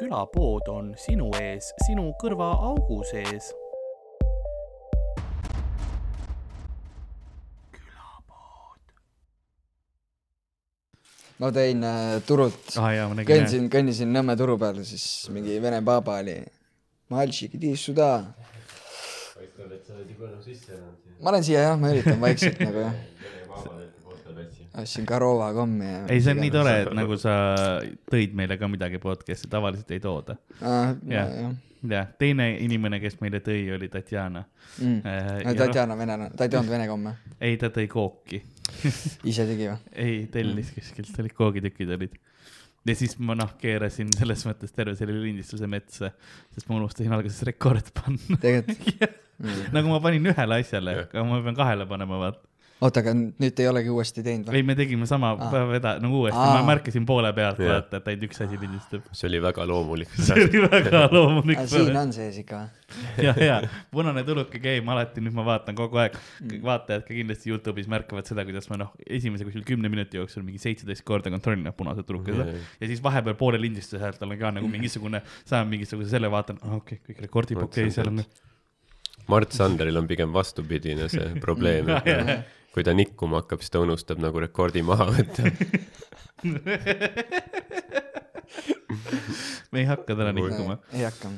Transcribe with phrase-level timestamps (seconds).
[0.00, 3.50] külapood on sinu ees, sinu kõrvaaugu sees.
[11.40, 12.90] ma tõin äh, turult ah
[13.24, 16.34] kõndisin, kõndisin Nõmme turu peal, siis mingi vene baba oli.
[17.80, 18.10] Suda.
[21.20, 23.00] ma olen siia jah, ma üritan vaikselt nagu jah.
[24.82, 26.04] ostsin Karova kommi ja.
[26.08, 27.34] ei, see on nii tore, et nagu sa
[28.10, 30.38] tõid meile ka midagi podcast'i, tavaliselt ei tooda.
[30.60, 30.94] ah,.
[31.06, 31.34] Jah.
[31.44, 34.42] jah jah, teine inimene, kes meile tõi, oli Tatjana.
[34.78, 34.98] mm..
[35.06, 38.42] Äh, Tatjana venelane, ta ei toonud vene komme, ei, ta tõi kooki.
[39.30, 39.78] ise tegi või?
[39.96, 42.18] ei, tellis kuskilt, olid koogitükid olid.
[42.86, 46.12] ja siis ma noh, keerasin selles mõttes terve selle lindistuse metsa,
[46.54, 48.38] sest ma unustasin alguses rekord panna.
[48.42, 49.72] tegelikult mm..
[49.74, 52.46] nagu ma panin ühele asjale aga ma pean kahele panema, vaata.
[52.80, 54.60] oota, aga nüüd te ei olegi uuesti teinud või?
[54.60, 55.50] ei, me tegime sama Aa.
[55.52, 59.06] päeva eda-, nagu uuesti, ma märkasin poole pealt, vaata, et ainult üks asi lindistab.
[59.12, 60.12] see oli väga loomulik.
[60.26, 61.60] see oli väga loomulik.
[61.60, 62.80] Ah, siin on sees ikka või?
[63.26, 63.56] ja, ja
[63.92, 68.28] punane tuluke käib alati, nüüd ma vaatan kogu aeg, kõik vaatajad ka kindlasti Youtube'is märkavad
[68.28, 72.04] seda, kuidas ma noh, esimese kuskil kümne minuti jooksul mingi seitseteist korda kontrollin neid punase
[72.06, 76.30] tuluke seda ja siis vahepeal poole lindistuse häält on ka nagu mingisugune, saan mingisuguse selle
[76.32, 78.24] vaatan, okei okay,, kõik rekordib, okei okay,, seal on.
[79.30, 84.20] Mart Sanderil on pigem vastupidine see probleem, noh, kui ta nikkuma hakkab, siis ta unustab
[84.22, 85.50] nagu rekordi maha võtta.
[89.72, 91.30] me ei hakka täna nikkuma, ei hakka.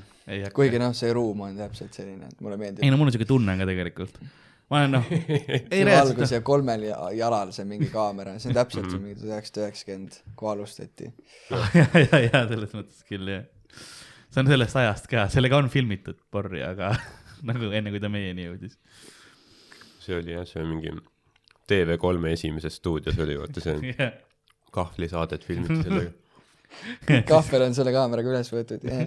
[0.57, 2.91] kuigi noh, see ruum on täpselt selline, et mulle meeldib ei.
[2.93, 4.15] no mul on siuke tunne ka tegelikult.
[4.73, 8.53] ma olen noh, ei see reaalselt valgus, ja kolmel ja- jalal see mingi kaamera, see
[8.53, 11.07] on täpselt see mingi tuhat üheksasada üheksakümmend, kui alustati.
[11.81, 13.45] ja, ja, ja selles mõttes küll jah.
[14.29, 16.87] see on sellest ajast ka, sellega on filmitud porri, aga
[17.49, 18.75] nagu enne kui ta meieni jõudis.
[20.03, 20.89] see oli jah, see on mingi
[21.73, 24.15] TV3 esimeses stuudios oli, vaata see jah,
[24.73, 26.15] kahvlisaadet filmiti sellega.
[27.33, 29.03] kahvel on selle kaameraga üles võetud ja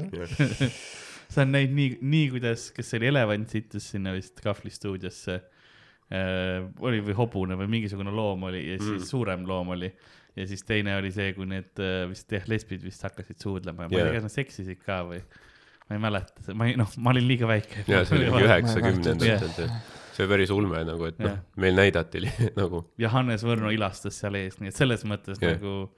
[1.33, 6.67] sa on näinud nii, nii kuidas, kas see oli elevant sittus sinna vist kahvlistuudiosse äh,,
[6.85, 9.09] oli või hobune või mingisugune loom oli ja siis mm.
[9.09, 9.89] suurem loom oli
[10.35, 13.91] ja siis teine oli see, kui need äh, vist jah, lesbid vist hakkasid suudlema ja
[13.91, 14.07] ma ei Jaa.
[14.11, 15.21] tea, kas nad seksisid ka või
[15.85, 17.85] ma ei mäleta, ma ei noh, ma olin liiga väike.
[17.89, 19.45] ja see oli mingi üheksakümnendatel Jah.
[19.57, 19.69] see,
[20.15, 22.23] see päris ulme nagu, et noh meil näidati
[22.59, 25.55] nagu ja Hannes Võrno ilastas seal ees, nii et selles mõttes Jah.
[25.55, 25.89] nagu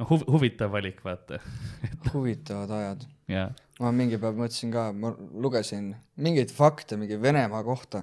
[0.00, 1.40] noh huv,, huvitav valik, vaata.
[2.14, 3.06] huvitavad ajad.
[3.30, 3.48] ja,
[3.80, 8.02] ma mingi päev mõtlesin ka, ma lugesin mingeid fakte mingi Venemaa kohta,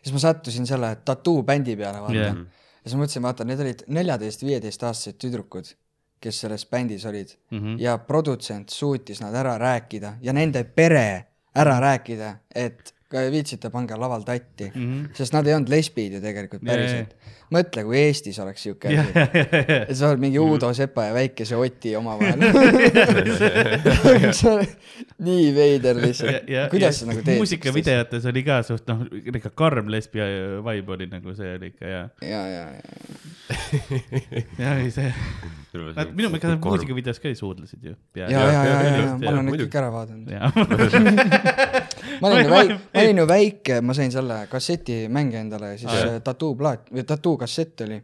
[0.00, 2.42] siis ma sattusin selle tattoo bändi peale, vaata yeah..
[2.82, 5.74] ja siis ma mõtlesin, vaata, need olid neljateist-viieteistaastased tüdrukud,
[6.24, 7.78] kes selles bändis olid mm -hmm.
[7.82, 12.93] ja produtsent suutis nad ära rääkida ja nende pere ära rääkida, et
[13.34, 15.16] viitsite, pange laval tatti Mm -hmm.
[15.16, 17.14] sest nad ei olnud lesbid ju tegelikult päriselt.
[17.54, 18.96] mõtle, kui Eestis oleks siuke asi.
[19.14, 19.44] ja, ja
[19.88, 22.40] ja sa oled mingi Uudo Sepa ja väikese Oti omavahel.
[25.28, 26.48] nii veider lihtsalt.
[26.70, 27.38] kuidas sa nagu teed?
[27.38, 30.22] muusikavideotes oli ka suht noh, ikka karm lesbi
[30.64, 35.12] vibe oli nagu see oli ikka ja, ja, ja, ja, ja oli see,
[35.94, 37.94] nad minu meelest muusikavideos ka ei suudlesid ju.
[38.18, 39.68] ja, ja, ja, ja, ja ma olen muidugi.
[39.68, 40.26] kõik ära vaadanud.
[42.22, 46.22] ma olin ju väike, ma olin ju väike, ma sain selle kassetimänge endale ja siis
[46.26, 48.00] tattoo plaat või tattoo kassett oli.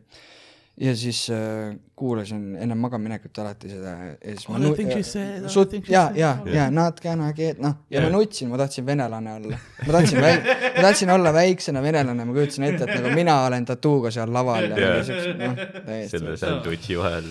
[0.81, 4.95] ja siis äh, kuulasin enne magamaminekut alati seda ja siis ma All the nu- things
[4.95, 8.01] you said, all the sut- things you ja, ja, ja not gonna get noh, ja
[8.01, 8.15] ma Jah.
[8.15, 9.59] nutsin, ma tahtsin venelane olla.
[9.87, 13.65] ma tahtsin väik-, ma tahtsin olla väiksena venelane, ma kujutasin ette, et nagu mina olen
[13.69, 16.37] tattooga seal laval ja mingi siukse, noh, täiesti selle.
[16.41, 17.29] sandwichi vahel.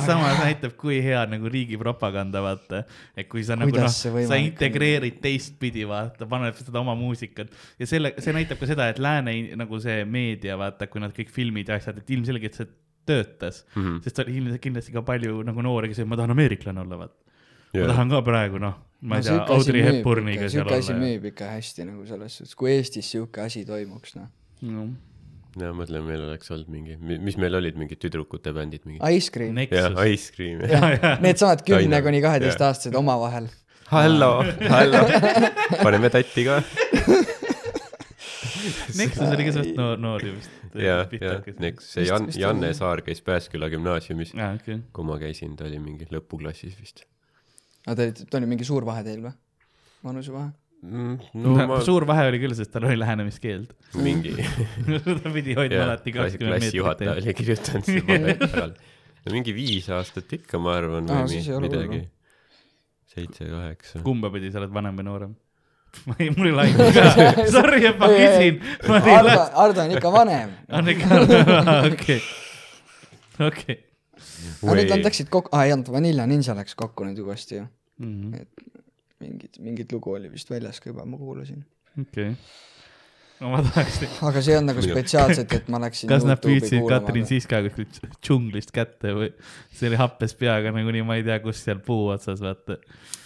[0.00, 2.82] Samas näitab, kui hea nagu riigi propaganda, vaata.
[3.16, 7.50] et kui sa nagu noh, sa integreerid teistpidi, vaata, paned seda oma muusikat
[7.80, 11.32] ja selle, see näitab ka seda, et lääne nagu see meedia, vaata, kui nad kõik
[11.34, 12.70] filmid ja asjad, et ilmselgelt see
[13.08, 13.82] töötas mm.
[13.82, 14.02] -hmm.
[14.04, 17.36] sest oli ilmselt kindlasti ka palju nagu noori, kes ütlevad, ma tahan ameeriklane olla, vaata.
[17.74, 21.04] ma tahan ka praegu noh, ma ei tea, Audrey Hepburniga seal siuke asi olla.
[21.06, 24.28] müüb ikka hästi nagu selles suhtes, kui Eestis siuke asi toimuks, noh.
[24.60, 24.88] No.
[25.58, 29.02] Ja mõtlen, meil oleks olnud mingi, mis meil olid mingid tüdrukute bändid, mingid.
[29.16, 29.58] Ice Cream.
[29.58, 30.06] jah, Nexus.
[30.14, 30.62] Ice Cream.
[31.26, 33.50] Needsamad kümne kuni kaheteistaastased omavahel.
[33.90, 34.32] hallo,
[34.70, 35.04] hallo,
[35.82, 36.60] paneme tatti ka.
[39.00, 40.58] Nexus oli ka suht noor, noor ju vist.
[40.76, 41.36] ja, ja,
[41.70, 42.76] eks see Jan-, vist Janne oli.
[42.76, 44.82] Saar käis Pääsküla gümnaasiumis, aa, okei.
[44.94, 47.06] kui ma käisin, ta oli mingi lõpuklassis vist
[47.86, 49.32] aga te olite, oli mingi suur vahe teil või?
[50.04, 50.52] vanusevahe?
[50.82, 51.42] mm,.
[51.44, 53.74] no ma suur vahe oli küll, sest tal oli lähenemiskeeld.
[54.00, 54.32] mingi,
[55.22, 57.28] ta pidi hoidma alati kakskümmend klassijuhataja meetrit.
[57.28, 58.72] oli kirjutanud selle peale.
[59.26, 62.00] no mingi viis aastat ikka, ma arvan, Aa, või midagi.
[63.12, 64.02] seitse, kaheksa.
[64.06, 65.38] kumba pidi sa oled vanem või noorem?
[66.06, 67.04] ma ei, mul ei laimu ka.
[67.50, 68.60] Sorry, et ma küsin.
[68.86, 69.36] Ardo.
[69.64, 70.52] Ardo on ikka vanem.
[70.78, 71.20] on ikka,
[71.90, 72.20] okei,
[73.48, 73.78] okei.
[74.62, 77.68] aga nüüd nad läksid kokku, aa ei olnud, Vanilla Ninja läks kokku nüüd uuesti ju.
[78.00, 78.46] Mhm.
[79.20, 81.62] mingit, mingit lugu oli vist väljas ka juba, ma kuulasin.
[82.00, 82.32] okei.
[83.40, 87.28] no ma tahaks, aga see on nagu spetsiaalselt, et ma läksin kas nad püüdsid Katrin
[87.28, 89.30] Siska kuskilt džunglist kätte või
[89.74, 92.78] see oli happes peaga nagunii, ma ei tea, kus seal puu otsas, vaata.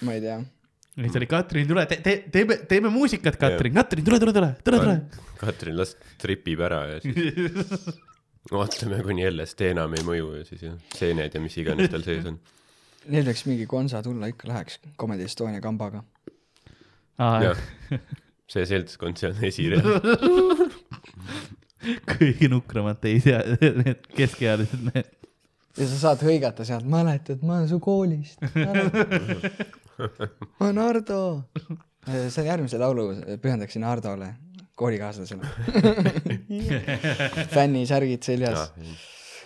[0.07, 0.39] ma ei tea.
[0.41, 4.51] ja siis oli Katrin, tule, te, te, teeme, teeme muusikat, Katrin, Katrin, tule, tule, tule,
[4.65, 5.29] tule, tule.
[5.43, 7.95] Katrin, las tripib ära ja siis
[8.55, 12.27] vaatame, kuni LSD enam ei mõju ja siis jah, seened ja mis iganes tal sees
[12.29, 12.39] on.
[13.09, 16.05] Neil võiks mingi konsa tulla, ikka läheks Comedy Estonia kambaga.
[17.19, 17.59] jah,
[18.53, 19.85] see seltskond seal esireal.
[22.15, 25.11] kõige nukramad teis ja need keskealised mehed.
[25.79, 28.41] ja sa saad hõigata sealt, mäletad, ma olen su koolist.
[30.59, 31.21] ma olen Hardo.
[32.07, 33.09] see on järgmise laulu,
[33.43, 34.35] pühendaksin Hardole,
[34.79, 35.45] koolikaaslasele.
[37.55, 38.73] fännisärgid seljas,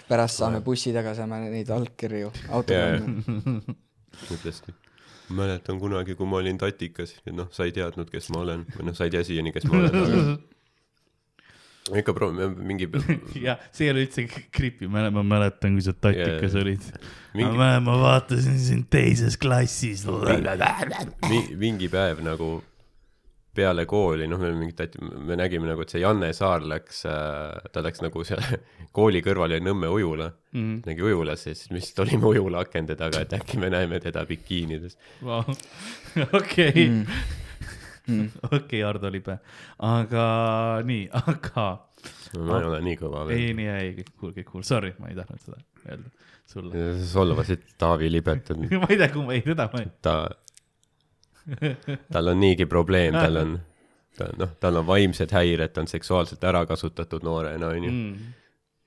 [0.09, 3.77] pärast saame bussi taga, saame neid allkirju autogramme.
[4.29, 4.75] kindlasti.
[5.29, 8.89] mäletan kunagi, kui ma olin tatikas ja noh, sa ei teadnud, kes ma olen või
[8.89, 9.99] noh, sa ei tea siiani, kes ma olen,
[11.89, 12.89] aga ikka pro-, mingi,
[13.47, 16.65] ja see ei ole üldse creepy, ma ma mäletan, kui sa tatikas Jaa.
[16.65, 16.89] olid.
[17.37, 20.07] mingi, ma vaatasin sind teises klassis.
[21.61, 22.59] mingi päev nagu
[23.59, 27.69] peale kooli, noh, me mingi tati-, me nägime nagu, et see Janne Saar läks äh,,
[27.75, 28.41] ta läks nagu seal
[28.97, 30.79] kooli kõrval oli Nõmme ujula Mhm.
[30.89, 34.23] nägi ujulas ja siis me lihtsalt olime ujula akende taga, et äkki me näeme teda
[34.27, 34.95] bikiinides.
[36.39, 36.87] okei,
[38.57, 39.37] okei, Hardo Libe,
[39.85, 40.25] aga
[40.89, 41.67] nii, aga
[42.49, 43.43] ma ei ole nii kõva veel.
[43.45, 46.11] ei, nii ei, kõik cool, kõik cool, sorry, ma ei tahtnud seda öelda
[46.49, 46.87] sulle.
[47.13, 50.17] solvasid Taavi Libet, ma ei tea, kui ma ei, seda ma ei, ta,
[52.13, 53.55] tal on niigi probleem, tal on,
[54.19, 57.91] ta noh, tal on vaimsed häired, ta on seksuaalselt ära kasutatud noorena, onju.
[57.91, 58.35] mm..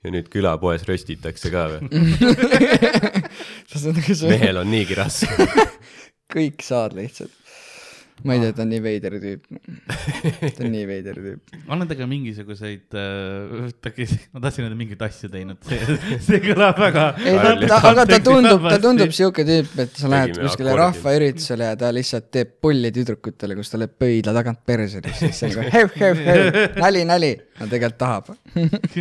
[0.04, 1.90] ja nüüd külapoes röstitakse ka või?
[3.86, 5.48] nagu mehel on niigi raske.
[6.36, 7.34] kõik saad lihtsalt.
[8.24, 9.46] Ma ei tea, ta on nii veider tüüp.
[10.56, 11.56] ta on nii veider tüüp.
[11.66, 13.70] on nad aga mingisuguseid äh,,
[14.32, 15.98] ma tahtsin öelda mingeid asju teinud, see,
[16.28, 17.06] see kõlab väga.
[17.78, 22.30] aga ta tundub, ta tundub siuke tüüp, et sa lähed kuskile rahvaüritusele ja ta lihtsalt
[22.34, 26.14] teeb pulli tüdrukutele, kus ta lööb pöidla tagant perse ja siis on nagu heu, heu,
[26.26, 27.32] heu, nali, nali.
[27.60, 28.32] no tegelikult tahab.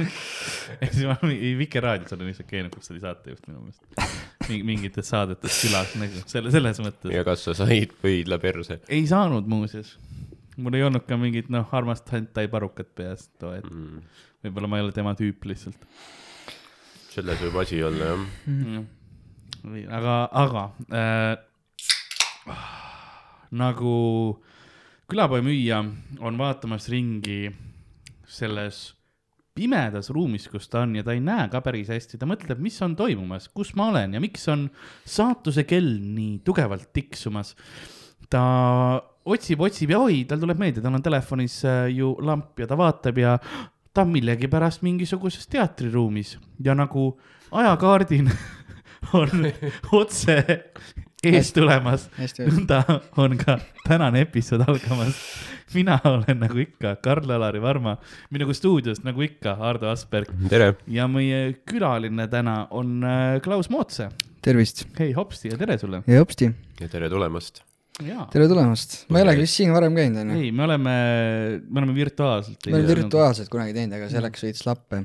[0.82, 4.66] ehk siis ma mingi Vikerraadios olen lihtsalt käinud, kus oli saatejuht minu meelest.
[4.68, 7.12] mingites saadetes külas nagu selle, selles mõttes.
[7.14, 8.80] ja kas sa said pöidla perse?
[8.90, 9.98] ei saanud muuseas.
[10.58, 13.70] mul ei olnud ka mingit noh, armast hentai parukat peas too hetk.
[13.72, 14.02] Mm.
[14.46, 15.88] võib-olla ma ei ole tema tüüp lihtsalt
[17.12, 18.24] selles võib asi olla jah.
[18.48, 18.86] mm..
[19.92, 20.64] aga, aga
[20.96, 21.34] äh,
[23.52, 23.96] nagu
[25.12, 25.82] külapoe müüja
[26.24, 27.52] on vaatamas ringi
[28.32, 28.92] selles
[29.52, 32.78] pimedas ruumis, kus ta on ja ta ei näe ka päris hästi, ta mõtleb, mis
[32.86, 34.70] on toimumas, kus ma olen ja miks on
[35.04, 37.58] saatuse kell nii tugevalt tiksumas.
[38.32, 38.44] Ta
[39.26, 42.78] otsib, otsib ja oi, tal tuleb meelde, tal on telefonis äh, ju lamp ja ta
[42.80, 43.36] vaatab ja
[43.94, 47.12] ta on millegipärast mingisuguses teatriruumis ja nagu
[47.52, 48.32] ajakaardil
[49.20, 49.48] on
[50.02, 50.38] otse
[51.22, 52.82] ees tulemas, nõnda
[53.22, 55.18] on ka tänane episood algamas.
[55.74, 57.96] mina olen nagu ikka Karl-Alari Varma,
[58.32, 60.32] minuga stuudios nagu ikka Ardo Asperg
[60.88, 64.10] ja meie külaline täna on äh, Klaus Mootse.
[64.42, 66.04] tervist hei hopsti ja tere sulle.
[66.08, 67.64] ja hopsti, ja tere tulemast.
[68.32, 68.96] Tere tulemast.
[69.12, 70.34] ma ei olegi vist siin varem käinud, onju.
[70.40, 70.94] ei, me oleme,
[71.68, 72.60] me oleme virtuaalselt.
[72.68, 74.98] me oleme virtuaalselt kunagi teinud, aga see läks veits lappe.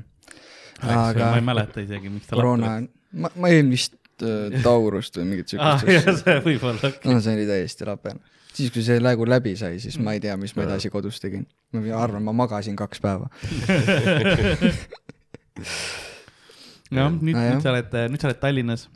[0.81, 2.89] aga ma ei mäleta isegi, miks ta koroona lahti,
[3.23, 5.77] ma, ma jõin vist äh, Taurust või mingit ah,.
[5.81, 6.19] siukest jah, asja.
[6.23, 7.13] see võib olla, okei.
[7.13, 8.09] no see oli täiesti lape.
[8.51, 11.43] siis, kui see lägu läbi sai, siis ma ei tea, mis ma edasi kodus tegin.
[11.75, 13.27] ma arvan, ma magasin kaks päeva.
[16.91, 18.87] jah, nüüd, Ah, nüüd sa oled, nüüd sa oled Tallinnas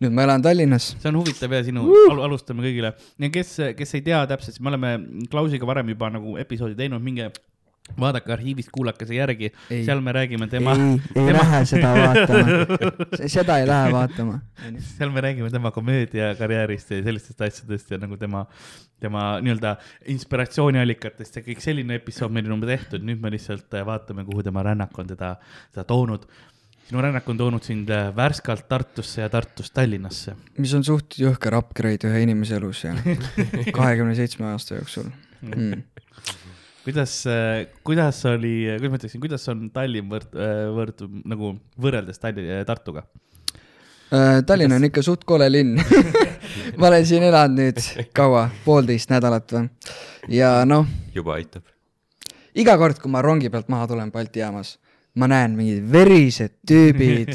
[0.00, 0.92] nüüd ma elan Tallinnas.
[1.02, 4.62] see on huvitav ja sinu al, alustame kõigile ja kes, kes ei tea täpselt, siis
[4.62, 4.94] me oleme
[5.32, 7.30] Klausiga varem juba nagu episoodi teinud, minge
[8.00, 9.82] vaadake arhiivist, kuulake see järgi, Ei.
[9.84, 12.78] seal me räägime tema, ei, ei tema- lähe seda vaatama.
[13.34, 14.38] seda ei lähe vaatama.
[14.96, 18.46] seal me räägime tema komöödiakarjäärist ja sellistest asjadest ja nagu tema,
[19.04, 19.74] tema nii-öelda
[20.14, 24.42] inspiratsiooniallikatest ja kõik selline episood meil on juba tehtud, nüüd me lihtsalt äh, vaatame, kuhu
[24.46, 25.34] tema rännak on teda,
[25.74, 26.24] teda toonud.
[26.88, 30.36] Sinu rännak on toonud sind äh, Värskalt Tartusse ja Tartust Tallinnasse.
[30.58, 32.94] mis on suht jõhker upgrade ühe inimese elus ja
[33.78, 35.10] kahekümne seitsme aasta jooksul
[35.42, 35.82] mm..
[36.84, 37.18] kuidas,
[37.84, 40.40] kuidas oli, kuidas ma ütleksin, kuidas on Tallinn võrd-,
[40.78, 43.06] võrd- nagu võrreldes Tallinna, Tartuga?
[44.14, 45.78] Äh, Tallinn on ikka suht kole linn.
[46.78, 47.80] ma olen siin elanud nüüd
[48.14, 49.68] kaua, poolteist nädalat või.
[50.36, 51.64] ja noh, juba aitab.
[52.54, 54.76] iga kord, kui ma rongi pealt maha tulen Balti jaamas,
[55.14, 57.34] ma näen mingid verised tüübid,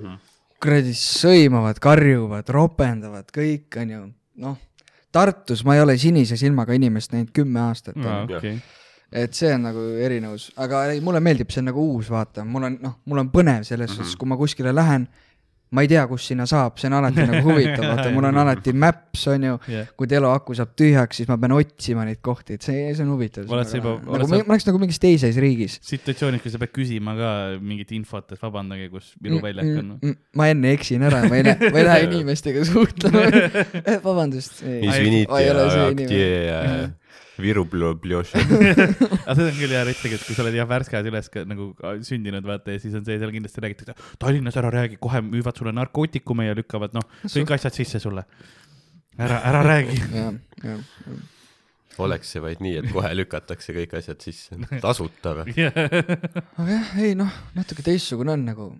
[0.62, 4.02] kuradi sõimavad, karjuvad, ropendavad, kõik onju,
[4.44, 4.56] noh.
[5.16, 8.36] Tartus ma ei ole sinise silmaga inimest näinud kümme aastat aa, onju.
[8.36, 8.56] okei.
[9.16, 12.66] et see on nagu erinevus, aga ei, mulle meeldib, see on nagu uus, vaata, mul
[12.68, 13.96] on noh, mul on põnev selles Mhm.
[14.02, 15.06] suhtes, kui ma kuskile lähen,
[15.75, 18.73] ma ei tea , kus sinna saab , see on alati nagu huvitav , vaata , mul on alati
[18.75, 22.89] Maps onju , jah , kui teloaku saab tühjaks , siis ma pean otsima neid kohti , et see ,
[22.91, 23.47] see on huvitav .
[23.47, 25.77] Oled sa juba- nagu oled ma sa- ma oleks nagu mingis teises riigis .
[25.87, 27.31] situatsioonis , kus sa pead küsima ka
[27.63, 29.93] mingit infot , et vabandage , kus Viru väljak on .
[30.01, 30.17] mm, .
[30.35, 33.23] ma enne eksin ära , ma ei lähe , ma ei lähe inimestega suhtlema .
[34.03, 34.59] vabandust .
[34.67, 36.91] Извините , ma ei ole
[37.42, 38.40] Viru Bljoša.
[38.40, 41.98] aga seda on küll hea rett tegelikult, kui sa oled jah värskes üles nagu äh,
[42.06, 45.74] sündinud, vaata ja siis on see, seal kindlasti räägitakse, Tallinnas ära räägi, kohe müüvad sulle
[45.76, 48.26] narkootikume ja lükkavad noh, kõik asjad sisse sulle.
[49.18, 50.00] ära, ära räägi.
[52.04, 55.68] oleks see vaid nii, et kohe lükatakse kõik asjad sisse, tasuta või?
[56.60, 58.72] aga jah, ei noh, natuke teistsugune on nagu,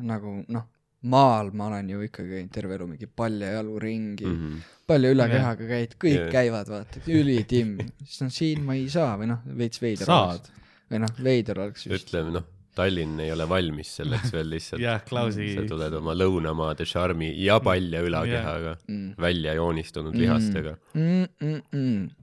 [0.00, 0.68] nagu noh
[1.02, 4.38] maal ma olen ju ikkagi käinud terve elu mingi paljajalu ringi mm.
[4.38, 4.72] -hmm.
[4.86, 6.32] palju üle kehaga käid, kõik yeah.
[6.32, 7.78] käivad, vaata, ülitimm.
[8.04, 10.50] siis noh, siin ma ei saa või noh, veits veider saad.
[10.90, 12.08] või noh, veider oleks just.
[12.08, 14.80] ütleme noh, Tallinn ei ole valmis selleks veel lihtsalt.
[14.80, 19.14] jah, Klausi sa tuled oma lõunamaade šarmi ja palja ülakehaga Mm.
[19.20, 20.76] välja joonistunud lihastega.
[20.94, 21.26] mm,.
[21.40, 22.21] Mm -mm.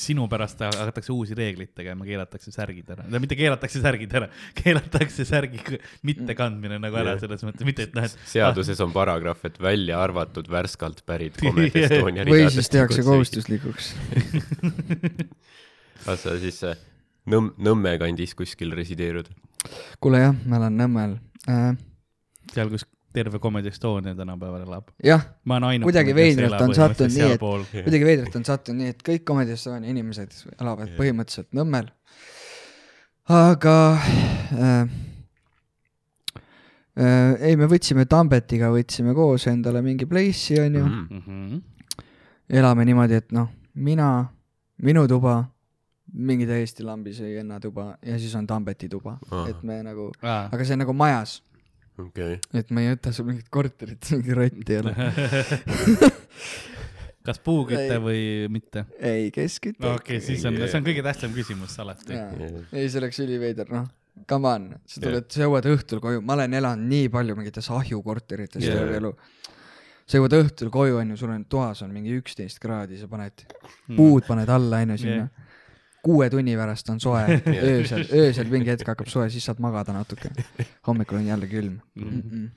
[0.00, 5.80] Sinu pärast hakatakse uusi reegleid tegema, keelatakse särgid ära, mitte keelatakse särgid ära, keelatakse särgi
[6.08, 10.48] mittekandmine nagu ära selles mõttes, mitte et noh, et seaduses on paragrahv, et välja arvatud
[10.52, 13.92] värskalt pärit Comet Estonia või ridadest siis tehakse kohustuslikuks.
[16.06, 16.78] kas sa siis äh,
[17.28, 19.28] Nõmm-, Nõmme kandis kuskil resideerud?
[20.00, 21.18] kuule jah, ma elan Nõmmel
[21.50, 21.74] äh,.
[22.54, 24.88] seal, kus terve Comedy Estonia tänapäeval elab.
[25.04, 25.88] jah, ma olen ainuke.
[25.92, 29.90] Kuidagi veidralt on sattunud nii, et- kuidagi veidralt on sattunud nii, et kõik Comedy Estonia
[29.90, 31.88] inimesed elavad põhimõtteliselt Nõmmel.
[33.28, 33.76] aga
[34.52, 34.88] äh,
[36.98, 41.22] äh, ei, me võtsime Tambetiga, võtsime koos endale mingi place'i onju mm.
[41.26, 41.60] -hmm.
[42.60, 44.26] elame niimoodi, et noh, mina,
[44.82, 45.44] minu tuba,
[46.12, 49.48] mingi täiesti lambis venna tuba ja siis on Tambeti tuba Aa.
[49.48, 50.48] et me nagu, Ah.
[50.52, 51.42] aga see on nagu majas,
[51.98, 54.94] okei, et me ei võta sul mingit korterit, mingi rotti ei ole.
[57.28, 58.20] kas puuküte või
[58.52, 58.84] mitte?
[58.98, 62.16] ei, kesküte no okei okay,, siis on, see on kõige tähtsam küsimus alati.
[62.16, 63.88] ei, see oleks üliveider, noh,
[64.30, 68.64] come on, sa tuled, sa jõuad õhtul koju, ma olen elanud nii palju mingites ahjukorterites
[68.64, 68.78] Jaa.
[68.78, 69.12] terve elu.
[70.08, 73.44] sa jõuad õhtul koju, onju, sul on toas on mingi üksteist kraadi, sa paned
[73.88, 73.96] Hmm.
[73.96, 75.44] puud paned alla, onju, sinna Jah.
[76.04, 77.24] Kuue tunni pärast on soe,
[77.72, 80.30] öösel, öösel mingi hetk hakkab soe, siis saad magada natuke.
[80.86, 82.22] hommikul on jälle külm mm.
[82.22, 82.48] -mm.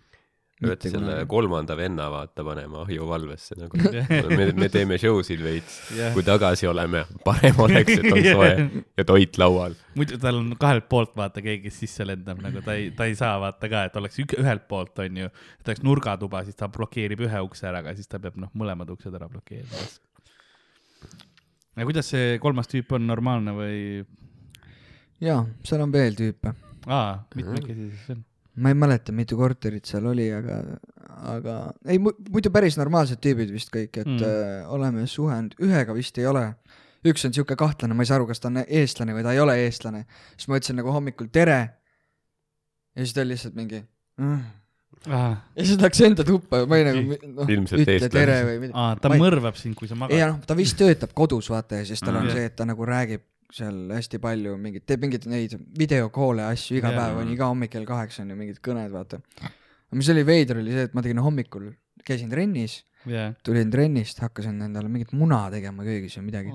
[0.62, 3.78] pead selle kolmanda venna vaata panema ahjuvalvesse nagu.
[4.38, 8.52] me, me teeme show sid veits Jah., kui tagasi oleme, parem oleks, et on soe
[8.98, 9.74] ja toit laual.
[9.96, 13.40] muidu tal on kahelt poolt vaata keegi, sisse lendab nagu ta ei, ta ei saa
[13.42, 17.44] vaata ka, et oleks ük, ühelt poolt onju, et oleks nurgatuba, siis ta blokeerib ühe
[17.50, 19.90] ukse ära, aga siis ta peab noh, mõlemad uksed ära blokeerima.
[21.76, 23.78] Aga kuidas see kolmas tüüp on, normaalne või?
[25.24, 26.54] jaa, seal on veel tüüpe.
[26.88, 28.24] aa, mitmekesi siis on?
[28.62, 30.58] ma ei mäleta, mitu korterit seal oli, aga,
[31.32, 34.24] aga ei, muidu päris normaalsed tüübid vist kõik, et Mm.
[34.28, 36.50] äh, oleme suhelnud, ühega vist ei ole.
[37.08, 39.40] üks on siuke kahtlane, ma ei saa aru, kas ta on eestlane või ta ei
[39.42, 40.04] ole eestlane.
[40.38, 41.60] siis ma ütlesin nagu hommikul tere.
[42.96, 43.80] ja siis ta oli lihtsalt mingi
[44.20, 44.42] mm..
[45.10, 48.14] aa, ja siis läks enda tuppa, ma ei nagu noh, Ilmselt ütle eestlane.
[48.14, 48.78] tere või midagi.
[48.78, 50.20] aa, ta Ma ei- mõrvab sind, kui sa ei magad.
[50.36, 52.32] noh, ta vist töötab kodus vaata ja siis tal on Mm.
[52.36, 56.92] see, et ta nagu räägib seal hästi palju mingit, teeb mingeid neid videokoole asju iga
[56.92, 57.00] Jaa.
[57.00, 59.20] päev on iga hommik kell kaheksa on ju mingid kõned, vaata.
[59.92, 61.74] mis oli veider, oli see, et ma tegin hommikul,
[62.06, 63.34] käisin trennis, jah.
[63.44, 66.52] tulin trennist, hakkasin endale mingit muna tegema köögis või midagi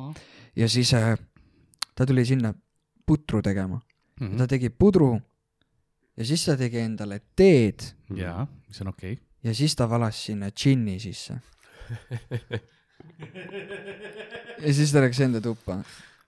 [0.56, 1.16] ja siis äh,
[1.94, 2.54] ta tuli sinna
[3.06, 3.80] putru tegema,
[4.20, 4.36] Mhm.
[4.38, 5.20] ta tegi pudru
[6.16, 7.85] ja siis ta tegi endale teed
[8.16, 9.25] jaa, mis on okei okay..
[9.44, 11.38] ja siis ta valas sinna džinni sisse.
[14.64, 15.80] ja siis ta läks enda tuppa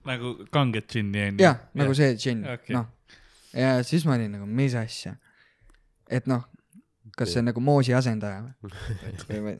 [0.09, 1.43] nagu kanget džinni onju.
[1.43, 2.87] jah, nagu see džinn okay., noh.
[3.53, 5.15] ja siis ma olin nagu, mis asja.
[6.09, 6.45] et noh,
[7.17, 8.79] kas see on nagu moosi asendaja või?
[9.45, 9.59] või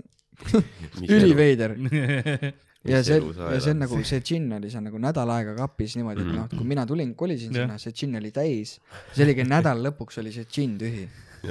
[1.09, 1.75] üliveider.
[2.87, 6.23] ja see ja see on nagu, see džinn oli seal nagu nädal aega kapis niimoodi,
[6.23, 8.77] et noh, kui mina tulin, kolisin sinna, see džinn oli täis.
[9.15, 11.07] see oligi nädal lõpuks oli see džinn tühi.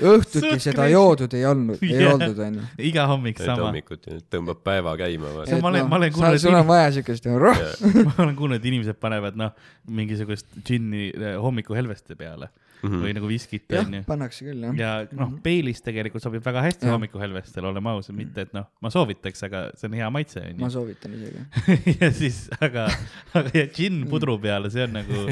[0.00, 2.14] õhtuti seda joodud ei olnud, ei Jah.
[2.14, 2.62] oldud, onju.
[2.86, 3.66] iga hommik et sama.
[3.68, 7.26] hommikuti tõmbab päeva käima ma olen- ma olen kuulnud, et sul on vaja siukest,
[8.06, 9.50] ma olen kuulnud, et inimesed panevad noh,
[9.90, 12.48] mingisugust džinni eh, hommikuhelveste peale
[12.82, 13.02] Mhm.
[13.04, 14.02] või nagu viskit onju,.
[14.08, 14.76] pannakse küll jah.
[14.78, 16.94] ja noh, Baileys tegelikult sobib väga hästi Jah.
[16.96, 20.70] hommikuhelvestele, oleme ausad, mitte et noh, ma soovitaks, aga see on hea maitse ma onju.
[20.76, 21.44] soovitan isegi.
[22.00, 22.86] ja siis, aga,
[23.34, 25.26] aga ja džinn pudru peale, see on nagu,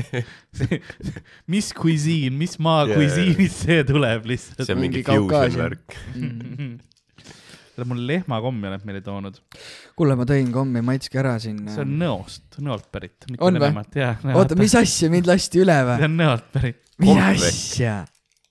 [1.54, 2.98] mis cuisine, mis maa jaa.
[3.00, 5.98] cuisine'ist see tuleb lihtsalt see on mingi mingi fusion värk.
[7.78, 9.36] Sa oled mulle lehmakommi oled meile toonud.
[9.96, 11.60] kuule, ma tõin kommi Matski ära siin.
[11.70, 13.26] see on Nõost, Nõolt pärit.
[13.38, 13.70] On või?
[14.34, 16.04] oota, mis asja, mind lasti üle see või?
[16.08, 16.80] on Nõolt pärit.
[16.98, 18.00] mis asja?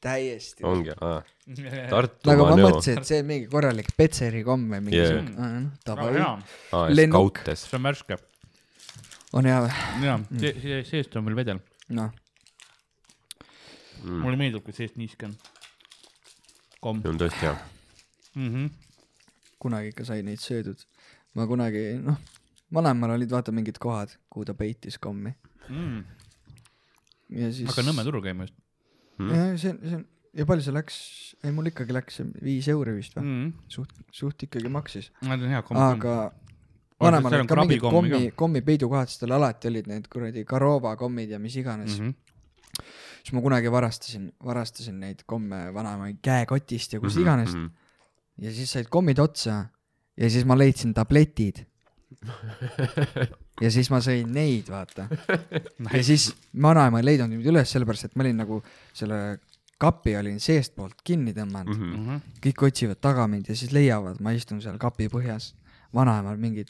[0.07, 0.63] täiesti.
[0.63, 1.17] ongi, aa,
[1.91, 5.25] Tartumaa nagu ma mõtlesin, et see on mingi korralik Petseri komm või mingi Yeah.
[5.25, 5.59] siuke.
[5.89, 6.31] davai, hea,
[6.77, 7.37] aa, Lennuk.
[7.41, 7.65] Scoutes.
[7.67, 8.17] see on värske.
[9.33, 9.73] on hea või?
[10.05, 11.59] jaa, see, seest on veel vedel.
[11.89, 12.11] noh,
[13.97, 14.19] Mm.
[14.21, 15.31] mulle meeldib, kui seest niiske on.
[16.79, 17.55] komm see on tõesti hea.
[18.35, 18.49] mm.
[18.53, 18.69] -hmm.
[19.59, 20.85] Kunagi ikka sai neid söödud.
[21.35, 22.17] ma kunagi, noh,
[22.73, 25.35] vanemal olid vaata mingid kohad, kuhu ta peitis kommi
[25.67, 26.03] Mm.
[27.29, 27.67] ja siis.
[27.67, 28.55] hakka Nõmme turul käima just
[29.17, 29.29] Mm.
[29.33, 30.05] jah, see on, see on
[30.37, 30.97] ja palju see läks,
[31.47, 33.71] ei mul ikkagi läks see viis euri vist või mm., mm.
[33.73, 35.09] suht, suht ikkagi maksis,
[35.79, 35.95] -hmm.
[35.97, 40.95] aga seal vanemal olid ka mingid kommi, kommipeidukohad, siis tal alati olid need kuradi Karova
[40.97, 42.05] kommid ja mis iganes mm.
[42.05, 42.13] -hmm.
[42.13, 42.83] -hmm.
[43.23, 47.65] siis ma kunagi varastasin, varastasin neid komme vanaema käekotist ja kust iganes mm.
[47.65, 47.86] -hmm.
[48.41, 49.65] Ja siis said kommid otsa
[50.17, 51.63] ja siis ma leidsin tabletid.
[53.63, 55.07] ja siis ma sõin neid, vaata.
[55.97, 56.29] ja siis
[56.61, 58.61] vanaema ei leidnud mind üles, sellepärast et ma olin nagu
[58.95, 59.19] selle
[59.77, 61.91] kapi olin seestpoolt kinni tõmmanud mm.
[61.93, 62.07] Mhm.
[62.09, 62.39] -hmm.
[62.47, 65.53] kõik otsivad taga mind ja siis leiavad, ma istun seal kapi põhjas.
[65.93, 66.67] vanaemal mingid,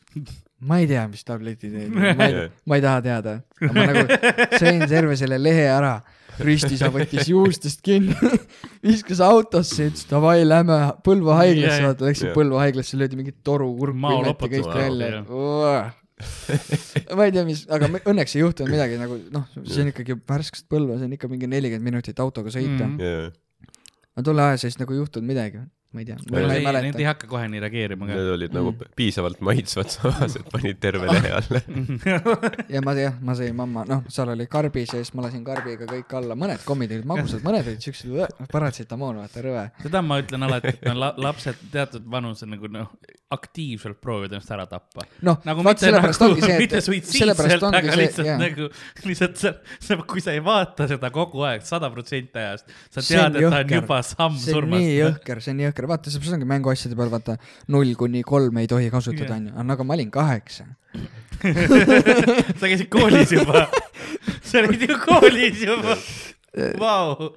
[0.60, 3.36] ma ei tea, mis tabletid need on, ma ei, ma ei taha teada.
[3.70, 4.06] ma nagu
[4.58, 6.00] sõin terve selle lehe ära,
[6.44, 8.16] ristis, võttis juustest kinni,
[8.88, 12.36] viskas autosse, ütles davai, lähme Põlva haiglasse, vaata, läksin jaa.
[12.38, 15.24] Põlva haiglasse, löödi mingit toru, imeti loputus, kõik välja.
[17.14, 20.18] ma ei tea, mis, aga me- õnneks ei juhtunud midagi nagu noh, see on ikkagi
[20.18, 22.96] värskest Põlva, see on ikka mingi nelikümmend minutit autoga sõita mm.
[22.98, 23.76] -hmm.
[24.18, 25.62] aga tolle aja sees nagu ei juhtunud midagi,
[25.96, 28.14] ma ei tea, ma ei Need ei hakka kohe nii reageerima ka.
[28.18, 28.90] Need olid nagu Mm.
[29.00, 31.62] piisavalt maitsvad samas, et panid terve lehe alla.
[32.76, 36.12] ja ma jah, ma sõin mamma, noh, seal oli karbi sees, ma lasin karbiga kõik
[36.20, 39.64] alla, mõned kommid olid magusad, mõned olid siuksed, paratsetamoon, vaata rõve.
[39.86, 42.92] seda ma ütlen alati, et no la- lapsed teatud vanusel nagu noh,
[43.34, 45.04] aktiivselt proovivad ennast ära tappa.
[45.28, 48.30] noh, nagu vaat sellepärast nagu, ongi see, mitte et suitsiidselt, sellepärast ongi aga see, lihtsalt
[48.30, 48.70] jaa, nagu,
[49.08, 53.36] lihtsalt sa, sa, kui sa ei vaata seda kogu aeg, sada protsenti ajast, sa tead,
[53.36, 53.74] et ta on jõhker.
[53.82, 54.94] juba samm see on nii surmast.
[55.02, 57.38] jõhker, see on nii jõhker, vaata, see ongi mänguasjade peal, vaata
[57.74, 60.66] null kuni kolm ei tohi kasutada, onju, aga nagu ma olin kaheksa.
[62.60, 63.68] sa käisid koolis juba,
[64.42, 65.98] sa olid ju koolis juba,
[66.82, 67.34] vau.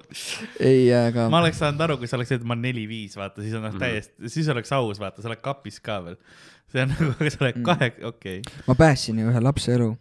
[0.59, 3.57] ei, aga ma oleks saanud aru, kui sa oleks öelnud, ma olen neli-viis, vaata, siis
[3.57, 6.17] on noh täiesti, siis oleks aus, vaata, sa oled kapis ka veel.
[6.71, 7.67] see on nagu, sa oled Mm.
[7.67, 9.91] kahe, okei ma päästsin ju ühe lapse elu.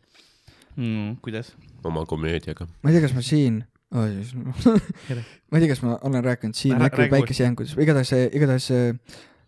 [0.77, 1.19] mm,.
[1.21, 1.53] kuidas?
[1.85, 2.69] oma komöödiaga.
[2.81, 4.05] ma ei tea, kas ma siin oh,
[5.51, 8.69] ma ei tea, kas ma olen rääkinud siin Ära- äkki räägi päikesejänkudes, igatahes, igatahes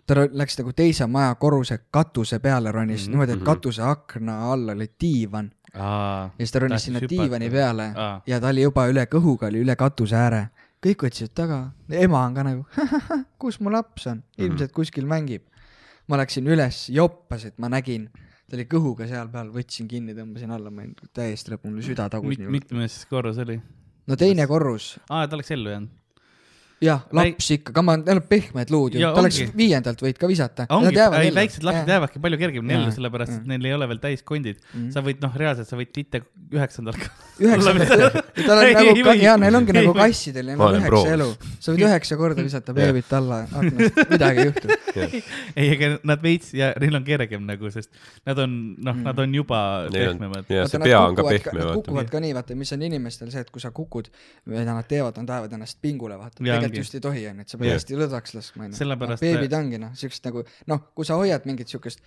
[0.06, 3.06] ta läks nagu teise maja korruse katuse peale ronis mm Mhm.
[3.06, 3.10] -hmm.
[3.10, 3.44] niimoodi, et Mhm.
[3.46, 8.22] katuse akna all oli diivan ja siis ta ronis sinna diivani peale Aa.
[8.26, 10.48] ja ta oli juba üle kõhuga, oli üle katuse ääre.
[10.86, 12.66] kõik otsisid taga, ema on ka nagu,
[13.38, 15.42] kus mu laps on, ilmselt kuskil mängib.
[16.08, 18.08] ma läksin üles, joppasid, ma nägin,
[18.50, 22.36] ta oli kõhuga seal peal, võtsin kinni, tõmbasin alla, ma olin täiesti mul süda tagus
[22.38, 23.60] mitmes korrus oli?
[24.06, 25.90] No teine korrus aa, ta oleks ellu jäänud.
[26.82, 30.18] jah, laps ikka, come on, neil on pehmed luud ju, Ja ta oleks viiendalt võid
[30.18, 30.66] ka visata.
[31.36, 33.50] väiksed lapsed jäävadki palju kergemini ellu, sellepärast et jaa.
[33.52, 34.58] neil ei ole veel täiskondid.
[34.72, 34.90] Mhm.
[34.94, 37.10] sa võid, noh, reaalselt sa võid titte üheksandal ka.
[37.44, 41.28] üheksandalt, tal on Ei, nagu ja neil ongi nagu kassidel, neil on üheksa elu.
[41.58, 44.78] sa võid üheksa korda visata beebit alla aknast, midagi ei juhtu.
[45.56, 47.90] ei, aga nad veits ja neil on kergem nagu, sest
[48.28, 50.50] nad on, noh, nad on juba pehmemad.
[50.52, 53.50] ja see pea on ka pehme, kukuvad ka nii, vaata, mis on inimestel see, et
[53.54, 54.10] kui sa kukud,
[54.50, 56.42] mida nad teevad, nad ajavad ennast pingule, vaata.
[56.72, 56.82] Ongi.
[56.82, 57.78] just ei tohi, onju, et sa pead Jah.
[57.80, 59.18] hästi lõdvaks laskma, onju.
[59.20, 62.00] Beebid ongi noh, siukest nagu noh, kui sa hoiad mingit siukest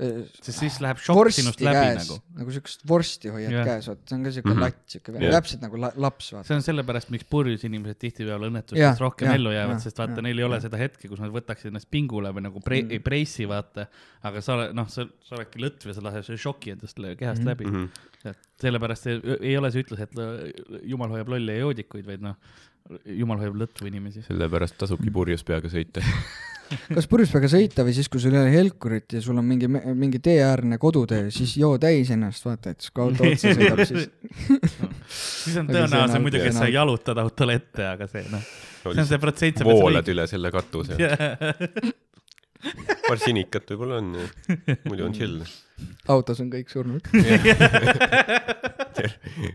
[0.00, 3.66] äh, sest siis läheb šokk sinust läbi käes nagu., nagu siukest vorsti hoiad Jah.
[3.68, 4.60] käes, vaata, see on ka siuke Mhm.
[4.64, 5.34] latt, siuke Jah.
[5.36, 6.46] täpselt nagu la, laps, vaata.
[6.48, 10.16] see on sellepärast, miks purjus inimesed tihtipeale õnnetustes rohkem jah, ellu jäävad, jah, sest vaata,
[10.16, 10.62] jah, neil ei ole jah.
[10.64, 12.90] seda hetke, kus nad võtaksid ennast pingule või nagu pre- Mm.
[12.90, 13.86] ei preissi, vaata.
[14.24, 17.42] aga sa oled, noh, sa, sa oledki lõtv ja sa lased selle šoki endast kehast
[17.42, 17.48] Mhm.
[17.52, 17.88] läbi.
[18.62, 20.12] sellepärast ei, ei ole see ütlus, et
[20.86, 22.36] jumal hoiab lolle ja joodikuid, vaid noh,
[23.18, 24.24] jumal hoiab lõtvu inimesi.
[24.26, 26.04] sellepärast tasubki purjus peaga sõita.
[26.96, 30.18] kas purjuspäega sõita või siis, kui sul ei ole helkurit ja sul on mingi, mingi
[30.24, 34.02] teeäärne kodutee, siis joo täis ennast, vaata, et siis kui auto otsa sõidab, siis
[35.08, 38.42] siis on auto- muidugi, et sa jalutad autole ette, aga see noh,
[38.84, 39.56] see on see protsent.
[39.68, 40.92] voolad üle selle katuse.
[43.08, 44.08] paar sinikat võib-olla on,
[44.86, 45.36] muidu on chill.
[46.12, 47.02] autos on kõik surnud.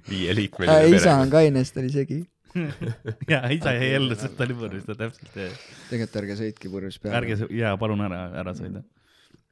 [0.10, 1.14] viieliikmeline isa pere.
[1.22, 2.20] on kainest, oli segi.
[3.32, 5.50] ja isa jäi ellu, sest ta oli purjus, ta täpselt jäi.
[5.90, 7.20] tegelikult ärge sõitke purjus peale.
[7.22, 8.84] ärge, jaa, palun ära, ära sõida.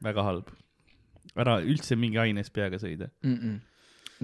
[0.06, 0.52] väga halb.
[1.36, 3.10] ära üldse mingi aines peaga sõida.
[3.26, 3.36] mm.
[3.36, 3.58] -mm.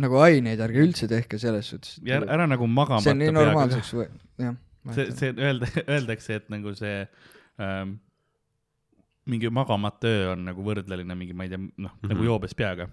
[0.06, 2.00] nagu aineid ärge üldse tehke selles suhtes.
[2.06, 4.08] ja ära, ära nagu magama see on nii normaalseks või,
[4.46, 4.56] jah.
[4.96, 7.04] see, see öelda, öeldakse, et nagu see
[7.60, 8.00] ähm,
[9.30, 12.14] mingi magamata öö on nagu võrdleline mingi, ma ei tea, noh mm -hmm.
[12.14, 12.90] nagu joobes peaga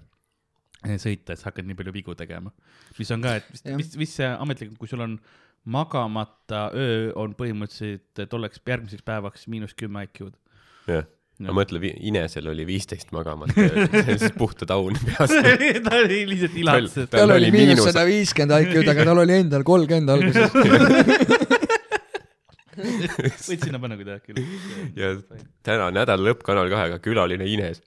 [0.87, 2.53] sõita, et sa hakkad nii palju vigu tegema.
[2.99, 5.19] mis on ka, et Jah., vist, vist see ametlikult, kui sul on
[5.69, 10.35] magamata öö, on põhimõtteliselt tolleks järgmiseks päevaks miinus kümme IQ-d.
[10.89, 11.05] jah,
[11.39, 11.45] Jah.
[11.45, 11.79] aga mõtle,
[12.09, 15.31] Inesel oli viisteist magamata, see on siis puhta taun peas.
[15.87, 17.11] ta oli lihtsalt ilatses.
[17.13, 20.51] tal oli miinus sada viiskümmend IQ-d, aga tal oli endal kolmkümmend alguses.
[22.79, 24.39] võid sinna panna, kui tahad küll.
[24.99, 25.13] ja
[25.67, 27.83] täna nädala lõpp Kanal kahega külaline Ines.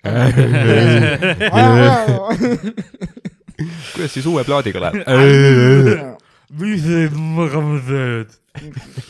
[3.94, 6.20] kuidas siis uue plaadiga läheb?
[6.60, 8.38] Mis need magamatööd?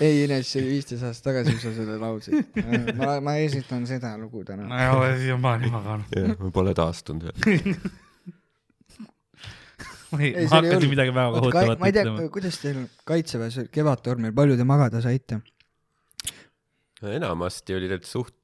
[0.03, 2.59] ei, Ines, see oli viisteist aastat tagasi, kui sa selle laulsid.
[2.99, 4.67] ma, ma esitan seda lugu täna.
[4.69, 6.13] ma ei ole siiamaani maganud.
[6.17, 7.79] jah, ma pole taastunud veel.
[10.11, 14.35] ma ei, ma hakkasin midagi väga ma kohutavat ei tea ütlema., kuidas teil kaitseväes kevadtormil,
[14.37, 15.41] palju te magada saite?
[17.01, 18.37] enamasti oli tegelikult suht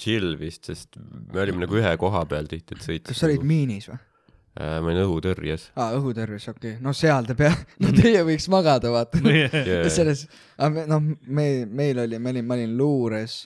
[0.00, 3.08] chill vist, sest me olime nagu ühe koha peal tihti, et sõitis.
[3.12, 4.00] kas sa olid miinis või?
[4.58, 4.78] äh,?
[4.80, 5.68] ma olin õhutõrjes.
[5.76, 6.82] aa, õhutõrjes, okei okay..
[6.84, 9.22] no seal te pea, no teie võiks magada, vaata.
[9.98, 10.26] selles,
[10.58, 13.40] noh, me, meil oli, ma olin, ma olin luures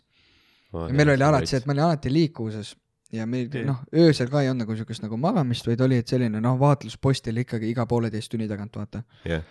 [0.74, 2.74] ja meil oli alati see, et ma olin alati liikuvuses
[3.14, 3.66] ja meil Jah.
[3.68, 7.38] noh, öösel ka ei olnud nagu siukest nagu magamist, vaid oli, et selline noh, vaatluspostil
[7.44, 9.04] ikkagi iga pooleteist tunni tagant vaata.
[9.28, 9.44] jah,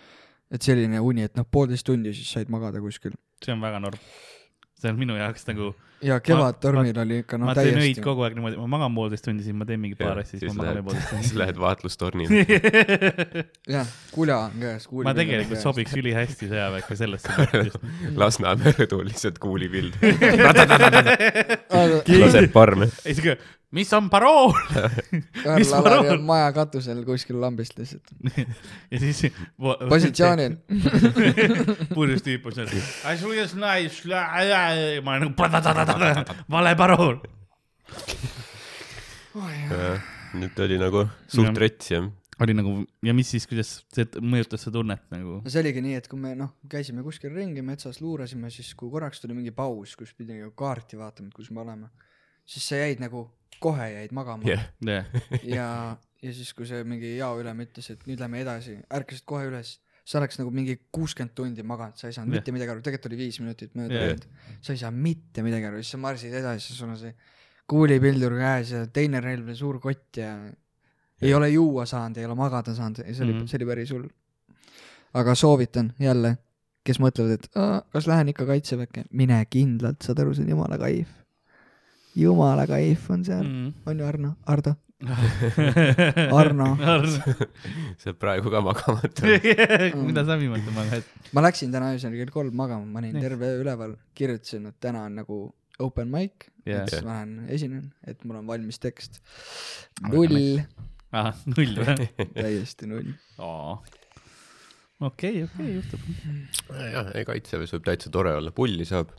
[0.53, 3.15] et selline uni, et noh, poolteist tundi siis said magada kuskil.
[3.43, 3.99] see on väga norm.
[4.83, 5.65] See on minu jaoks nagu,
[6.03, 8.03] ja kevadtormil oli ikka noh, ma teen öid täiesti.
[8.03, 10.51] kogu aeg niimoodi, ma magan poolteist tundi, siis ma teen mingi paar asja, siis siis
[10.51, 11.41] ma magan veel lähed, poolteist siis tundi.
[11.41, 12.33] lähed vaatlustornile.
[13.75, 14.83] jah, kula on käes.
[15.07, 15.61] ma tegelikult.
[15.63, 17.29] sobiks ülihästi sõjaväkke sellesse.
[18.21, 19.93] Lasnamäe rõdul lihtsalt kuulipild.
[22.23, 22.85] Laseb parme.
[23.05, 23.33] ei, siuke,
[23.73, 24.53] mis on parool?
[25.57, 28.13] Mis Alari on maja katusel kuskil lambist lihtsalt.
[28.93, 29.25] ja siis.
[29.93, 30.57] positsioonil.
[31.93, 32.73] purjus tüüp on seal.
[33.09, 34.03] I saw you nice.
[35.03, 37.21] ma olen nagu, vale parool.
[40.33, 42.05] nüüd oli nagu suht rets jah.
[42.41, 42.71] oli nagu
[43.05, 45.39] ja mis siis, kuidas see mõjutas seda tunnet nagu?
[45.41, 48.91] no see oligi nii, et kui me noh, käisime kuskil ringi metsas, luurasime, siis kui
[48.93, 51.89] korraks tuli mingi paus, kus pidi nagu kaarti vaatama, et kus me oleme,
[52.45, 53.27] siis sa jäid nagu,
[53.59, 55.05] kohe jäid magama jah, jah,
[55.43, 55.67] ja,
[56.23, 60.19] ja siis, kui see mingi jaoülem ütles, et nüüd lähme edasi, ärkasid kohe üles, sa
[60.19, 62.41] oleks nagu mingi kuuskümmend tundi maganud, sa ei saanud Jah.
[62.41, 64.25] mitte midagi aru, tegelikult oli viis minutit mööda läinud,
[64.61, 67.13] sa ei saa mitte midagi aru, siis sa marsid edasi, sul on see
[67.71, 70.33] kuulipildur käes ja teine relv ja suur kott ja
[71.23, 73.39] ei ole juua saanud, ei ole magada saanud, see oli mm.
[73.39, 73.47] -hmm.
[73.47, 74.07] see oli päris hull.
[75.13, 76.37] aga soovitan jälle,
[76.83, 80.77] kes mõtlevad, et "Aa, kas lähen ikka kaitseväkke, mine kindlalt, saad aru, see on jumala
[80.77, 81.07] kaif.
[82.15, 83.73] Jumala kaif on seal mm., Mm.
[83.89, 84.73] on ju Arno, Ardo,
[86.39, 86.67] Arno.
[87.99, 89.26] sa oled praegu ka magamata.
[90.08, 91.04] mida sa viimati magad?
[91.34, 95.04] ma läksin täna öösel kell kolm magama, ma olin terve öö üleval, kirjutasin, et täna
[95.10, 95.39] on nagu
[95.84, 99.19] open mic yeah., et siis ma lähen esinen, et mul on valmis tekst.
[100.08, 100.62] Null,
[101.12, 102.08] ahah, null või?
[102.38, 103.10] täiesti null.
[105.04, 106.06] okei, okei, juhtub.
[106.93, 109.12] jah, ei kaitseväes võib täitsa tore olla, pulli saab.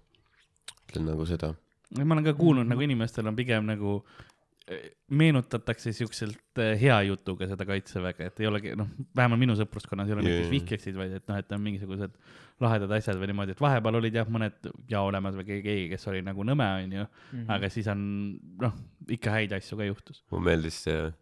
[0.88, 1.52] ütlen nagu seda.
[2.04, 3.98] Ma olen ka kuulnud nagu inimestel on pigem nagu
[4.68, 10.08] eh, meenutatakse siukselt eh, hea jutuga seda kaitseväge, et ei olegi noh, vähemalt minu sõpruskonnas
[10.08, 12.16] ei ole Jaa, mingid vihkeksid, vaid et noh, et on mingisugused
[12.64, 16.22] lahedad asjad või niimoodi, et vahepeal olid jah, mõned jaolemad või keegi, keegi, kes oli
[16.24, 17.50] nagu nõme, onju, Mhm.
[17.50, 18.00] aga siis on
[18.62, 18.74] noh,
[19.10, 20.22] ikka häid asju ka juhtus.
[20.30, 21.12] mulle meeldis see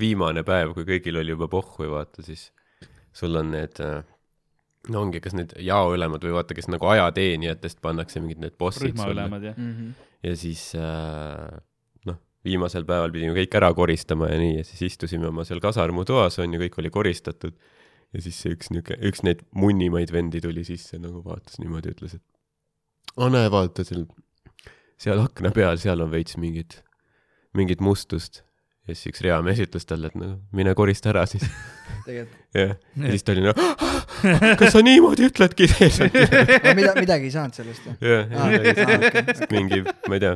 [0.00, 2.50] viimane päev, kui kõigil oli juba pohhu ja vaata siis
[3.12, 4.02] sul on need äh,
[4.88, 9.42] no ongi, kas need jaoülemad või vaata, kes nagu ajateenijatest pannakse mingid need bossid rühmaülemad
[9.44, 9.90] ja Mhm.
[10.26, 11.60] Ja siis äh,
[12.08, 16.40] noh, viimasel päeval pidime kõik ära koristama ja nii ja siis istusime oma seal kasarmutoas
[16.42, 17.56] on ju, kõik oli koristatud.
[18.10, 22.16] Ja siis see üks niuke, üks neid munnimaid vendi tuli sisse nagu vaatas niimoodi, ütles,
[22.18, 24.08] et aa näe, vaata seal,
[24.98, 26.80] seal akna peal, seal on veits mingit,
[27.54, 28.42] mingit mustust
[28.90, 31.44] ja siis üks reamees ütles talle, et no mine korista ära siis.
[32.20, 33.66] jah, ja siis ta oli nagu,
[34.60, 36.00] kas sa niimoodi ütledki sees?
[36.04, 37.96] aga mida, midagi ei saanud sellest või?
[38.10, 39.52] jah, okei.
[39.56, 40.34] mingi, ma ei tea,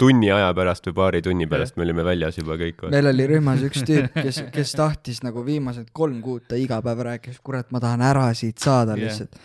[0.00, 2.88] tunni aja pärast või paari tunni pärast me olime väljas juba kõik.
[2.92, 7.04] meil oli rühmas üks tüüp, kes, kes tahtis nagu viimased kolm kuud, ta iga päev
[7.12, 9.40] rääkis, kurat, ma tahan ära siit saada lihtsalt.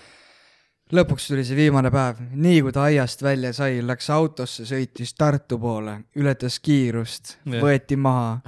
[0.93, 5.57] Lõpuks tuli see viimane päev, nii kui ta aiast välja sai, läks autosse, sõitis Tartu
[5.61, 8.39] poole, ületas kiirust, võeti maha,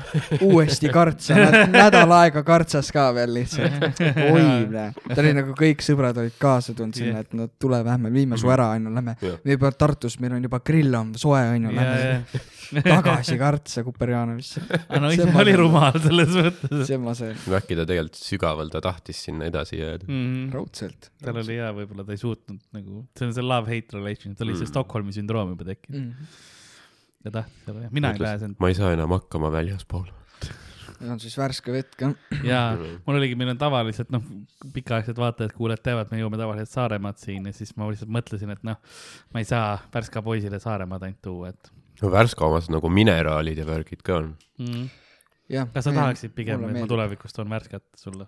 [0.46, 1.38] uuesti kartsa,
[1.72, 4.02] nädal aega kartsas ka veel lihtsalt.
[4.36, 4.46] oi,
[5.10, 8.52] ta oli nagu kõik sõbrad olid kaasa tulnud sinna, et no tule, lähme, viime su
[8.54, 9.18] ära, onju, lähme.
[9.22, 12.44] Me juba Tartus, meil on juba grill on soe, onju, lähme
[12.86, 14.62] tagasi Kartsa Kuperjanovisse.
[15.00, 18.82] no See ise oli rumal selles mõttes see ma see, äkki ta tegelikult sügaval ta
[18.84, 20.08] tahtis sinna edasi jääda.
[20.10, 20.48] mm..
[20.56, 21.12] raudselt.
[21.24, 22.35] tal oli hea, võib-olla ta ei suutnud
[22.76, 24.74] nagu, see on see love-hate relation, tal oli see Mm.
[24.74, 26.02] Stockholmi sündroom juba tekkinud.
[26.02, 26.36] mm..
[27.26, 28.60] ja tahtis olla, mina ei pääsenud.
[28.60, 30.08] ma ei saa enam hakkama väljaspool.
[31.10, 32.14] on siis värske vett ka.
[32.44, 32.62] ja
[33.06, 34.24] mul oligi, meil on tavaliselt noh,
[34.74, 38.80] pikaaegsed vaatajad-kuulajad teavad, me jõuame tavaliselt Saaremaad siin ja siis ma lihtsalt mõtlesin, et noh,
[39.34, 41.72] ma ei saa Värska poisile Saaremaad ainult tuua, et
[42.02, 44.34] no Värska omas nagu mineraalid ja värgid ka on.
[44.62, 44.90] mm..
[45.74, 46.90] kas sa tahaksid pigem, et ma?
[46.90, 48.28] tulevikus toon Värskat sulle?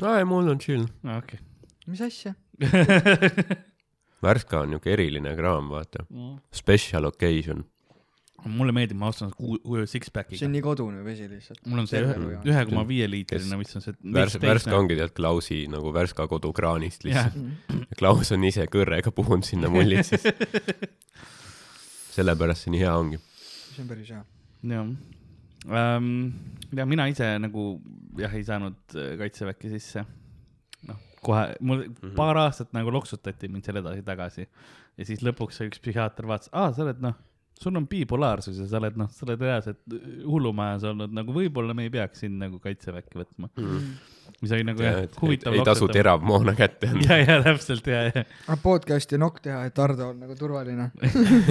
[0.00, 0.88] no ei, mul on chill.
[1.18, 1.40] okei
[1.90, 2.34] mis asja?
[4.24, 6.04] Värska on niuke eriline kraam, vaata.
[6.08, 6.40] okay..
[6.52, 7.64] Special occasion.
[8.40, 10.54] mulle meeldib, ma ostan six-pack'iga see on.
[10.56, 11.60] nii kodune vesi lihtsalt.
[11.68, 13.96] mul on see ühe koma viie liitrine, mis on see.
[14.16, 17.36] Värs-, Värska ongi tegelikult Klausi nagu Värska kodukraanist lihtsalt.
[17.36, 17.84] Mm.
[18.00, 20.24] Klaus on ise kõrrega puhunud sinna mullid siis.
[22.16, 23.20] sellepärast see nii hea ongi.
[23.74, 24.24] see on päris hea.
[24.72, 24.88] jah
[25.68, 26.32] ähm,.
[26.76, 27.74] ja mina ise nagu
[28.18, 30.04] jah, ei saanud äh, kaitseväkke sisse.
[31.24, 32.14] Kohe mul mm -hmm.
[32.16, 34.46] paar aastat nagu loksutati mind seal edasi-tagasi
[34.98, 37.16] ja siis lõpuks üks psühhiaater vaatas, aa, sa oled noh,
[37.60, 39.80] sul on bipolaarsus ja sa oled noh, sa oled reaalselt
[40.24, 43.50] hullumajas olnud, nagu võib-olla me ei peaks sind nagu kaitseväkke võtma.
[44.40, 45.56] mis oli nagu jah ei, huvitav.
[45.56, 45.88] ei tasu.
[45.92, 47.18] teravmoona kätte anda.
[47.18, 50.90] ja, ja täpselt ja, ja, aga podcast'i nokk teha, et Ardo on nagu turvaline.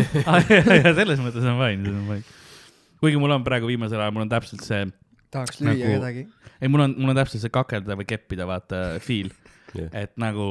[0.84, 2.24] ja selles mõttes on fine, see on fine.
[3.04, 4.88] kuigi mul on praegu viimasel ajal, mul on täpselt see
[5.30, 6.26] tahaks lüüa Nagu- kedagi.
[6.58, 9.30] ei, mul on, mul on täpselt see kakelda või keppida, vaata, feel
[9.78, 9.90] Jah.
[9.94, 10.46] et nagu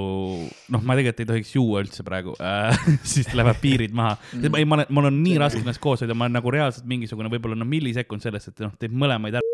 [0.70, 4.54] noh, ma tegelikult ei tohiks juua üldse praegu äh,, siis lähevad piirid maha mm..
[4.54, 7.30] ei, ma olen, mul on nii raske ennast koos hoida, ma olen nagu reaalselt mingisugune
[7.32, 9.46] võib-olla noh, millisekund sellest, et noh, teeb mõlemaid ära.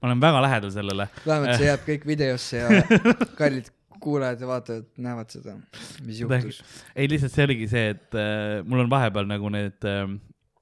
[0.00, 1.10] ma olen väga lähedal sellele.
[1.26, 3.04] vähemalt see jääb kõik videosse ja
[3.40, 3.70] kallid
[4.00, 5.56] kuulajad ja vaatajad näevad seda,
[6.06, 6.62] mis juhtus.
[6.94, 10.08] ei, lihtsalt see oligi see, et äh, mul on vahepeal nagu need äh,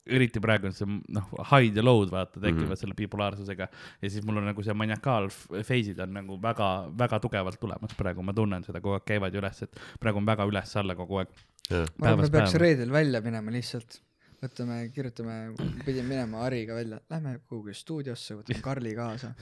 [0.08, 2.70] eriti praegu on see noh, high ja low'd vaata tekivad mm.
[2.70, 2.80] -hmm.
[2.80, 3.68] selle bipolaarsusega
[4.02, 8.22] ja siis mul on nagu see maniakaal phase'id on nagu väga, väga tugevalt tulemas praegu,
[8.22, 11.32] ma tunnen seda kogu aeg käivad üles, et praegu on väga üles-alla kogu aeg.
[11.70, 12.62] ma arvan, me peaks päeva.
[12.64, 14.00] reedel välja minema lihtsalt.
[14.38, 15.36] võtame, kirjutame,
[15.84, 19.34] pidime minema Hariga välja, lähme kuhugi stuudiosse, võtame Karli kaasa.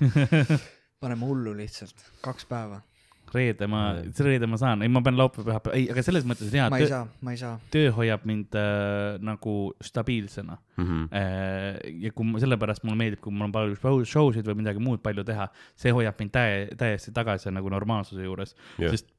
[1.01, 2.81] paneme hullu lihtsalt, kaks päeva.
[3.35, 3.81] Reede ma,
[4.23, 6.79] reede ma saan, ei ma pean laupäeva, pühapäeva, ei, aga selles mõttes on hea, ma
[6.79, 7.55] ei saa, ma ei saa.
[7.75, 11.09] töö hoiab mind äh, nagu stabiilsena Mhm.
[11.13, 11.81] äh,.
[12.05, 14.79] ja kui ma, sellepärast mulle meeldib, kui mul on palju show- show sid või midagi
[14.83, 18.91] muud palju teha, see hoiab mind täie, täiesti tagasi nagu normaalsuse juures Jah.
[18.95, 19.13] sest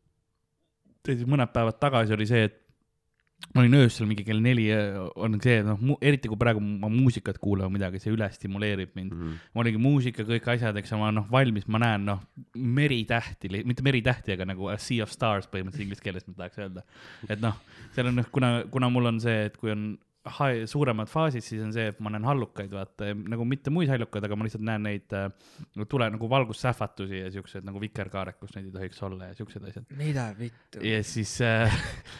[1.27, 2.57] mõned päevad tagasi oli see, et
[3.53, 4.65] ma olin öösel mingi kell neli,
[5.15, 9.13] on see, noh, eriti kui praegu ma muusikat kuulan või midagi, see üle stimuleerib mind.
[9.13, 9.37] Mhm.
[9.53, 12.23] ma olingi muusika, kõik asjad, eks ma noh valmis, ma näen noh
[12.53, 16.83] meritähti, mitte meritähti, aga nagu a sea of stars põhimõtteliselt inglise keeles ma tahaks öelda.
[17.29, 17.57] et noh,
[17.95, 19.89] seal on noh, kuna, kuna mul on see, et kui on
[20.37, 24.25] high, suuremad faasid, siis on see, et ma näen hallukaid, vaata, nagu mitte muid hallukaid,
[24.27, 25.27] aga ma lihtsalt näen neid äh,
[25.89, 29.85] tule nagu valgussähvatusi ja siuksed nagu vikerkaarek, kus neid ei tohiks olla ja siuksed asjad.
[29.97, 30.81] mida vittu.
[30.85, 31.73] ja siis äh,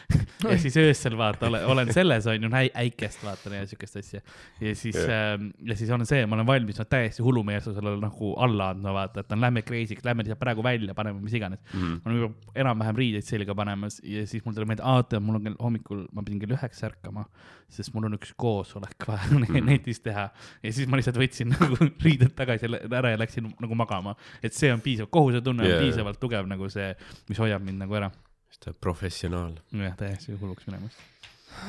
[0.50, 4.20] ja siis öösel vaata, olen, olen selles on ju äi- äikest vaatan ja siukest asja.
[4.60, 8.70] ja siis äh,, ja siis on see, ma olen valmis no, täiesti hullumeelsusele nagu alla
[8.74, 11.60] andma, vaata, et no lähme crazy'ks, lähme lihtsalt praegu välja, paneme mis iganes.
[11.72, 12.00] Mhm.
[12.04, 15.40] ma olen juba enam-vähem riideid selga panemas ja siis mul tuli meelde, aa, tead, mul
[15.40, 17.24] on kell hommikul, ma pidin kell üheksa ärkama,
[17.72, 19.64] sest mul on üks koosolek vaja Mhm.
[19.66, 20.28] netis teha.
[20.62, 24.14] ja siis ma lihtsalt võtsin nagu riided tagasi ära ja läksin nagu magama.
[24.42, 25.80] et see on piisav, kohusetunne on Jaa.
[25.82, 26.94] piisavalt tugev nagu see,
[27.28, 28.10] mis hoiab mind nagu ära
[28.58, 29.52] ta on professionaal.
[29.72, 30.96] jah, täiesti hulluks minemas.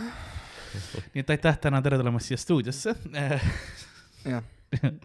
[1.14, 2.96] nii et aitäh täna, tere tulemast siia stuudiosse.
[4.26, 4.44] jah,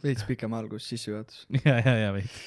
[0.05, 1.47] veits pikem algus, sissejuhatus.
[1.65, 2.41] ja, ja, ja veits.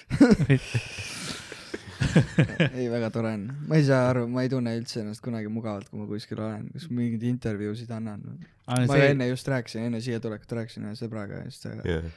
[2.78, 3.46] ei, väga tore on.
[3.68, 6.68] ma ei saa aru, ma ei tunne üldse ennast kunagi mugavalt, kui ma kuskil olen,
[6.74, 8.24] kas mingeid intervjuusid annan.
[8.68, 9.10] ma see...
[9.12, 12.08] enne just rääkisin, enne siia tulekut rääkisin ühe sõbraga ja siis ta jah.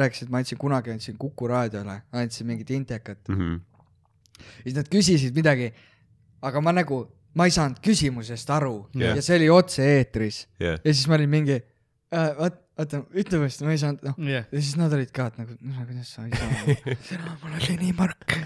[0.00, 3.22] rääkis, et ma andsin kunagi andsin Kuku raadiole, andsin mingit intekat.
[3.28, 3.60] Mhm.
[4.62, 5.72] siis nad küsisid midagi,
[6.42, 7.02] aga ma nagu,
[7.36, 9.18] ma ei saanud küsimusest aru Jah.
[9.18, 13.66] ja see oli otse-eetris jah, ja siis ma olin mingi äh,, vaat-, oota, ütle uuesti,
[13.66, 14.16] ma ei saanud, noh.
[14.30, 17.76] jah, ja siis nad olid ka, et nagu, no kuidas sa ei saa, mul oli
[17.82, 18.36] nii mark,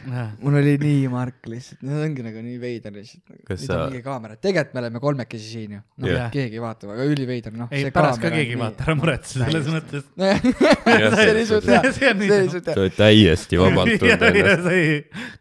[0.43, 3.43] mul oli nii mark lihtsalt, no ongi nagu nii veider lihtsalt nagu..
[3.49, 6.31] Kas nüüd sa- on mingi kaamera, tegelikult me oleme kolmekesi siin ju, noh Jah.
[6.35, 7.73] keegi ei vaata, aga üliveider, noh.
[7.75, 10.07] ei pärast ka keegi ei vaata, ära muretse selles mõttes.
[11.19, 12.81] see oli suht hea, See oli suht hea sa.
[12.81, 14.71] oled täiesti vabalt tunda ennast.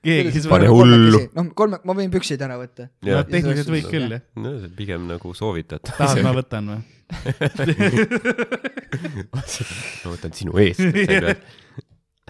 [0.03, 1.23] keegi Pane hullu.
[1.33, 2.89] noh, kolme, ma võin püksid ära võtta.
[3.01, 4.25] tehniliselt võid küll jah.
[4.37, 5.95] no see on pigem nagu soovitatav.
[5.97, 6.81] tahad, ma võtan või?
[9.33, 10.83] ma võtan sinu eest,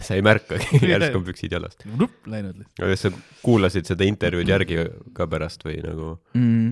[0.03, 1.83] sa ei märkagi, järsku on püksid jalast.
[1.85, 2.79] Läinud lihtsalt.
[2.79, 3.09] aga kas sa
[3.43, 4.75] kuulasid seda intervjuud järgi
[5.17, 6.07] ka pärast või nagu?
[6.37, 6.69] mm..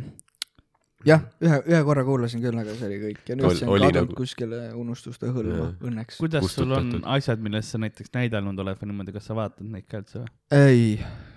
[1.07, 3.75] jah, ühe, ühe korra kuulasin küll, aga see oli kõik ja nüüd Ol- see on
[3.77, 6.15] kadunud nagu- kuskile unustuste hõlma õnneks.
[6.23, 7.07] kuidas sul on Kustutatud.
[7.17, 10.33] asjad, milles sa näiteks näidelnud oled või niimoodi, kas sa vaatad neid ka üldse või?
[10.57, 10.83] ei,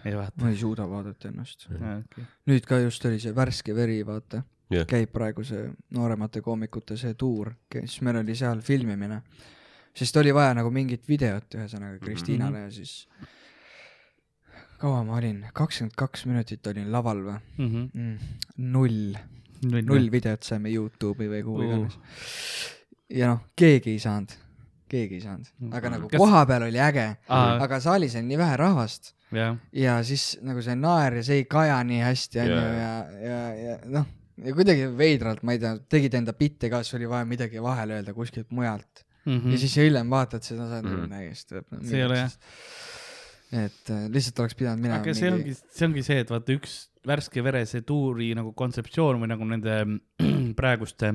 [0.08, 1.58] ei vaata ma ei suuda vaadata ennast.
[1.70, 2.26] okay.?
[2.50, 4.42] nüüd ka just oli see värske veri, vaata.
[4.74, 4.86] Jah.
[4.86, 9.22] käib praegu see nooremate koomikute see tuur, siis meil oli seal filmimine.
[9.94, 13.06] sest oli vaja nagu mingit videot ühesõnaga Kristiinale ja siis
[14.80, 17.84] kaua ma olin, kakskümmend kaks minutit olin laval või Mhm.
[17.94, 18.18] mm,?
[18.74, 19.14] null,
[19.62, 21.66] null videot saime Youtube'i või kuhu Uh.
[21.68, 21.98] iganes.
[23.10, 24.32] ja noh, keegi ei saanud,
[24.88, 28.56] keegi ei saanud, aga nagu Kas- koha peal oli äge, aga saalis oli nii vähe
[28.56, 32.74] rahvast jah, ja siis nagu see naer ja see ei kaja nii hästi onju Jaa.
[32.74, 32.92] ja,
[33.28, 34.06] ja, ja noh,
[34.42, 37.98] ja kuidagi veidralt, ma ei tea, tegid enda bitte ka, siis oli vaja midagi vahele
[37.98, 39.52] öelda kuskilt mujalt mm.
[39.52, 41.60] ja siis hiljem vaatad seda, sa oled täiesti.
[41.60, 41.84] Hmm.
[41.86, 42.34] See ei ole jah..
[43.64, 46.78] et äh, lihtsalt oleks pidanud minema aga see ongi, see ongi see, et vaata üks
[47.06, 49.78] värske vere see tuuri nagu kontseptsioon või nagu nende
[50.58, 51.14] praeguste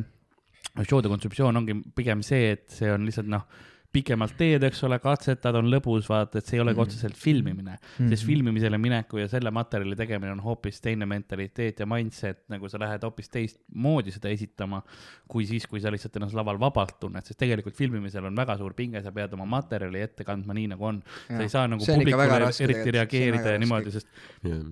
[0.80, 3.46] show'de kontseptsioon ongi pigem see, et see on lihtsalt noh,
[3.92, 6.84] pikemalt teed, eks ole, katsetad, on lõbus, vaata, et see ei olegi Mhm.
[6.84, 8.10] otseselt filmimine mm, -hmm.
[8.14, 12.80] sest filmimisele mineku ja selle materjali tegemine on hoopis teine mentaliteet ja mindset, nagu sa
[12.80, 14.82] lähed hoopis teistmoodi seda esitama,
[15.28, 18.74] kui siis, kui sa lihtsalt ennast laval vabalt tunned, sest tegelikult filmimisel on väga suur
[18.78, 21.04] pinge, sa pead oma materjali ette kandma nii, nagu on.
[21.28, 24.08] sa ei saa nagu publikule eriti reageerida ja niimoodi, sest
[24.44, 24.66] jah.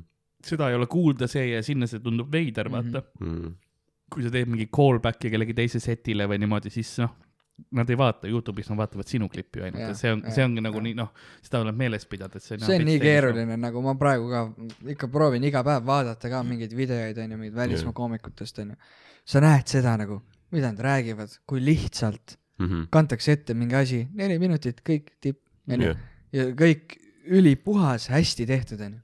[0.45, 3.27] seda ei ole kuulda, see ja sinna see tundub veider, vaata mm.
[3.27, 3.37] Mm.
[3.41, 3.53] -hmm.
[4.13, 7.15] kui sa teed mingi callback'i kellegi teise setile või niimoodi, siis noh,
[7.71, 10.61] nad ei vaata Youtube'is, nad vaatavad sinu klippi ainult Jah, ja see on, see ongi
[10.61, 10.83] nagu jah.
[10.87, 11.09] nii noh,
[11.41, 12.65] seda tuleb meeles pidada, et see on.
[12.67, 14.41] see on nii keeruline, nagu ma praegu ka
[14.93, 18.75] ikka proovin iga päev vaadata ka mingeid videoid onju, mingeid välismaa koomikutest onju.
[19.25, 22.87] sa näed seda nagu, mida nad räägivad, kui lihtsalt Mhm.
[22.89, 25.97] kantakse ette mingi asi, neli minutit, kõik tipp, onju jah,
[26.33, 26.95] ja kõik
[27.29, 28.99] ülipuhas, hästi tehtud onju.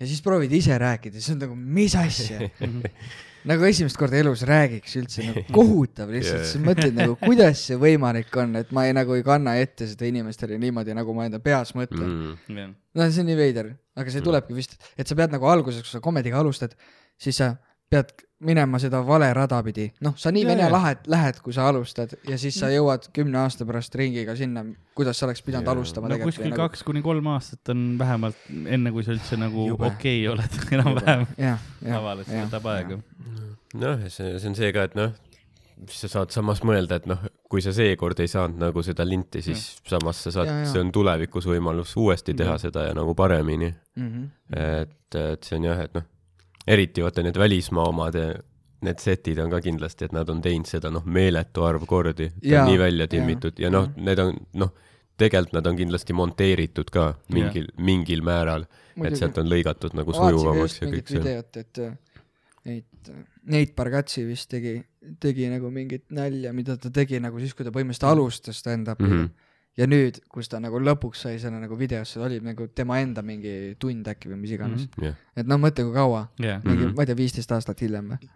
[0.00, 2.48] Ja siis proovid ise rääkida, siis on nagu, mis asja,
[3.50, 7.78] nagu esimest korda elus räägiks üldse nagu kohutav lihtsalt yeah., sa mõtled nagu, kuidas see
[7.80, 11.40] võimalik on, et ma ei nagu ei kanna ette seda inimestele niimoodi, nagu ma enda
[11.42, 12.34] peas mõtlen mm..
[12.50, 12.74] Mhm.
[12.98, 15.94] no see on nii veider, aga see tulebki vist, et sa pead nagu alguses, kui
[15.94, 16.76] sa komediga alustad,
[17.20, 17.54] siis sa
[17.90, 18.14] pead
[18.46, 20.72] minema seda vale rada pidi, noh, sa nii vene jaa.
[20.72, 24.64] lähed, lähed, kui sa alustad ja siis sa jõuad kümne aasta pärast ringiga sinna,
[24.96, 25.76] kuidas sa oleks pidanud Jaa.
[25.78, 26.58] alustama no kuskil nagu...
[26.66, 28.42] kaks kuni kolm aastat on vähemalt
[28.76, 31.24] enne, kui sa üldse nagu okei okay oled enam-vähem
[32.28, 32.98] see võtab aega.
[33.80, 35.14] noh, see, see on see ka, et noh,
[35.86, 39.40] siis sa saad samas mõelda, et noh, kui sa seekord ei saanud nagu seda linti,
[39.46, 42.66] siis samas sa saad see on tulevikus võimalus uuesti teha Jah.
[42.68, 43.72] seda ja nagu paremini.
[43.96, 44.28] Mhm.
[44.52, 46.04] et, et see on jah, et noh,
[46.66, 48.18] eriti vaata need välismaa omad,
[48.86, 52.78] need setid on ka kindlasti, et nad on teinud seda noh, meeletu arv kordi, nii
[52.78, 54.74] välja timmitud ja noh, need on noh,
[55.16, 58.66] tegelikult nad on kindlasti monteeritud ka mingil, mingil määral,
[59.04, 61.22] et sealt on lõigatud nagu sujuvamaks ja kõik see.
[61.22, 61.96] videot, et äh,
[62.68, 63.14] neid,
[63.46, 64.74] Neit Bargatsi vist tegi,
[65.22, 69.20] tegi nagu mingit nalja, mida ta tegi nagu siis, kui ta põhimõtteliselt alustas stand-up'iga mm.
[69.24, 69.45] -hmm.
[69.76, 73.76] Ja nüüd, kus ta nagu lõpuks sai selle nagu videosse, oli nagu tema enda mingi
[73.80, 75.02] tund äkki või mis iganes mm.
[75.02, 75.24] -hmm.
[75.42, 76.84] et noh, mõtle, kui kaua, jah, mingi mm.
[76.84, 76.96] -hmm.
[76.96, 78.30] ma ei tea, viisteist aastat hiljem või.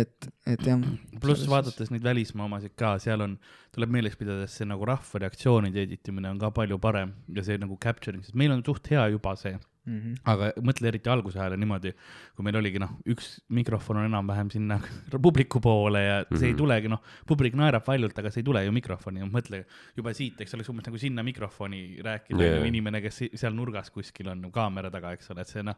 [0.00, 0.82] et, et jah.
[1.22, 3.38] pluss vaadates neid välismaa omasid ka, seal on,
[3.76, 7.58] tuleb meeles pidada, et see nagu rahva reaktsioonide editamine on ka palju parem ja see
[7.62, 9.54] nagu capturing, sest meil on suht hea juba see,
[9.86, 10.14] Mm -hmm.
[10.24, 11.92] aga mõtle eriti alguse ajal niimoodi,
[12.34, 14.80] kui meil oligi noh, üks mikrofon on enam-vähem sinna
[15.26, 16.44] publiku poole ja see mm -hmm.
[16.44, 16.58] ei Mhm.
[16.58, 19.64] tulegi noh, publik naerab valjult, aga see ei tule ju mikrofoni, mõtle
[19.96, 22.66] juba siit, eks oleks umbes nagu sinna mikrofoni rääkida yeah.
[22.66, 25.76] inimene, kes seal nurgas kuskil on kaamera taga, eks ole, et see noh,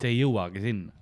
[0.00, 0.92] see ei jõuagi sinna.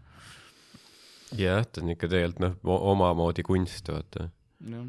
[1.36, 4.30] jah, ta on ikka tegelikult noh, omamoodi kunst, vaata.
[4.60, 4.86] jah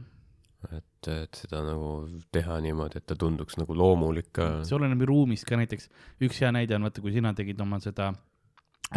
[0.70, 1.92] et, et seda nagu
[2.34, 4.50] teha niimoodi, et ta tunduks nagu loomulik ka.
[4.68, 5.90] see oleneb ju ruumist ka näiteks,
[6.28, 8.12] üks hea näide on vaata, kui sina tegid oma seda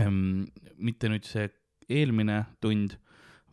[0.01, 0.45] ähm,,
[0.77, 1.49] mitte nüüd see
[1.89, 2.99] eelmine tund,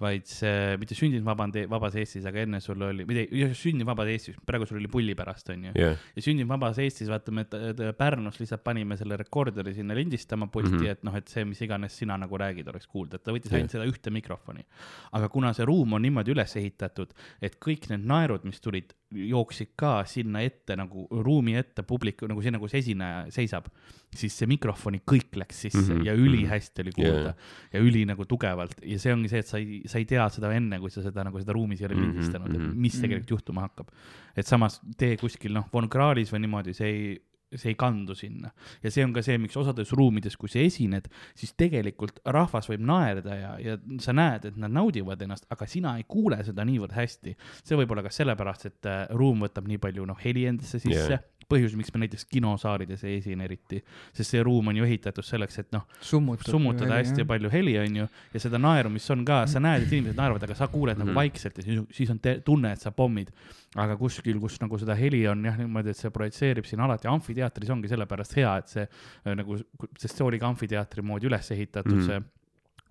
[0.01, 4.39] vaid see, mitte sündinud vaband, vabas Eestis, aga enne sul oli, mitte sündinud vabas Eestis,
[4.47, 5.73] praegu sul oli pulli pärast, onju.
[5.77, 9.97] jah, ja sündinud vabas Eestis, vaata me t- t- Pärnus lihtsalt panime selle rekorderi sinna
[9.97, 10.79] lindistama pulti mm.
[10.83, 10.97] -hmm.
[10.97, 13.61] et noh, et see, mis iganes sina nagu räägid, oleks kuulda, et ta võttis Jah.
[13.61, 14.65] ainult seda ühte mikrofoni.
[15.11, 19.73] aga kuna see ruum on niimoodi üles ehitatud, et kõik need naerud, mis tulid, jooksid
[19.75, 23.67] ka sinna ette nagu ruumi ette publiku nagu sinna, kus esineja seisab,
[24.15, 26.05] siis see mikrofoni kõik läks sisse mm Mhm, -hmm.
[26.05, 26.23] ja mhm.
[26.23, 27.35] ülihästi oli kuulda yeah.
[27.73, 30.53] ja üli nagu tugevalt ja see ongi see, et sa ei, sa ei tea seda
[30.53, 32.61] enne, kui sa seda nagu seda ruumis ei ole Mhm, lindistanud mm, -hmm.
[32.61, 32.71] mhm.
[32.71, 33.87] et mis tegelikult juhtuma hakkab.
[34.35, 37.21] et samas tee kuskil noh, Von Krahlis või niimoodi, see ei,
[37.55, 38.51] see ei kandu sinna.
[38.83, 42.85] ja see on ka see, miks osades ruumides, kui sa esined, siis tegelikult rahvas võib
[42.87, 46.95] naerda ja, ja sa näed, et nad naudivad ennast, aga sina ei kuule seda niivõrd
[46.95, 47.35] hästi.
[47.63, 51.17] see võib olla ka sellepärast, et äh, ruum võtab nii palju noh, heli endasse sisse
[51.17, 51.29] yeah.
[51.51, 53.81] põhjus, miks me näiteks kinosaalides ei esine eriti,
[54.17, 56.97] sest see ruum on ju ehitatud selleks, et noh, summutada.
[57.01, 57.25] hästi.
[57.27, 60.55] palju heli, onju, ja seda naeru, mis on ka, sa näed, et inimesed naeravad, aga
[60.55, 61.15] sa kuuled nagu Mhm.
[61.21, 63.31] vaikselt ja siis, siis on te- tunne, et sa pommid.
[63.75, 67.69] aga kuskil, kus nagu seda heli on jah niimoodi, et see projitseerib siin alati, amfiteatris
[67.71, 69.55] ongi sellepärast hea, et see äh, nagu,
[69.97, 72.01] sest see oli ka amfiteatri moodi üles ehitatud mm.
[72.01, 72.07] -hmm.
[72.07, 72.21] see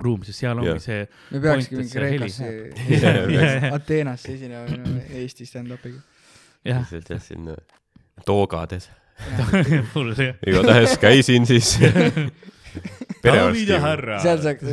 [0.01, 0.81] ruum, sest seal ongi Jah.
[0.81, 4.81] see me peakski mingi heli Kreekasse Ateenasse esinema
[5.21, 6.01] Eesti stand-up'iga.
[6.65, 6.87] jah,
[7.21, 7.57] sinna
[8.27, 8.89] toogades.
[10.49, 11.75] igatahes käisin siis
[13.25, 13.81] ja.
[13.83, 14.23] härrad.
[14.25, 14.69] seal saaks,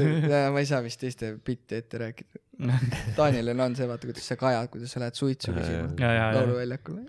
[0.54, 2.44] ma ei saa vist teiste bitte ette rääkida.
[3.18, 6.30] Danielil on see, vaata, kuidas sa kajad, kuidas sa lähed suitsu küsima ja, ja, ja
[6.40, 7.04] lauluväljakule.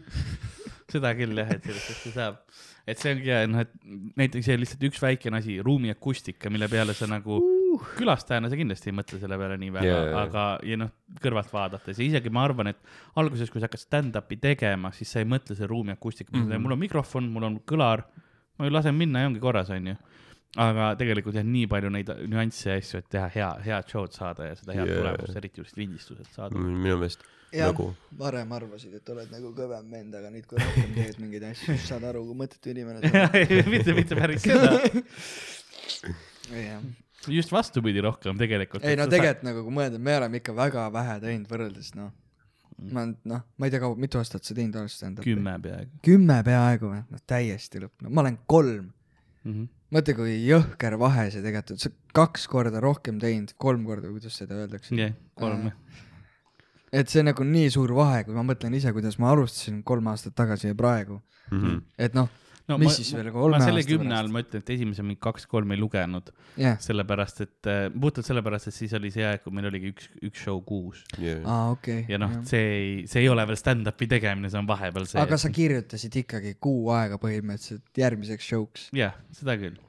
[0.93, 2.43] seda küll jah, et sellest hästi saab.
[2.89, 3.73] et see ongi hea, noh, et
[4.21, 7.58] näiteks see lihtsalt üks väikene asi, ruumi akustika, mille peale sa nagu uh.
[7.99, 10.93] Külastajana sa kindlasti ei mõtle selle peale nii väga yeah, aga, ja noh,
[11.23, 12.81] kõrvalt vaadates ja isegi ma arvan, et
[13.21, 16.53] alguses, kui sa hakkad stand-up'i tegema, siis sa ei mõtle selle ruumi akustika mm, Mhm.
[16.53, 16.63] -hmm.
[16.67, 18.05] mul on mikrofon, mul on kõlar,
[18.59, 19.97] ma ju lasen minna ja ongi korras, onju.
[20.57, 24.47] aga tegelikult jah, nii palju neid nüansse ja asju, et teha hea, head show'd saada
[24.49, 25.03] ja seda head yeah.
[25.03, 26.57] tulemust, eriti just lindistuselt saada.
[26.57, 27.21] minu meelest
[27.53, 31.47] jah nagu, varem arvasid, et oled nagu kõvem vend, aga nüüd, kui rohkem teed mingeid
[31.51, 33.69] asju, siis saad aru, kui mõttetu inimene sa oled.
[33.75, 34.73] mitte, mitte päris seda,
[36.69, 36.83] jah.
[37.27, 38.85] Just vastupidi rohkem tegelikult.
[38.87, 42.13] ei no tegelikult nagu, kui mõelda, me oleme ikka väga vähe teinud võrreldes noh,
[42.79, 45.33] ma olen noh, ma ei tea, kaua, mitu aastat sa teinud oled stand-up'i?
[45.33, 48.91] kümme peaaegu kümme peaaegu või, noh täiesti lõpp, no ma olen kolm.
[49.45, 49.53] mm.
[49.53, 49.71] -hmm.
[49.99, 54.39] mõtle, kui jõhker vahe see tegelikult on, sa kaks korda rohkem teinud, kolm korda, kuidas
[54.39, 56.05] seda öeldakse jah, kolm Äh, jah.
[57.03, 60.39] et see nagu nii suur vahe, kui ma mõtlen ise, kuidas ma alustasin kolm aastat
[60.39, 61.83] tagasi ja praegu, mhm.
[61.99, 62.31] et noh,
[62.69, 64.21] no mis ma, siis veel ma kolme selle aasta kümne pärast?
[64.21, 68.71] all ma ütlen, et esimese mingi kaks-kolm ei lugenud, jah, sellepärast et äh, puhtalt sellepärast,
[68.71, 71.41] et siis oli see aeg, kui meil oligi üks, üks show kuus yeah.
[71.49, 72.05] aa okei.
[72.11, 75.21] ja noh, see ei, see ei ole veel stand-up'i tegemine, see on vahepeal see.
[75.23, 78.89] aga sa kirjutasid ikkagi kuu aega põhimõtteliselt järgmiseks show'ks.
[78.97, 79.81] jah, seda küll.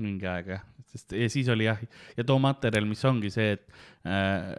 [0.00, 1.80] mingi aeg jah, sest ja siis oli jah,
[2.16, 4.52] ja too materjal, mis ongi see, et äh,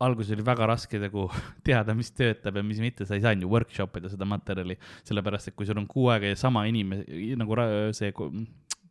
[0.00, 1.30] alguses oli väga raske nagu
[1.66, 4.76] teada, mis töötab ja mis mitte, sa ei saanud ju workshop ida seda materjali,
[5.08, 7.04] sellepärast et kui sul on kuu aega ja sama inimene,
[7.36, 7.56] nagu
[7.96, 8.12] see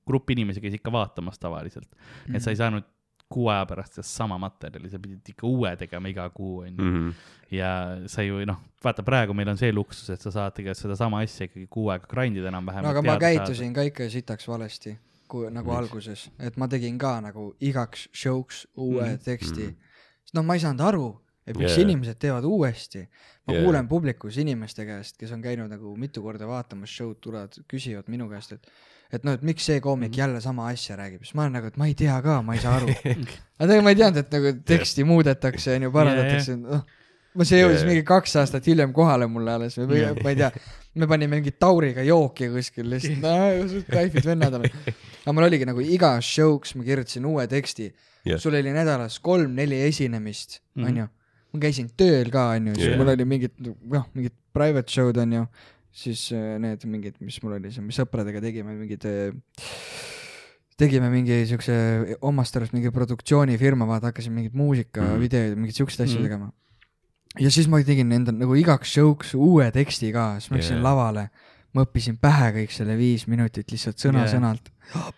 [0.05, 2.01] grupp inimesi käis ikka vaatamas tavaliselt mm,
[2.33, 2.35] -hmm.
[2.35, 2.53] et sa Mhm.
[2.53, 2.83] ei saanud
[3.29, 6.83] kuu aja pärast sedasama materjali, sa pidid ikka uue tegema iga kuu, onju.
[6.83, 7.09] Mhm.
[7.51, 11.19] ja sa ju noh, vaata praegu meil on see luksus, et sa saad tegelikult sedasama
[11.21, 12.83] asja ikkagi kuu aega grind ida enam-vähem.
[12.83, 14.97] no aga ma käitusin ka ikka sitaks valesti,
[15.27, 15.77] kui nagu Miks?
[15.79, 19.13] alguses, et ma tegin ka nagu igaks show'ks uue mm Mhm.
[19.15, 19.23] -hmm.
[19.25, 19.67] teksti mm.
[19.67, 19.75] Mhm.
[20.25, 20.39] -hmm.
[20.39, 21.07] noh, ma ei saanud aru,
[21.45, 21.85] et miks yeah.
[21.85, 23.05] inimesed teevad uuesti.
[23.45, 23.63] ma yeah.
[23.63, 28.29] kuulen publikus inimeste käest, kes on käinud nagu mitu korda vaatamas show'd, tulevad, küsivad minu
[28.29, 28.69] käest, et
[29.13, 30.13] et noh, et miks see koomik mm.
[30.13, 30.19] -hmm.
[30.19, 32.61] jälle sama asja räägib, siis ma olen nagu, et ma ei tea ka, ma ei
[32.61, 32.87] saa aru.
[32.89, 36.81] aga tegelikult ma ei teadnud, et nagu teksti muudetakse, onju, parandatakse, noh.
[37.35, 37.89] ma, see jõudis Jaa.
[37.91, 40.15] mingi kaks aastat hiljem kohale mulle alles või Jaa.
[40.23, 40.51] ma ei tea,
[40.95, 44.97] me panime mingi tauriga jooki kuskil lihtsalt, no kaifid vennad oleme.
[45.21, 47.91] aga mul oligi nagu iga show'ks ma kirjutasin uue teksti
[48.25, 48.39] Jah.
[48.41, 50.85] sul oli nädalas kolm-neli esinemist, Mhm.
[50.87, 51.07] onju.
[51.53, 52.97] ma käisin tööl ka, onju, siis Jah.
[52.99, 55.45] mul oli mingid, noh, mingid private show'd, onju.
[55.95, 59.31] siis äh, need mingid, mis mul oli seal, mis sõpradega tegime, mingid äh,
[60.77, 65.15] tegime mingi siukse omast arust mingi produktsioonifirma, vaata hakkasin mingit muusika mm Mhm.
[65.15, 66.29] -hmm., videoid, mingeid siukseid asju mm -hmm.
[66.29, 66.51] tegema.
[67.39, 70.83] ja siis ma tegin endal nagu igaks show'ks uue teksti ka, siis ma läksin yeah.
[70.83, 71.29] lavale,
[71.73, 75.13] ma õppisin pähe kõik selle viis minutit lihtsalt sõna-sõnalt yeah..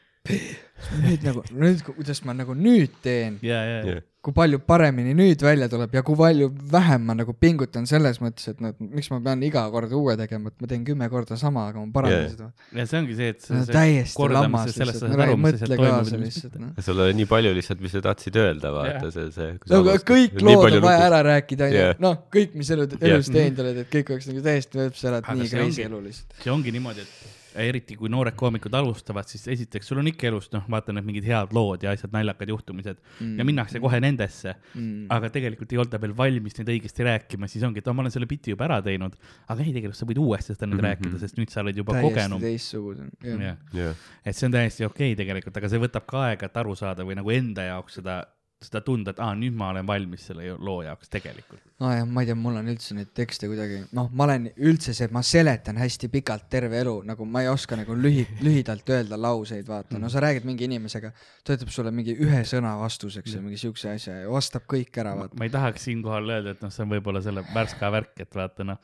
[1.01, 4.03] Nüüd nagu, nüüd, kuidas ma nagu nüüd teen, ja, ja, ja Jah.
[4.27, 8.45] kui palju paremini nüüd välja tuleb ja kui palju vähem ma nagu pingutan selles mõttes,
[8.51, 11.37] et noh, et miks ma pean iga kord uue tegema, et ma teen kümme korda
[11.39, 12.33] sama, aga ma parandan Jaa.
[12.35, 12.49] seda.
[12.77, 16.59] ja see ongi see, et see, see täiesti lammas lihtsalt, aru, ei mõtle kaasa lihtsalt,
[16.61, 16.75] noh.
[16.89, 19.15] sul oli nii palju lihtsalt, mis sa tahtsid öelda, vaata Jah.
[19.15, 19.55] see, see.
[19.73, 23.65] no aga kõik lood on vaja ära rääkida, onju noh, kõik, mis elu, elus teinud
[23.65, 26.39] oled, et kõik oleks nagu täiesti sa elad Aga nii crazy elu lihtsalt.
[26.43, 30.49] see ongi niimoodi, et eriti kui noored koomikud alustavad, siis esiteks sul on ikka elus
[30.53, 33.37] noh, vaata need mingid head lood ja asjad, naljakad juhtumised mm.
[33.39, 35.07] ja minnakse kohe nendesse mm..
[35.13, 38.29] aga tegelikult ei olda veel valmis neid õigesti rääkima, siis ongi, et ma olen selle
[38.29, 40.85] biti juba ära teinud, aga ei, tegelikult sa võid uuesti seda nüüd Mhm.
[40.87, 42.41] rääkida, sest nüüd sa oled juba täiesti kogenum.
[42.41, 43.41] teistsugune, jah.
[43.41, 43.95] jah, jah,
[44.25, 47.05] et see on täiesti okei okay tegelikult, aga see võtab ka aega, et aru saada
[47.07, 48.19] või nagu enda jaoks seda,
[48.57, 51.61] seda tunda, et aa, nüüd ma olen valmis selle loo jaoks tegelikult.
[51.83, 55.05] nojah, ma ei tea, mul on üldse neid tekste kuidagi, noh, ma olen üldse see,
[55.05, 59.19] et ma seletan hästi pikalt terve elu, nagu ma ei oska nagu lühi-, lühidalt öelda
[59.21, 61.11] lauseid, vaata, no sa räägid mingi inimesega,
[61.45, 65.13] ta ütleb sulle mingi ühe sõna vastuseks või mingi siukse asja ja vastab kõik ära,
[65.21, 65.37] vaata.
[65.37, 68.65] ma ei tahaks siinkohal öelda, et noh, see on võib-olla selle värska värk, et vaata
[68.73, 68.81] noh,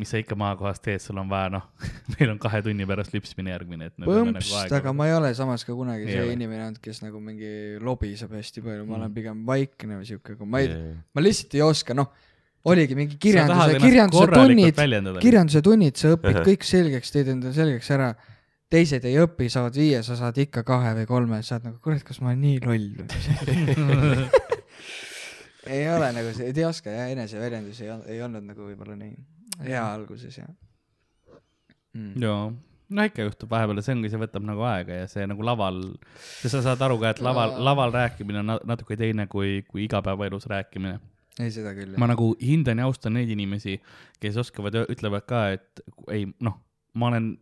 [0.00, 1.66] mis sa ikka maakohas teed, sul on vaja noh,
[2.16, 5.62] meil on kahe tunni pärast lüpsmine järgmine, et põmpst, nagu aga ma ei ole samas
[5.66, 6.34] ka kunagi see ole.
[6.34, 7.50] inimene olnud, kes nagu mingi
[7.84, 9.00] lobiseb hästi palju, ma Mm.
[9.00, 12.10] olen pigem vaikne või siuke, aga ma ei, jah, ma lihtsalt ei oska, noh,
[12.70, 14.82] oligi mingi kirjanduse, kirjanduse tunnid,
[15.22, 18.14] kirjanduse tunnid, sa õpid kõik selgeks, teed endale selgeks ära.
[18.74, 22.02] teised ei õpi, saavad viie, sa saad ikka kahe või kolme, sa oled nagu kurat,
[22.02, 24.24] kas ma olen nii loll või?
[25.76, 29.14] ei ole nagu see, ei oska jah, eneseväljendus ei, ei olnud nagu võib-olla nii
[29.62, 30.46] hea alguses ja
[31.94, 32.22] mm..
[32.22, 32.52] jaa,
[32.94, 35.80] no ikka juhtub vahepeal ja see ongi, see võtab nagu aega ja see nagu laval,
[36.42, 40.48] sa saad aru ka, et laval, laval rääkimine on na- natuke teine kui, kui igapäevaelus
[40.50, 40.98] rääkimine.
[41.40, 41.96] ei, seda küll.
[42.00, 43.80] ma nagu hindan ja austan neid inimesi,
[44.22, 46.60] kes oskavad, ütlevad ka, et ei noh,
[46.94, 47.32] ma olen,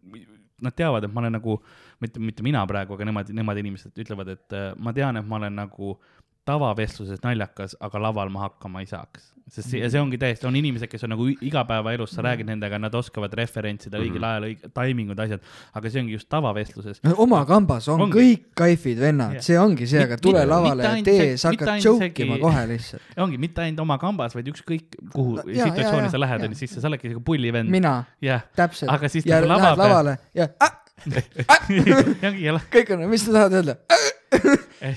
[0.63, 1.59] nad teavad, et ma olen nagu,
[2.01, 5.41] mitte, mitte mina praegu, aga nemad, nemad inimesed ütlevad, et äh, ma tean, et ma
[5.41, 5.97] olen nagu
[6.45, 9.29] tavavestluses naljakas, aga laval ma hakkama ei saaks.
[9.53, 12.95] sest see, see ongi täiesti, on inimesed, kes on nagu igapäevaelus, sa räägid nendega, nad
[12.95, 15.43] oskavad referentsida õigel ajal, õige, taimingud, asjad,
[15.77, 17.01] aga see ongi just tavavestluses.
[17.05, 18.15] no oma kambas on Ongi.
[18.17, 19.43] kõik kaifid vennad, Jah.
[19.45, 23.03] see ongi see, aga tule mit- lavale ja tee, sa hakkad joke ima kohe lihtsalt.
[23.27, 26.57] ongi mitte ainult oma kambas, vaid ükskõik kuhu Ja- ja- situatsiooni ja- sa lähed, onju,
[26.63, 27.69] siis sa oledki siuke pullivend.
[27.71, 28.91] mina, jah, täpselt.
[28.95, 33.59] Aga siis ja lava lähed peal- lavale ja ah, jah, kõik on, mis sa tahad
[33.59, 33.77] öelda?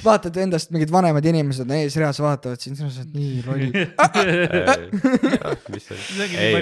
[0.06, 3.66] Vaatad endast, mingid vanemad inimesed eesreas, vaatavad sind, sa oled nii loll.
[6.42, 6.54] ei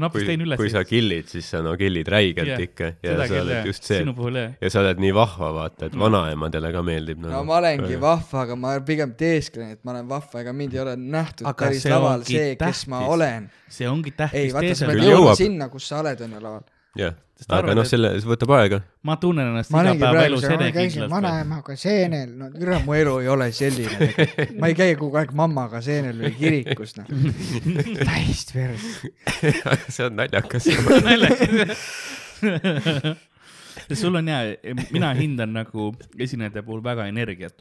[0.00, 0.24] noh, kui
[0.56, 3.66] kui sa kill'id, siis sa no kill'id räigelt Jah, ikka ja seda sa oled jah,
[3.68, 7.32] just see ja sa oled nii vahva, vaata, et vanaemadele ka meeldib nagu.
[7.34, 10.84] no ma olengi vahva, aga ma pigem teesklen, et ma olen vahva, ega mind ei
[10.84, 13.16] ole nähtud Aga päris see laval ongi see, kes ma tähtis.
[13.16, 13.50] olen.
[13.78, 16.64] see ongi ei, tähtis vaata, sa pead jõudma sinna, kus sa oled, on ju laval.
[16.98, 17.14] jah,
[17.48, 18.80] aga noh, selle, see võtab aega.
[19.06, 21.12] ma tunnen ennast ma see, ma käisin erekindlalt.
[21.14, 24.10] vanaemaga seenel, no türa, mu elu ei ole selline.
[24.60, 27.08] ma ei käi kogu aeg mammaga seenel või kirikus, noh.
[28.08, 28.84] täiesti pers.
[29.88, 30.68] see on naljakas.
[34.02, 34.56] sul on hea,
[34.92, 37.56] mina hindan nagu esinejate puhul väga energiat.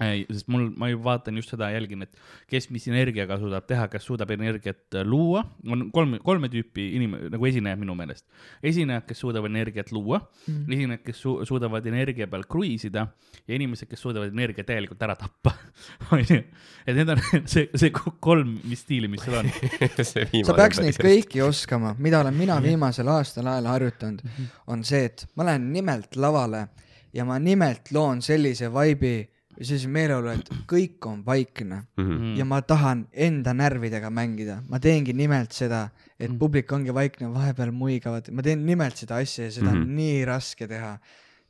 [0.00, 2.16] Sest mul, ma ju vaatan just seda, jälgin, et
[2.50, 7.16] kes mis energiaga suudab teha, kes suudab energiat äh, luua, on kolm, kolme tüüpi inim-,
[7.32, 8.24] nagu esinejad minu meelest.
[8.62, 13.06] esinejad, kes suudavad energiat luua mm., esinejad, kes su suudavad energia peal kruiisida
[13.46, 15.54] ja inimesed, kes suudavad energiat täielikult ära tappa.
[16.14, 16.40] onju,
[16.86, 17.22] et need on
[17.52, 19.50] see, see kolm, mis stiili, mis sul on.
[20.12, 21.00] sa peaks neid.
[21.02, 24.24] kõiki oskama, mida olen mina viimasel aastal ajal harjutanud,
[24.72, 26.66] on see, et ma lähen nimelt lavale
[27.12, 29.26] ja ma nimelt loon sellise vibe'i
[29.56, 32.36] või sellise meeleolu, et kõik on vaikne Mhm.
[32.36, 37.70] ja ma tahan enda närvidega mängida, ma teengi nimelt seda, et publik ongi vaikne, vahepeal
[37.72, 39.94] muigavad, ma teen nimelt seda asja ja seda on Mhm.
[39.96, 40.98] nii raske teha.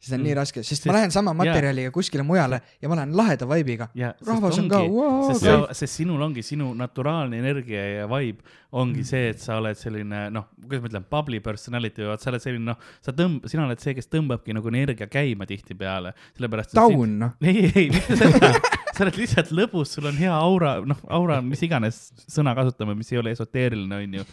[0.03, 3.47] Seda on nii raske, sest ma lähen sama materjaliga kuskile mujale ja ma lähen laheda
[3.47, 3.89] vibe'iga.
[3.95, 4.81] ja rahvas on ka,
[5.29, 8.43] sest sa, sest sinul ongi sinu naturaalne energia ja vibe
[8.73, 12.43] ongi see, et sa oled selline noh, kuidas ma ütlen, bubbly personality, vaat sa oled
[12.43, 16.73] selline noh, sa tõmb-, sina oled see, kes tõmbabki nagu energia käima tihtipeale, sellepärast.
[16.77, 17.37] taun, noh.
[17.45, 18.55] ei, ei, mitte seda,
[18.95, 23.13] sa oled lihtsalt lõbus, sul on hea aura, noh, aura, mis iganes sõna kasutame, mis
[23.13, 24.27] ei ole esoteeriline, onju.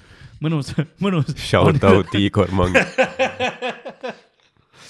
[0.47, 0.71] mõnus,
[1.03, 1.35] mõnus.
[1.43, 2.79] Shout out Igor Mang.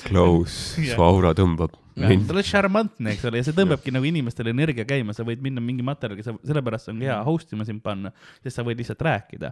[0.08, 2.32] Close, su aura tõmbab ta mind.
[2.32, 5.84] on šarmantne, eks ole, ja see tõmbabki nagu inimestele energia käima, sa võid minna mingi
[5.86, 8.12] materjaliga, sa, sellepärast on hea host ima sind panna,
[8.44, 9.52] sest sa võid lihtsalt rääkida.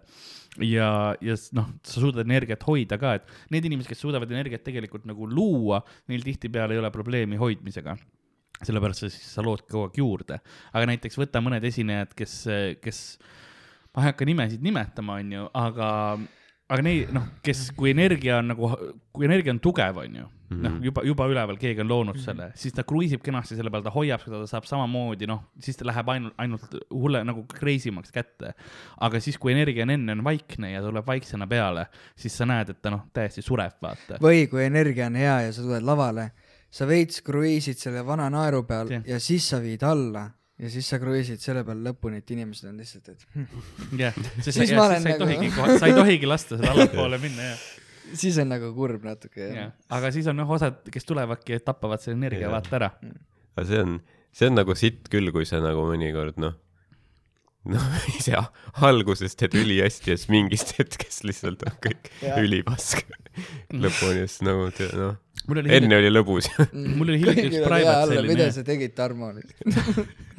[0.65, 0.91] ja,
[1.23, 5.27] ja noh, sa suudad energiat hoida ka, et need inimesed, kes suudavad energiat tegelikult nagu
[5.29, 5.81] luua,
[6.11, 7.97] neil tihtipeale ei ole probleemi hoidmisega.
[8.57, 10.39] Sellepärast sa siis sa lood kogu aeg juurde,
[10.73, 12.39] aga näiteks võta mõned esinejad, kes,
[12.81, 13.01] kes,
[13.93, 15.89] ma ei hakka nimesid nimetama, onju, aga,
[16.65, 18.71] aga neid noh, kes, kui energia on nagu,
[19.13, 22.83] kui energia on tugev, onju, noh, juba, juba üleval keegi on loonud selle, siis ta
[22.87, 26.35] kruiisib kenasti selle peal, ta hoiab seda, ta saab samamoodi, noh, siis ta läheb ainult,
[26.39, 28.53] ainult hulle nagu crazy maks kätte.
[29.01, 32.69] aga siis, kui energia on enne on vaikne ja tuleb vaiksena peale, siis sa näed,
[32.75, 34.21] et ta noh, täiesti sureb, vaata.
[34.23, 36.31] või kui energia on hea ja sa tuled lavale,
[36.71, 39.03] sa veits kruiisid selle vana naeru peal Jah.
[39.07, 40.25] ja siis sa viid alla
[40.59, 44.55] ja siis sa kruiisid selle peal lõpuni, et inimesed on lihtsalt, et jah, sa ja
[44.55, 47.67] siis sa ei nagu- tohigi, sa ei tohigi lasta seda allapoole minna, jah.
[48.13, 51.99] Siis on nagu kurb natuke jah, aga siis on noh, osad, kes tulevadki, et tapavad
[52.03, 52.91] selle energia vaata ära.
[53.57, 53.99] aga see on,
[54.31, 56.55] see on nagu sitt küll, kui sa nagu mõnikord noh,
[57.67, 57.87] noh,
[58.17, 58.37] ise
[58.87, 63.03] alguses teed ülihästi ja siis mingist hetkest lihtsalt on kõik ülipask.
[63.73, 65.17] Lõpuni, siis nagu te- noh,
[65.47, 66.49] mul oli enne oli lõbus.
[66.99, 69.29] mul oli hiljuti üks private mida selline, sa tegid, Tarmo?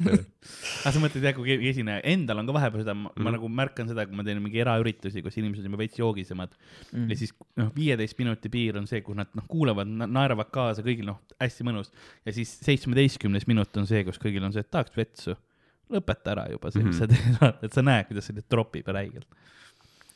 [0.09, 3.31] aga sa mõtled jah, kui keegi esineja, endal on ka vahepeal seda, ma mm.
[3.35, 6.55] nagu märkan seda, kui ma teen mingi eraüritusi, kus inimesed on juba veits joogisemad
[6.89, 7.03] Mm.
[7.03, 7.09] mm.
[7.11, 11.05] ja siis noh, viieteist minuti piir on see, kus nad noh, kuulavad, naeravad kaasa, kõigil
[11.05, 11.91] noh, hästi mõnus
[12.25, 15.35] ja siis seitsmeteistkümnes minut on see, kus kõigil on see, et tahaks vetsu.
[15.89, 16.99] lõpeta ära juba see, mis Mhm.
[17.01, 19.29] sa teed, et sa näed, kuidas see nüüd tropib räigelt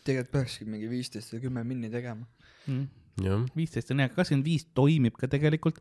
[0.04, 2.26] tegelikult peakski mingi viisteist või kümme minni tegema.
[2.68, 2.88] mm..
[3.56, 5.78] Viisteist on hea, kakskümmend viis toimib ka tegelikult.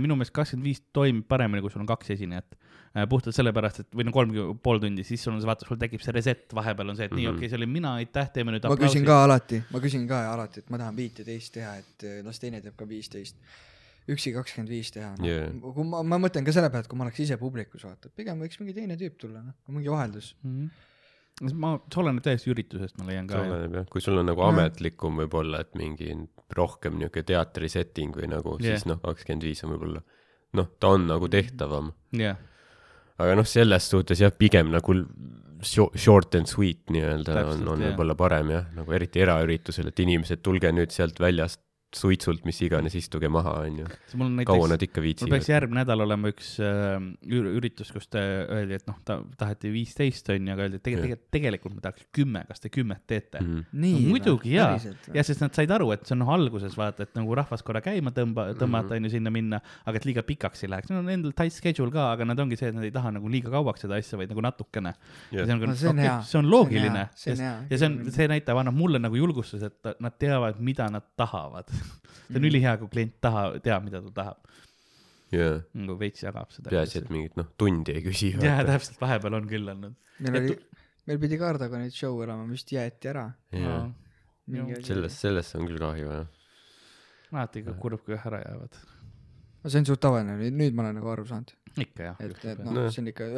[0.00, 2.56] minu meelest kakskümmend viis toimib paremini, kui sul on kaks esinejat.
[3.10, 4.30] puhtalt sellepärast, et või no kolm
[4.62, 7.12] pool tundi, siis sul on see, vaata, sul tekib see reset vahepeal on see, et
[7.12, 7.34] nii, Mhm.
[7.34, 10.32] okei okay,, see olin mina, aitäh, teeme nüüd ma küsin ka alati, ma küsin ka
[10.32, 13.36] alati, et ma tahan viiteist teha, et eh, las teine teeb ka viisteist.
[14.08, 15.26] üksi kakskümmend viis teha no.
[15.26, 15.50] Jaa.
[15.74, 18.38] kui ma, ma mõtlen ka selle peale, et kui ma oleks ise publikus, vaata, pigem
[18.40, 20.36] võiks mingi teine tüüp tulla, noh, mingi vaheldus.
[20.42, 20.52] mm.
[20.56, 20.70] -hmm.
[21.52, 23.44] ma, see oleneb täiesti üritusest, ma leian see ka.
[23.44, 26.12] oleneb jah, kui sul on nagu ametlikum võib-olla, et mingi
[26.56, 28.76] rohkem niuke teatrisetting või nagu Jah.
[28.76, 30.02] siis noh, kakskümmend viis on võib-olla
[30.56, 32.38] noh, ta on nagu tehtavam, jah,
[33.18, 34.96] aga noh, selles suhtes jah, pigem nagu
[35.66, 40.72] short and sweet nii-öelda on, on võib-olla parem jah, nagu eriti eraüritusel, et inimesed, tulge
[40.72, 41.60] nüüd sealt väljast
[41.96, 43.86] suitsult, mis iganes, istuge maha, onju.
[44.20, 45.46] mul on kaua näiteks, nad ikka mul peaks viitsivad?
[45.54, 46.96] järgmine nädal olema üks äh,
[47.32, 48.22] ür- üritus, kus te
[48.52, 52.44] öeldi, et noh, ta taheti viisteist onju, aga öeldi, et tegelikult tegelikult ma tahaks kümme,
[52.48, 53.46] kas te kümmet teete mm.?
[53.56, 53.80] Mhm.
[53.86, 54.76] nii No muidugi, jaa.
[55.16, 57.80] ja sest nad said aru, et see on noh alguses vaata, et nagu rahvas korra
[57.84, 61.32] käima tõmba, tõmmata onju sinna minna, aga et liiga pikaks ei läheks, neil on endal
[61.36, 63.98] tight schedule ka, aga nad ongi see, et nad ei taha nagu liiga kauaks seda
[64.00, 64.92] asja, vaid nagu natukene.
[65.32, 65.46] Jah.
[65.46, 66.16] see on, No see on hea.
[66.28, 67.54] see on loogiline See on hea, see on hea.
[67.70, 71.70] ja see on, see näitab, annab mulle nagu julgustuse, et nad teavad, mida nad tahavad.
[71.86, 72.48] See on Mhm.
[72.50, 74.38] ülihea, kui klient taha, teab, mida ta tahab,
[75.32, 76.70] jaa, nagu veits jagab seda.
[76.70, 78.32] peaasi, et mingit noh, tundi ei küsi.
[78.42, 79.94] jaa, täpselt, vahepeal on küll olnud.
[80.20, 80.56] meil oli,
[81.06, 83.28] meil pidi Kardaga nüüd show olema, vist jäeti ära.
[83.52, 83.86] jaa,
[84.82, 86.26] sellest, sellest on küll kahju jah.
[87.32, 88.82] alati ikka kurb, kui ära jäävad.
[89.66, 92.16] see on suht tavaline, nüüd ma olen nagu aru saanud, ikka jah.
[92.20, 93.30] et, et noh, see on ikka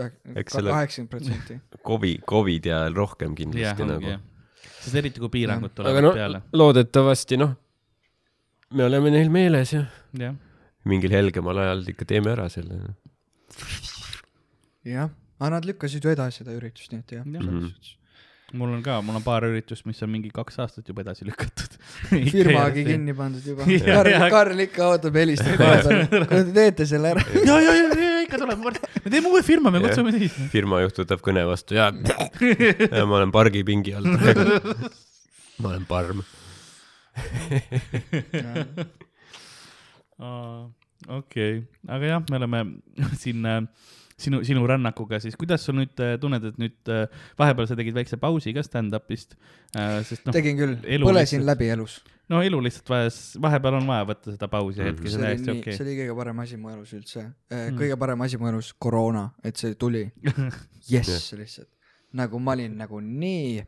[0.45, 1.61] kaheksakümmend protsenti.
[1.89, 4.19] Covid, Covidi ajal rohkem kindlasti ongi nagu
[4.83, 6.43] sest eriti, kui piirangud tulevad no peale.
[6.53, 7.55] loodetavasti noh,
[8.75, 9.85] me oleme neil meeles ja
[10.19, 10.35] jah,
[10.89, 12.81] mingil helgemal ajal ikka teeme ära selle.
[14.87, 17.25] jah, aga nad lükkasid ju edasi seda üritust, nii et jah.
[17.27, 17.63] Mhm.
[17.69, 17.95] mm.
[18.59, 21.79] mul on ka, mul on paar üritust, mis on mingi kaks aastat juba edasi lükatud.
[22.35, 22.85] firmagi.
[22.89, 23.69] kinni pandud juba.
[23.73, 27.27] Ja, Karl ja., Karl ikka ootab, helistab kohe kuule, te teete selle ära.
[27.41, 28.65] ja, ja, ja, ja ikka tuleb,
[29.05, 30.35] me teeme uue firma, me kutsume siis.
[30.53, 31.91] firma juht võtab kõne vastu ja,
[32.99, 34.09] ja ma olen pargipingi all
[35.63, 36.21] ma olen parm.
[41.09, 42.61] okei, aga jah, me oleme
[43.21, 43.61] siin äh,
[44.19, 47.05] sinu, sinu rännakuga siis, kuidas sa nüüd äh, tunned, et nüüd äh,
[47.39, 49.37] vahepeal sa tegid väikse pausi ka stand-up'ist
[50.09, 51.99] sest noh, tegin küll, põlesin lihtsalt- läbi elus.
[52.33, 54.91] no elu lihtsalt vajas, vahepeal on vaja võtta seda pausi Mhm.
[54.91, 57.25] hetki, see on oli täiesti okei see oli kõige parem asi mu elus üldse.
[57.55, 57.79] Mm.
[57.79, 60.07] kõige parem asi mu elus, koroona, et see tuli.
[60.93, 61.71] jess, lihtsalt.
[62.19, 63.63] nagu ma olin nagu nii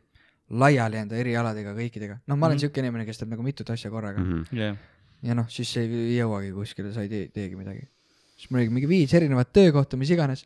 [0.51, 2.19] laiali enda erialadega kõikidega.
[2.27, 2.61] noh, ma olen Mhm.
[2.65, 4.41] siuke inimene, kes teeb nagu mitut asja korraga mm.
[4.51, 4.57] Mhm.
[4.57, 4.77] jah,
[5.23, 7.87] ja noh, siis ei, ei jõuagi kuskile, sa ei tee, teegi midagi.
[8.37, 10.45] siis mul oli mingi viis erinevat töökohta, mis iganes.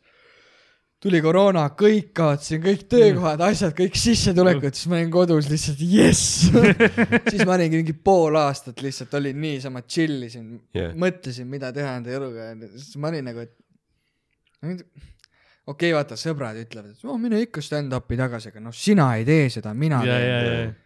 [1.00, 6.48] tuli koroona, kõik kaotasin, kõik töökohad, asjad, kõik sissetulekud, siis ma olin kodus lihtsalt jess.
[7.30, 10.94] siis ma olingi mingi pool aastat lihtsalt olin niisama chill isin Jah.
[10.96, 13.52] mõtlesin, mida teha enda eluga ja siis ma olin nagu, et
[15.66, 19.26] okei okay,, vaata, sõbrad ütlevad, et oh, mine ikka stand-up'i tagasi, aga noh, sina ei
[19.28, 20.76] tee seda, mina ja, teen.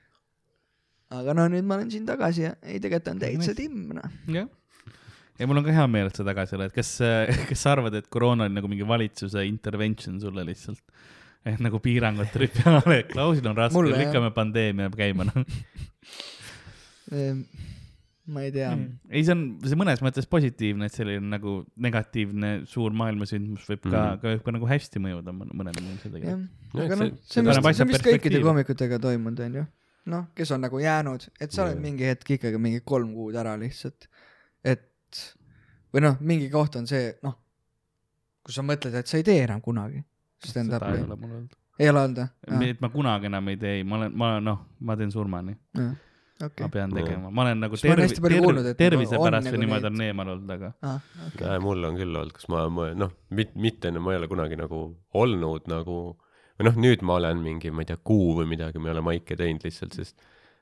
[1.21, 4.19] aga no nüüd ma olen siin tagasi ja ei, tegelikult on täitsa timm, noh.
[4.33, 4.49] jah.
[5.41, 6.95] ja mul on ka hea meel, et sa tagasi oled, kas,
[7.51, 10.85] kas sa arvad, et koroona oli nagu mingi valitsuse intervention sulle lihtsalt?
[11.49, 15.45] et nagu piirangud tulid peale, klausil on raske, lükkame pandeemia käima, noh.
[18.31, 18.71] Ma ei tea.
[19.11, 23.91] ei, see on, see mõnes mõttes positiivne, et selline nagu negatiivne suur maailmasündmus võib ka
[23.91, 26.45] mm., ka võib ka nagu hästi mõjuda mõne- mõnele inimesele jah,
[26.77, 29.65] aga noh see-, on vist, see on vist kõikide koomikutega toimunud, onju.
[30.15, 33.57] noh, kes on nagu jäänud, et sa oled mingi hetk ikkagi mingi kolm kuud ära
[33.61, 34.07] lihtsalt.
[34.63, 35.25] et
[35.91, 37.35] või noh, mingi koht on see, noh,
[38.47, 40.05] kus sa mõtled, et sa ei tee enam kunagi
[40.41, 41.03] seda ei stand-up'i.
[41.05, 41.57] ole mul olnud.
[41.79, 42.71] ei ole olnud või?
[42.75, 45.57] et ma kunagi enam ei tee, ma olen, ma noh, ma teen surmani,
[46.41, 46.69] ma okei.
[46.73, 49.83] pean tegema, ma olen nagu ma tervi- tervi- tervise nagu on pärast nagu või niimoodi
[49.85, 50.97] neid- on eemal olnud, aga aa,
[51.29, 51.47] okei.
[51.53, 54.57] ja mul on küll olnud, kus ma, ma noh, mit-, mitte, ma ei ole kunagi
[54.61, 54.83] nagu
[55.15, 55.97] olnud nagu
[56.61, 59.05] või noh, nüüd ma olen mingi, ma ei tea, kuu või midagi, ma ei ole
[59.11, 60.21] maike teinud lihtsalt, sest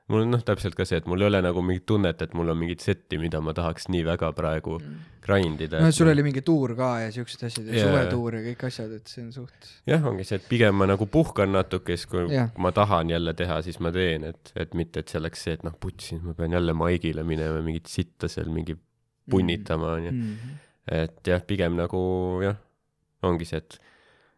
[0.09, 2.49] mul on noh, täpselt ka see, et mul ei ole nagu mingit tunnet, et mul
[2.49, 4.79] on mingit setti, mida ma tahaks nii väga praegu
[5.25, 5.77] grind ida.
[5.79, 5.93] no Mm.
[5.93, 9.23] sul oli mingi tuur ka ja siuksed asjad ja suvetuur ja kõik asjad, et see
[9.23, 9.69] on suht.
[9.87, 13.33] jah, ongi see, et pigem ma nagu puhkan natuke, siis kui kui ma tahan jälle
[13.37, 16.33] teha, siis ma teen, et, et mitte, et see oleks see, et noh, putsi, ma
[16.33, 18.75] pean jälle maigile minema, mingit sitta seal mingi
[19.29, 20.11] punnitama, onju.
[20.11, 20.57] Mhm.
[20.89, 21.99] et jah, pigem nagu
[22.41, 22.55] jah,
[23.21, 23.79] ongi see, et,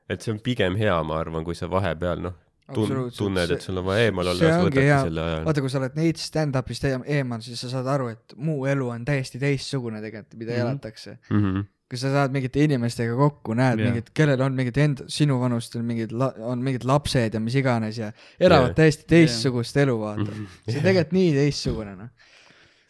[0.09, 2.33] et see on pigem hea, ma arvan, kui sa vahepeal noh,
[2.75, 5.43] tun-, tunned, et sul on vaja eemal olla, siis võtadki selle aja.
[5.45, 8.87] vaata, kui sa oled neits stand-up'ist eem- eemal, siis sa saad aru, et muu elu
[8.93, 10.61] on täiesti teistsugune tegelikult, mida Mhm.
[10.67, 11.17] elatakse.
[11.29, 11.61] Mhm.
[11.91, 13.89] kui sa saad mingite inimestega kokku, näed yeah.
[13.91, 18.13] mingid, kellel on mingid enda, sinu vanustel mingid, on mingid lapsed ja mis iganes ja
[18.39, 18.75] elavad Jah.
[18.77, 20.21] täiesti teistsugust elu, vaata.
[20.31, 20.45] Mhm.
[20.69, 22.09] see on tegelikult nii teistsugune, noh.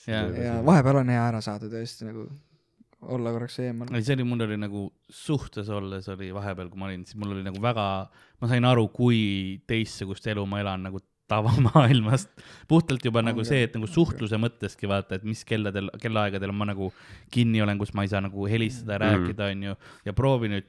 [0.05, 2.27] ja, ja vahepeal on hea ära saada tõesti nagu
[3.02, 3.88] olla korraks eemal.
[3.95, 7.32] ei see oli, mul oli nagu suhtes olles oli vahepeal, kui ma olin, siis mul
[7.36, 7.86] oli nagu väga,
[8.41, 10.99] ma sain aru, kui teistsugust elu ma elan nagu
[11.32, 12.30] tavamaailmast.
[12.68, 16.91] puhtalt juba nagu see, et nagu suhtluse mõtteski vaata, et mis kelladel, kellaaegadel ma nagu
[17.32, 19.08] kinni olen, kus ma ei saa nagu helistada ja Mhm.
[19.16, 19.76] rääkida, onju.
[20.06, 20.68] ja proovi nüüd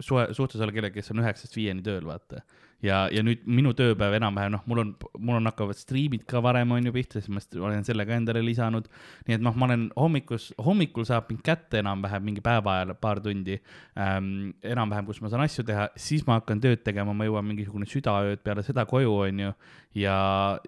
[0.00, 2.42] suhe, suhtes olla kellegagi, kes on üheksast viieni tööl, vaata.
[2.84, 6.70] ja, ja nüüd minu tööpäev enam-vähem noh, mul on, mul on hakkavad striimid ka varem
[6.76, 8.86] on ju pihta, siis ma olen selle ka endale lisanud.
[9.26, 13.22] nii et noh, ma olen hommikus, hommikul saab mind kätte enam-vähem mingi päeva ajal paar
[13.24, 13.58] tundi
[13.98, 14.54] ähm,.
[14.62, 18.44] enam-vähem, kus ma saan asju teha, siis ma hakkan tööd tegema, ma jõuan mingisugune südaööd
[18.46, 19.52] peale seda koju, onju.
[19.98, 20.16] ja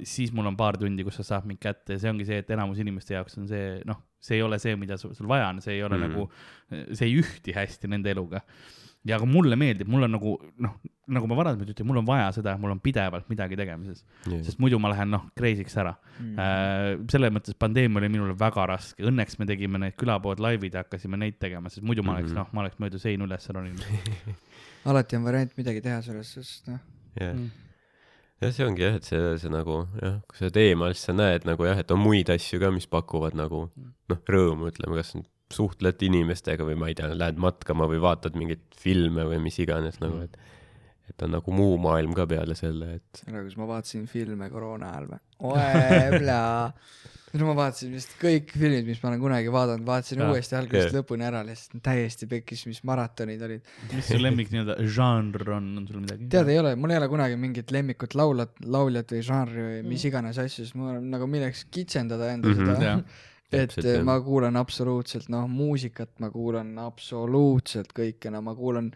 [0.02, 2.50] siis mul on paar tundi, kus sa saad mind kätte ja see ongi see, et
[2.50, 5.78] enamus inimeste jaoks on see, noh, see ei ole see, mida sul, vaja on, see
[5.78, 6.02] ei ole mm.
[6.02, 6.18] Mhm.
[6.18, 8.42] nagu, see ei ühti hästi nende eluga
[9.08, 10.74] ja aga mulle meeldib, mul on nagu noh,
[11.10, 14.02] nagu ma varasemalt ütlesin, mul on vaja seda, mul on pidevalt midagi tegemises,
[14.44, 16.34] sest muidu ma lähen noh, crazy'ks ära mm..
[16.38, 20.84] Äh, selles mõttes pandeemia oli minule väga raske, õnneks me tegime need külapood laivid ja
[20.84, 22.38] hakkasime neid tegema, sest muidu ma oleks Mhm.
[22.42, 23.80] noh, ma oleks mööda seina üles roninud.
[24.90, 26.78] alati on variant midagi teha sellest, sest noh,
[27.18, 27.50] jah, Mm.
[28.40, 31.12] jah, see ongi jah, et see, see nagu jah, kui sa oled eemal, siis sa
[31.16, 33.66] näed nagu jah, et on muid asju ka, mis pakuvad nagu
[34.08, 35.16] noh, rõõmu, ütleme, kas
[35.50, 40.00] suhtled inimestega või ma ei tea, lähed matkama või vaatad mingeid filme või mis iganes
[40.02, 40.38] nagu, et
[41.10, 44.92] et on nagu muu maailm ka peale selle, et ära, kus ma vaatasin filme koroona
[44.92, 45.18] ajal või?
[45.50, 46.20] oe,
[47.40, 50.28] no ma vaatasin vist kõik filmid, mis ma olen kunagi vaadanud, vaatasin Jaa.
[50.30, 50.96] uuesti algusest Jah.
[51.00, 53.66] lõpuni ära, lihtsalt täiesti pekkis, mis maratonid olid.
[53.94, 56.28] mis su lemmik nii-öelda žanr on, on sul midagi?
[56.30, 60.06] tead, ei ole, mul ei ole kunagi mingit lemmikut laulat, lauljat või žanri või mis
[60.10, 62.62] iganes asju, sest mul on nagu milleks kitsendada enda Mhm.
[62.70, 63.02] seda Jah.
[63.50, 64.04] et Täpselt, jah.
[64.06, 68.92] ma kuulan absoluutselt, noh, muusikat ma kuulan absoluutselt kõike, no ma kuulan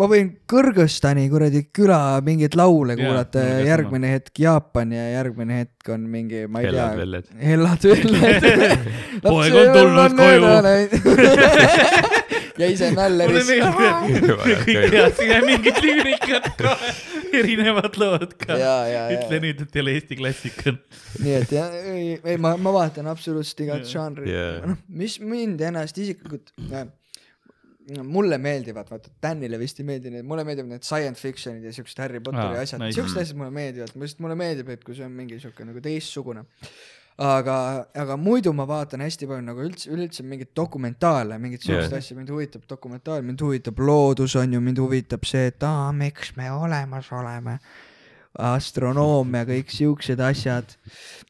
[0.00, 5.92] ma võin Kõrgõzstani kuradi küla mingeid laule kuulata ja järgmine hetk Jaapan ja järgmine hetk
[5.94, 8.88] on mingi, ma ei hellad tea, hellad velled.
[9.26, 10.42] Poeg on tulnud koju.
[12.62, 13.50] ja ise mulle nalleris.
[13.50, 16.76] meeldib, et kõik teadsid mingit lüürikat ka,
[17.40, 18.58] erinevad lood ka.
[19.16, 20.76] ütle nüüd, et ei ole Eesti klassika.
[21.24, 24.62] nii et jah, ei, ei ma, ma vaatan absoluutselt igat žanri Jaa.
[24.70, 26.54] noh, mis mind ennast isiklikult,
[28.06, 32.02] mulle meeldivad, vaata Danile vist ei meeldi need, mulle meeldivad need science fiction'id ja siuksed
[32.02, 32.98] Harry Potteri Aa, asjad, nice.
[32.98, 36.44] siuksed asjad mulle meeldivad, lihtsalt mulle meeldib, et kui see on mingi siuke nagu teistsugune.
[37.20, 37.54] aga,
[37.94, 41.98] aga muidu ma vaatan hästi palju nagu üldse, üleüldse mingeid dokumentaale, mingeid siukseid Jah.
[42.00, 46.32] asju, mind huvitab dokumentaal, mind huvitab loodus, on ju, mind huvitab see, et aa, miks
[46.38, 47.58] me olemas oleme
[48.40, 50.76] astronoomia, kõik siuksed asjad.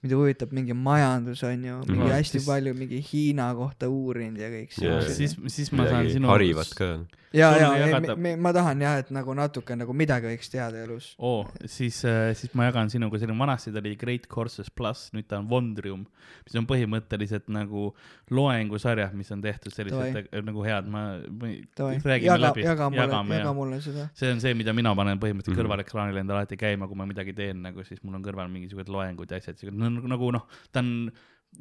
[0.02, 2.12] mind huvitab mingi majandus, on ju, mingi Mhm.
[2.12, 5.10] hästi Siis- palju mingi Hiina kohta uurinud ja kõik siuksed.
[5.16, 6.28] siis, siis ma saan sinu.
[6.28, 6.98] harivat ka.
[7.32, 11.12] ja, ja me, ma tahan jah, et nagu natuke nagu midagi võiks teada elus.
[11.18, 12.00] oo, siis,
[12.38, 16.06] siis ma jagan sinuga, selline vanasti ta oli Great Courses pluss, nüüd ta on Wondrium,
[16.46, 17.90] mis on põhimõtteliselt nagu
[18.34, 20.44] loengusarjad, mis on tehtud sellised Davai.
[20.50, 21.04] nagu head, ma,
[21.40, 24.08] ma räägime jaga, läbi, jaga mulle, jaga ja mulle seda.
[24.14, 25.64] see on see, mida mina panen põhimõtteliselt Mhm.
[25.64, 29.30] kõrvalekraanile endale alati käima, kui ma midagi teen nagu, siis mul on kõrval mingisugused loengud
[29.30, 31.10] ja asjad, nagu, nagu noh, ta on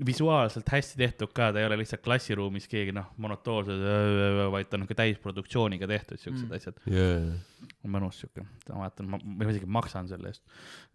[0.06, 3.82] visuaalselt hästi tehtud ka, ta ei ole lihtsalt klassiruumis keegi noh, monotoonselt,
[4.54, 6.54] vaid ta on niisugune täisproduktsiooniga tehtud siuksed Mm.
[6.56, 10.44] asjad, jaa, mõnus siuke, ma vaatan, ma, ma isegi maksan selle eest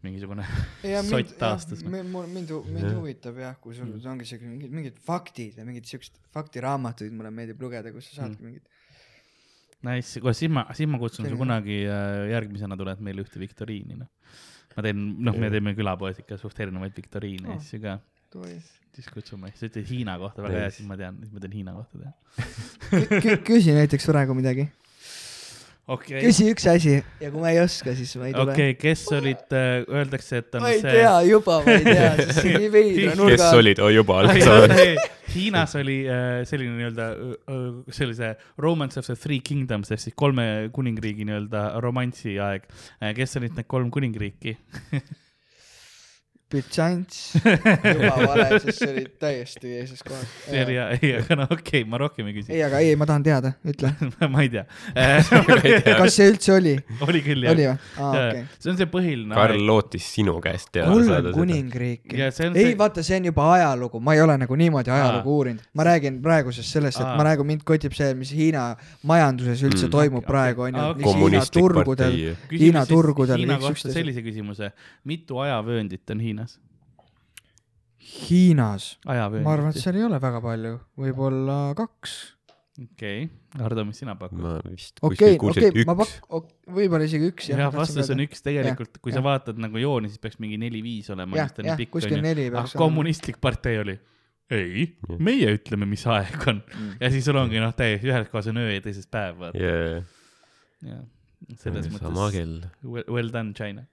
[0.07, 0.47] mingisugune
[1.11, 1.83] sott, aastas.
[1.85, 2.95] mind, mind, Jah.
[2.97, 4.07] huvitab jah, kui sul Mm.
[4.15, 8.41] ongi siuke mingid, mingid faktid ja mingid siuksed faktiraamatuid mulle meeldib lugeda, kus sa saadki
[8.41, 8.47] Mm.
[8.47, 8.71] mingid.
[9.85, 13.99] Nice, kuule siis ma, siis ma kutsun su kunagi äh, järgmisena tuled meile ühte viktoriini
[13.99, 14.09] noh.
[14.77, 17.61] ma teen, noh, me teeme külapoes ikka suht erinevaid viktoriine ja Oh.
[17.61, 17.99] asju ka,
[18.95, 21.75] siis kutsume, sa ütlesid Hiina kohta väga hea, siis ma tean, siis ma teen Hiina
[21.77, 23.37] kohta teha.
[23.49, 24.69] küsi näiteks praegu midagi,
[25.91, 29.03] okei, küsi üks asi ja kui ma ei oska, siis ma ei tule okei, kes
[29.17, 30.95] olid, öeldakse, et on ma ei see.
[31.01, 34.21] tea juba, ma ei tea, sest see on nii veidra nurga kes olid, oi juba
[34.23, 35.11] alles saanud.
[35.35, 37.09] Hiinas oli äh, selline nii-öelda,
[37.97, 42.71] sellise Romance of the Three Kingdoms ehk siis kolme kuningriigi nii-öelda romansi aeg.
[43.19, 44.55] kes olid need kolm kuningriiki?
[48.25, 50.27] Vale, sest see oli täiesti teises kohas.
[50.47, 52.53] see oli hea, ei, aga no okei okay,, ma rohkem ei küsi.
[52.55, 53.93] ei, aga ei, ma tahan teada, ütle.
[54.35, 54.65] ma ei tea.
[56.01, 56.75] kas see üldse oli?
[57.07, 57.69] oli küll jah oli.
[57.71, 57.77] või?
[57.99, 58.45] aa, okei.
[58.59, 61.33] see on see põhiline Karl lootis sinu käest teada saada
[62.35, 65.31] see on ei see, vaata, see on juba ajalugu, ma ei ole nagu niimoodi ajalugu
[65.31, 65.39] Aa.
[65.39, 67.17] uurinud, ma räägin praegusest sellest, et Aa.
[67.17, 68.67] ma praegu mind kotib see, mis Hiina
[69.07, 69.93] majanduses üldse Mm.
[69.93, 72.17] toimub praegu onju mis Hiina turgudel.
[72.53, 74.71] Hiina turgudel Hiina kohta sellise küsimuse,
[75.05, 76.44] mitu ajavööndit on Hiinas?
[78.05, 82.15] Hiinas, ma arvan, et seal ei ole väga palju, võib-olla kaks.
[82.83, 83.29] okei,
[83.63, 84.43] Hardo, mis sina pakud?
[84.45, 86.17] ma vist okei kuskil, kuulsin okei, ma üks.
[86.29, 89.27] pak-, võib-olla isegi üks jah, vastus on üks, tegelikult kui sa jah.
[89.29, 92.59] vaatad nagu jooni, siis peaks mingi neli-viis olema, jah jah nii, pikk kuskil neli ah,
[92.59, 92.83] peaks olema.
[92.83, 93.97] kommunistlik partei oli.
[94.53, 94.85] ei,
[95.25, 96.61] meie ütleme, mis aeg on.
[96.61, 96.93] Mm.
[97.01, 99.65] ja siis sul ongi noh, täiesti ühes kohas on öö ja teises päev, vaata.
[99.65, 100.05] jaa,
[100.91, 101.03] jah,
[101.57, 102.61] selles sama mõttes kell.
[102.85, 103.89] well, well done, China.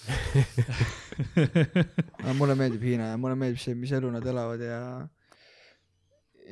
[2.40, 4.78] mulle meeldib Hiina ja mulle meeldib see, mis elu nad elavad ja,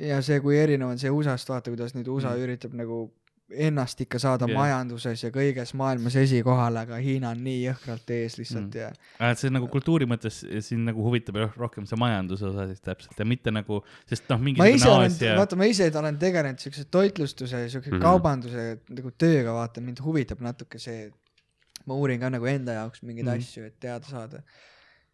[0.09, 2.43] ja see, kui erinev on see USA-st, vaata, kuidas nüüd USA Mm.
[2.45, 2.97] üritab nagu
[3.49, 4.59] ennast ikka saada yeah.
[4.59, 8.99] majanduses ja kõiges maailmas esikohale, aga Hiina on nii jõhkralt ees lihtsalt Mm.
[9.23, 12.81] ja et see nagu kultuuri mõttes sind nagu huvitab roh- rohkem see majanduse osa siis
[12.85, 17.63] täpselt ja mitte nagu, sest noh, mingisugune Aasia, vaata ma ise olen tegelenud siukse toitlustuse
[17.65, 17.97] ja siukse mm.
[17.97, 18.05] -hmm.
[18.05, 18.67] kaubanduse
[18.99, 21.09] nagu tööga, vaata mind huvitab natuke see,
[21.89, 23.31] ma uurin ka nagu enda jaoks mingeid mm.
[23.33, 23.49] -hmm.
[23.49, 24.41] asju, et teada saada.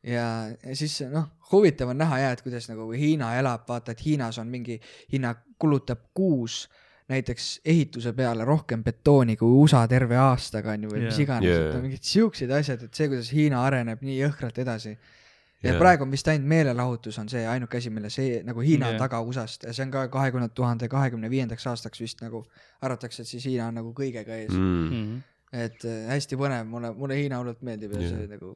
[0.03, 0.25] ja,
[0.63, 4.37] ja siis noh, huvitav on näha jah, et kuidas nagu Hiina elab, vaata, et Hiinas
[4.37, 4.79] on mingi,
[5.11, 6.65] Hiina kulutab kuus
[7.09, 11.11] näiteks ehituse peale rohkem betooni kui USA terve aastaga on ju või yeah.
[11.11, 14.57] mis iganes yeah., et on mingid siuksed asjad, et see, kuidas Hiina areneb nii jõhkralt
[14.63, 15.77] edasi ja yeah.
[15.81, 18.95] praegu on vist ainult meelelahutus on see ainuke asi, mille see nagu Hiina Jah.
[18.95, 22.41] on taga USA-st ja see on ka kahekümne tuhande kahekümne viiendaks aastaks vist nagu
[22.81, 24.89] arvatakse, et siis Hiina on nagu kõigega ees mm..
[24.89, 25.23] mm..
[25.55, 28.11] Et äh, hästi põnev, mulle, mulle Hiina hullult meeldib ja Jah.
[28.11, 28.49] see nagu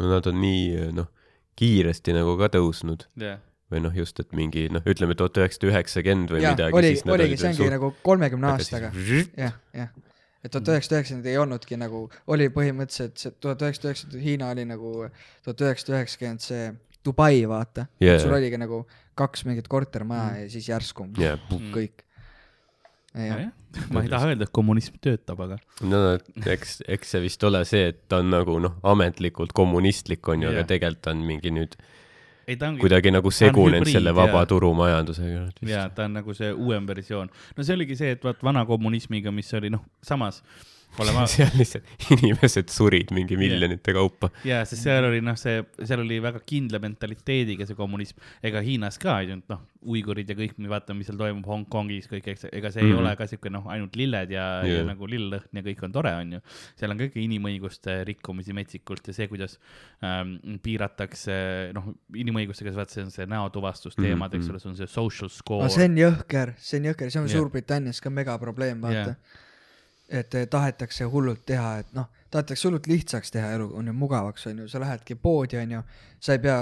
[0.00, 1.08] no nad on nii noh,
[1.58, 3.38] kiiresti nagu ka tõusnud jah,
[3.72, 7.40] või noh, just, et mingi noh, ütleme tuhat üheksasada üheksakümmend või jah, midagi, oligi, olid
[7.40, 8.90] see ongi veel nagu kolmekümne suht- aastaga,
[9.44, 9.90] jah, jah.
[10.44, 12.02] et tuhat üheksasada üheksakümmend ei olnudki nagu,
[12.32, 14.92] oli põhimõtteliselt see tuhat üheksasada üheksakümmend, Hiina oli nagu
[15.44, 16.64] tuhat üheksasada üheksakümmend see
[17.06, 18.18] Dubai, vaata Jaa.
[18.22, 18.84] sul oligi nagu
[19.16, 20.40] kaks mingit kortermaja Mm.
[20.44, 21.08] ja siis järsku
[21.48, 22.02] puh, kõik.
[23.92, 25.58] ma ei taha öelda, et kommunism töötab, aga
[25.88, 26.00] no
[26.52, 30.52] eks, eks see vist ole see, et ta on nagu noh, ametlikult kommunistlik on ju,
[30.52, 31.76] aga tegelikult on mingi nüüd
[32.46, 35.46] ei ongi kuidagi nagu segunenud selle vaba turumajandusega.
[35.66, 37.30] jaa, ta on nagu see uuem versioon.
[37.56, 40.42] no see oligi see, et vaat vana kommunismiga, mis oli noh, samas
[41.04, 41.84] olema seal lihtsalt
[42.16, 44.30] inimesed surid mingi miljonite kaupa.
[44.44, 48.98] jaa, sest seal oli noh, see, seal oli väga kindla mentaliteediga see kommunism, ega Hiinas
[49.02, 52.70] ka ei olnud noh, uigurid ja kõik, vaata, mis seal toimub Hongkongis kõik, eks, ega
[52.74, 52.98] see mm ei Mhm.
[53.04, 56.12] ole ka siuke noh, ainult lilled ja yeah., ja nagu lilllõhn ja kõik on tore,
[56.22, 56.40] onju.
[56.78, 59.58] seal on ka ikka inimõiguste rikkumisi metsikult ja see, kuidas
[60.02, 61.36] ähm, piiratakse
[61.76, 64.36] noh, inimõigustega, vaata see on see näotuvastusteemad mm, -hmm.
[64.38, 64.54] eks Mhm.
[64.54, 67.26] ole, see on see social score no see on jõhker, see on jõhker, see on
[67.28, 67.36] Jah.
[67.36, 69.16] Suurbritannias ka megaprobleem, vaata Jah.
[70.08, 74.46] Et eh, tahetakse hullult teha, et noh, tahetakse hullult lihtsaks teha elu, on ju mugavaks,
[74.50, 75.82] on ju, sa lähedki poodi, on ju,
[76.20, 76.60] sa ei pea,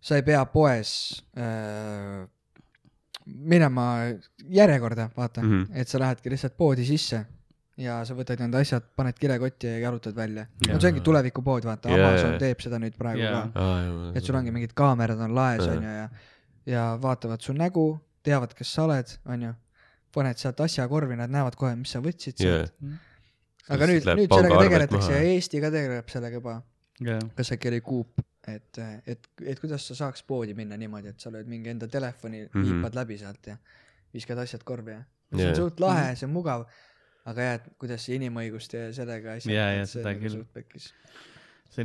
[0.00, 0.92] sa ei pea poes
[1.38, 2.26] äh,
[3.26, 3.86] minema
[4.48, 5.50] järjekorda, vaata mm.
[5.50, 5.80] -hmm.
[5.80, 7.24] et sa lähedki lihtsalt poodi sisse
[7.80, 10.46] ja sa võtad need asjad, paned kilekotti ja jalutad välja.
[10.66, 10.74] Jaa.
[10.74, 12.08] no see ongi tulevikupood, vaata yeah.
[12.08, 13.48] Amazon teeb seda nüüd praegu yeah.
[13.54, 16.08] ka, et sul ongi mingid kaamerad on laes, on ju, ja,
[16.66, 17.86] ja vaatavad su nägu,
[18.26, 19.54] teavad, kes sa oled, on ju,
[20.14, 22.64] paned sealt asja korvi, nad näevad kohe, mis sa võtsid Jaa.
[22.64, 22.98] sealt.
[23.70, 26.58] aga nüüd, nüüd sellega tegeletakse ja Eesti ka tegeleb sellega juba.
[27.00, 27.20] Jaa.
[27.36, 31.32] kas äkki oli Coop, et, et, et kuidas sa saaks poodi minna niimoodi, et sa
[31.32, 32.50] lööd mingi enda telefoni mm.
[32.52, 32.66] -hmm.
[32.68, 33.56] viipad läbi sealt ja
[34.14, 35.02] viskad asjad korvi ja.
[35.32, 35.50] see Jaa.
[35.50, 36.66] on suht lahe, see on mugav.
[37.24, 40.44] aga jah, et kuidas see inimõiguste ja sellega asjad Jaa, jaa, et see seda nagu
[40.64, 40.84] küll.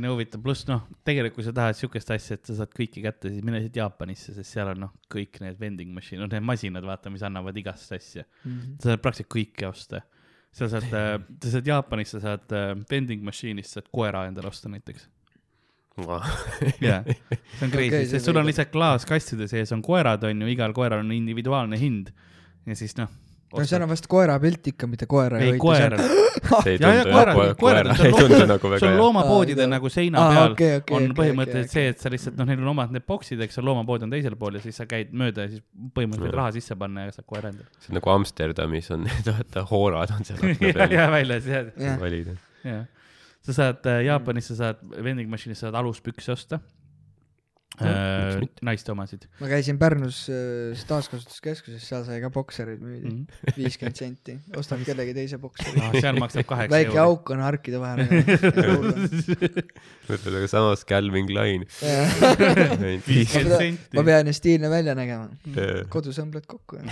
[0.02, 3.30] Nii huvitav, pluss noh, tegelikult kui sa tahad siukest asja, et sa saad kõike kätte,
[3.30, 6.86] siis mine siit Jaapanisse, sest seal on noh, kõik need vending machine, noh need masinad,
[6.86, 8.26] vaata, mis annavad igast asja.
[8.44, 8.78] Mhm.
[8.82, 10.02] sa saad praktiliselt kõike osta.
[10.56, 15.06] sa saad, sa saad Jaapanis, sa saad äh, vending machine'ist saad koera endale osta näiteks.
[16.80, 20.42] jaa, see on crazy okay,, see sest sul on lihtsalt klaaskastide sees on koerad, on
[20.42, 22.10] ju, igal koeral on individuaalne hind.
[22.66, 23.12] ja siis noh.
[23.52, 25.94] No seal on vast koera pilt ikka, mitte koera ei, koer.
[26.00, 28.98] see ei ja, ja tundu jah, koer, koerad ei tundu nagu sul väga on hea.
[29.00, 32.12] loomapoodide Aa, nagu seina aa, peal okei, okei, on okei, põhimõtteliselt okei, see, et sa
[32.12, 34.80] lihtsalt noh, neil on omad need boksid, eks ole, loomapood on teisel pool ja siis
[34.82, 37.70] sa käid mööda ja siis põhimõtteliselt võid raha sisse panna ja saad koera endale.
[37.78, 41.50] see on nagu Amsterdamis on need, vaata, hoorad on seal akna ja, peal ja väljas
[41.52, 42.36] jah, valida.
[42.66, 42.84] jah.
[43.46, 46.60] sa saad äh, Jaapanis, sa saad vending machine'is saad aluspükse osta.
[47.84, 48.64] Miks mitte?
[48.66, 53.52] naiste omasid ma käisin Pärnus äh, taaskasutuskeskuses, seal sai ka boksereid müüdi, mm.
[53.58, 55.76] viiskümmend senti, ostad kellegi teise bokseri.
[55.76, 56.00] -hmm.
[56.00, 57.02] seal maksab kaheksa väike euri.
[57.04, 58.04] auk on harkide vahel.
[60.08, 61.66] mõtled, aga samas Calvin Klein.
[63.08, 64.06] viiskümmend senti ma.
[64.10, 65.30] pean ju stiilne välja nägema.
[65.56, 65.84] Jaa.
[65.92, 66.80] kodus õmbled kokku.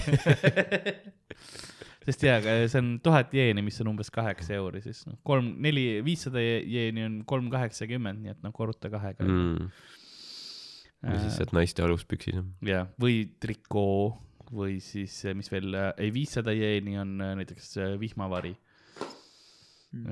[2.05, 5.55] sest jaa, aga see on tuhat jeeni, mis on umbes kaheksa euri, siis noh, kolm,
[5.65, 9.71] neli, viissada jeeni on kolm kaheksakümmend, nii et noh, korruta kahega mm..
[11.05, 12.41] Ja siis saad naiste aluspüksid.
[12.65, 14.15] jah, või trikoo
[14.55, 18.55] või siis, mis veel, ei viissada jeeni on äh, näiteks vihmavari.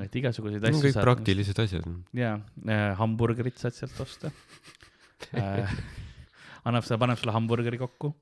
[0.03, 1.07] et igasuguseid asju kõik saad.
[1.09, 1.88] praktilised asjad.
[2.16, 2.36] jaa
[2.68, 4.30] äh,, hamburgerit saad sealt osta
[5.38, 5.72] äh.
[6.66, 8.12] annab, sa paneb sulle hamburgeri kokku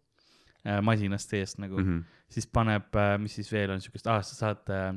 [0.64, 1.86] äh, masinast eest nagu mm.
[1.86, 2.24] -hmm.
[2.32, 4.94] siis paneb äh,, mis siis veel on siukest, aa, sa saad äh,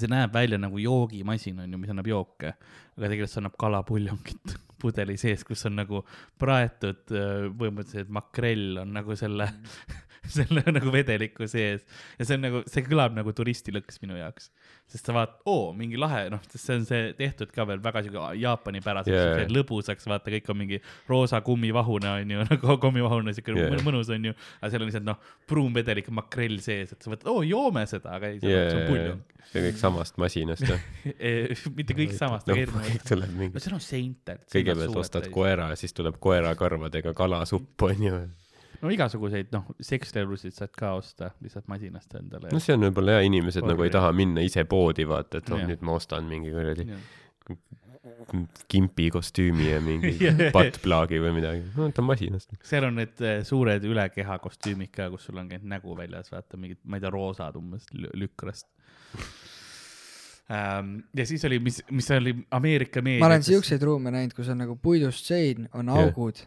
[0.00, 2.54] see näeb välja nagu joogimasin on ju, mis annab jooke,
[2.96, 6.02] aga tegelikult see annab kalapuljongit pudeli sees, kus on nagu
[6.38, 9.50] praetud äh, põhimõtteliselt makrell on nagu selle
[10.36, 11.84] selle nagu vedeliku sees
[12.18, 14.50] ja see on nagu, see kõlab nagu turistilõks minu jaoks.
[14.88, 18.02] sest sa vaatad, oo, mingi lahe, noh, sest see on see tehtud ka veel väga
[18.06, 19.52] siuke Jaapani-päraseks Jaa, yeah.
[19.52, 23.68] lõbusaks, vaata, kõik on mingi roosa kummivahune on ju, nagu kommivahune siuke Jaa.
[23.68, 23.84] yeah.
[23.84, 27.28] mõnus on ju, aga seal on lihtsalt noh, pruun vedelik makrell sees, et sa mõtled,
[27.32, 29.22] oo, joome seda, aga ei, see jaa, on puljong.
[29.52, 30.90] see kõik samast masinast jah.
[31.78, 34.48] mitte kõik samast, no aga erinevad no, seal on seintelt.
[34.52, 35.28] kõigepealt ostad.
[35.34, 38.24] koera ja siis tuleb koerakarvadega kalasupp onju.
[38.82, 42.62] No igasuguseid, noh, sekslelusid saad ka osta lihtsalt masinast endale no.
[42.62, 43.72] see on võib-olla hea, inimesed Orgi.
[43.72, 46.86] nagu ei taha minna ise poodi vaata, et noh, nüüd ma ostan mingi kuradi
[48.70, 50.14] kimpi kostüümi ja mingi
[50.56, 52.54] pattplaagi või midagi, no võtan masinast.
[52.66, 56.60] seal on need eh, suured ülekeha kostüümid ka, kus sul on käinud nägu väljas, vaata
[56.60, 58.68] mingid, ma ei tea, roosad umbes lü- lükrast
[60.54, 60.94] ähm,.
[61.16, 63.24] ja siis oli, mis, mis oli Ameerika meedia.
[63.24, 66.44] ma olen siukseid ruume näinud, kus on nagu puidust sein, on augud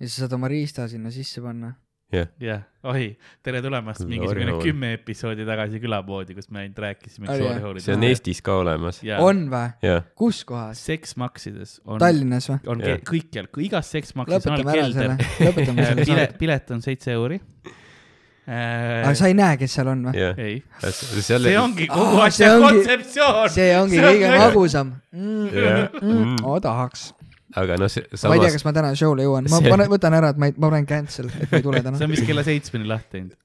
[0.00, 1.74] ja sa saad oma riista sinna sisse panna.
[2.10, 3.04] jah, oi,
[3.44, 7.36] tere tulemast mingisugune kümme episoodi tagasi külapoodi, kus me ainult rääkisime
[7.84, 8.98] see on Eestis ka olemas.
[9.22, 9.92] on või?
[10.18, 10.80] kus kohas?
[10.90, 12.58] seksmaksides on, Tallinnas või?
[12.72, 12.82] on
[13.12, 17.38] kõikjal, igas seksmaksis on lõpetame ära selle kelder., lõpetame selle pilet pilet on seitse euri
[18.50, 19.14] aga äh,.
[19.14, 20.26] sa ei näe, kes seal on või?
[20.40, 23.54] ei, seal see ongi kogu asja see ongi- kontseptsioon.
[23.54, 25.48] see ongi kõige magusam mm,.
[25.54, 25.98] Jah.
[26.00, 27.10] Mm, ma tahaks.
[27.58, 29.90] Aga noh, see ma ei tea, samas kas ma täna show'le jõuan, ma See- panen,
[29.90, 32.14] võtan ära, et ma ei, ma panen cancel, et ma ei tule see täna on.
[32.14, 33.36] vist kella seitsmeni lahti teinud,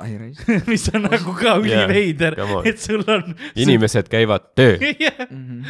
[0.00, 0.50] ai raisk.
[0.72, 2.60] mis on nagu ka üliveider on.
[2.70, 3.34] et sul on.
[3.54, 5.22] inimesed käivad tööl, yeah.
[5.28, 5.62] Mhm.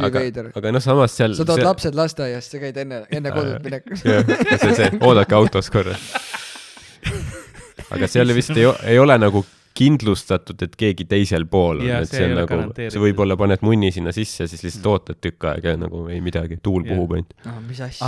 [0.00, 0.50] aga üliveider,.
[0.56, 1.36] aga noh, samas seal.
[1.38, 4.04] sa tood lapsed lasteaiast, sa käid enne, enne kodult minekut.
[4.04, 4.24] jah,
[4.56, 5.96] see, see, oodake autos korra.
[7.94, 9.44] aga seal vist ei, ei ole nagu
[9.80, 12.60] kindlustatud, et keegi teisel pool on, et see ei on nagu,
[12.92, 16.58] sa võib-olla paned munni sinna sisse, siis lihtsalt ootad tükk aega ja nagu ei midagi,
[16.62, 16.94] tuul Jah.
[16.98, 17.34] puhub ainult.
[17.48, 17.60] Ah,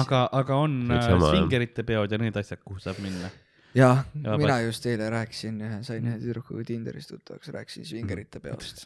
[0.02, 3.30] aga, aga on on äh, svingerite peod ja need asjad, kuhu saab minna.
[3.74, 8.40] jah, Ja mina pas- just eile rääkisin ühe, sain ühe tüdrukuga Tinderis tuttavaks, rääkisin svingerite
[8.44, 8.84] peost.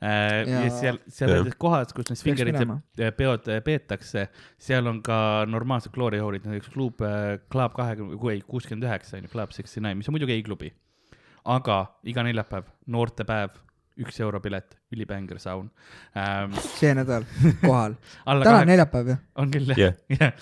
[0.00, 0.08] ja
[0.46, 2.80] Ja- seal, seal nendes kohad, kus need svingerite minema.
[3.16, 4.26] peod äh, peetakse,
[4.58, 7.00] seal on ka normaalsed kloorihoorid, näiteks klub,
[7.52, 10.72] Club kahekümne, ei, kuuskümmend üheksa on ju, Club Sixty Nine, mis on muidugi ei-klubi.
[11.46, 11.78] Aga
[12.10, 13.54] iga neljapäev, noortepäev,
[13.96, 15.70] üks euro pilet, ülibänger saun
[16.20, 16.52] ähm.
[16.78, 17.24] see nädal
[17.62, 17.94] kohal.
[18.26, 19.16] täna on kaheksa, neljapäev ju.
[19.40, 20.32] on küll jah jah, jah.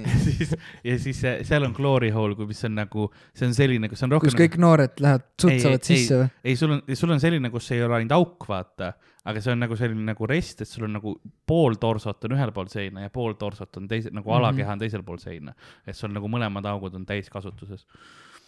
[0.00, 0.54] ja siis,
[0.86, 4.14] ja siis äh, seal on glory hole, mis on nagu, see on selline, kus on
[4.16, 4.30] rohkem.
[4.32, 6.30] kus kõik noored lähevad, sutsavad sisse või?
[6.44, 8.94] ei, sul on, sul on selline, kus ei ole ainult auk, vaata,
[9.28, 11.12] aga see on nagu selline nagu rest, et sul on nagu
[11.46, 14.38] pool torsot on ühel pool seina ja pool torsot on teise, nagu Mhm.
[14.40, 15.52] alakeha on teisel pool seina.
[15.84, 17.84] et sul nagu mõlemad augud on täiskasutuses.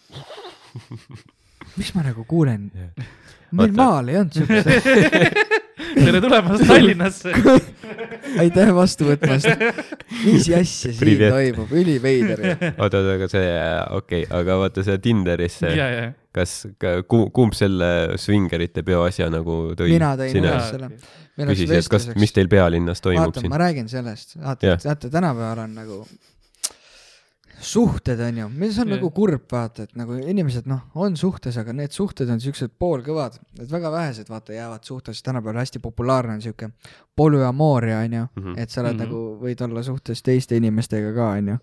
[1.77, 2.69] mis ma nagu kuulen?
[3.49, 3.55] Vaata.
[3.57, 4.67] meil maal ei olnud siukest.
[6.05, 7.33] tere tulemast Tallinnasse.
[8.43, 9.47] aitäh vastu võtmast.
[10.23, 11.33] mis asja siin Privet.
[11.33, 13.47] toimub, üliveider oota, oota, aga see,
[13.97, 16.55] okei okay,, aga vaata see Tinderis see, ja, ja, kas,
[17.07, 17.91] kumb selle
[18.21, 19.91] svingerite peo asja nagu tõi?
[19.95, 20.91] mina tõin üles selle.
[21.39, 23.61] meil küsis, et kas, mis teil pealinnas toimub vaata, siin ma?
[23.65, 26.03] räägin sellest, vaata vaata tänapäeval on nagu
[27.61, 28.97] suhted on ju, mis on Jah.
[28.97, 33.35] nagu kurb, vaata, et nagu inimesed noh, on suhtes, aga need suhted on siuksed poolkõvad,
[33.59, 36.71] et väga vähesed vaata jäävad suhtesse, tänapäeval hästi populaarne on siuke
[37.19, 38.43] polüamooria on ju mm.
[38.43, 38.59] -hmm.
[38.59, 38.99] et sa oled mm.
[38.99, 39.05] -hmm.
[39.05, 41.57] nagu, võid olla suhtes teiste inimestega ka on ju.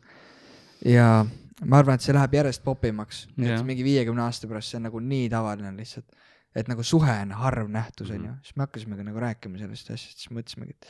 [0.84, 1.26] ja
[1.64, 5.00] ma arvan, et see läheb järjest popimaks, et mingi viiekümne aasta pärast see on nagu
[5.00, 6.06] nii tavaline lihtsalt,
[6.54, 10.18] et nagu suhe on harv nähtus on ju, siis me hakkasimegi nagu rääkima sellest asjast,
[10.18, 10.86] siis mõtlesimegi, et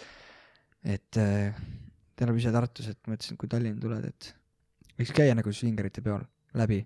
[0.86, 1.54] et äh,
[2.16, 4.34] te olete ise Tartus, et mõtlesin, et kui Tallinna tuled, et
[4.98, 6.22] võiks käia nagu svingerite peol
[6.56, 6.82] läbi.